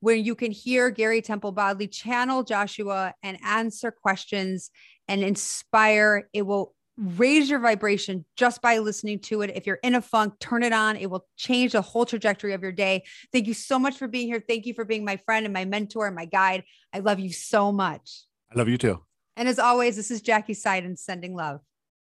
where 0.00 0.16
you 0.16 0.34
can 0.34 0.50
hear 0.50 0.90
Gary 0.90 1.22
Temple 1.22 1.52
Bodley 1.52 1.88
channel 1.88 2.42
Joshua 2.42 3.14
and 3.22 3.38
answer 3.42 3.90
questions 3.90 4.70
and 5.08 5.22
inspire. 5.22 6.28
It 6.32 6.42
will 6.42 6.74
raise 6.96 7.48
your 7.48 7.58
vibration 7.58 8.24
just 8.36 8.60
by 8.62 8.78
listening 8.78 9.18
to 9.20 9.42
it. 9.42 9.50
If 9.54 9.66
you're 9.66 9.78
in 9.82 9.94
a 9.94 10.02
funk, 10.02 10.38
turn 10.38 10.62
it 10.62 10.72
on. 10.72 10.96
It 10.96 11.10
will 11.10 11.26
change 11.36 11.72
the 11.72 11.82
whole 11.82 12.06
trajectory 12.06 12.52
of 12.52 12.62
your 12.62 12.72
day. 12.72 13.04
Thank 13.32 13.46
you 13.46 13.54
so 13.54 13.78
much 13.78 13.96
for 13.96 14.08
being 14.08 14.26
here. 14.26 14.42
Thank 14.46 14.66
you 14.66 14.74
for 14.74 14.84
being 14.84 15.04
my 15.04 15.16
friend 15.16 15.46
and 15.46 15.52
my 15.52 15.64
mentor 15.64 16.06
and 16.06 16.14
my 16.14 16.26
guide. 16.26 16.64
I 16.92 17.00
love 17.00 17.18
you 17.18 17.32
so 17.32 17.72
much. 17.72 18.24
I 18.52 18.58
love 18.58 18.68
you 18.68 18.78
too. 18.78 19.02
And 19.36 19.48
as 19.48 19.58
always, 19.58 19.96
this 19.96 20.10
is 20.10 20.20
Jackie 20.20 20.54
Seiden 20.54 20.98
sending 20.98 21.34
love. 21.34 21.60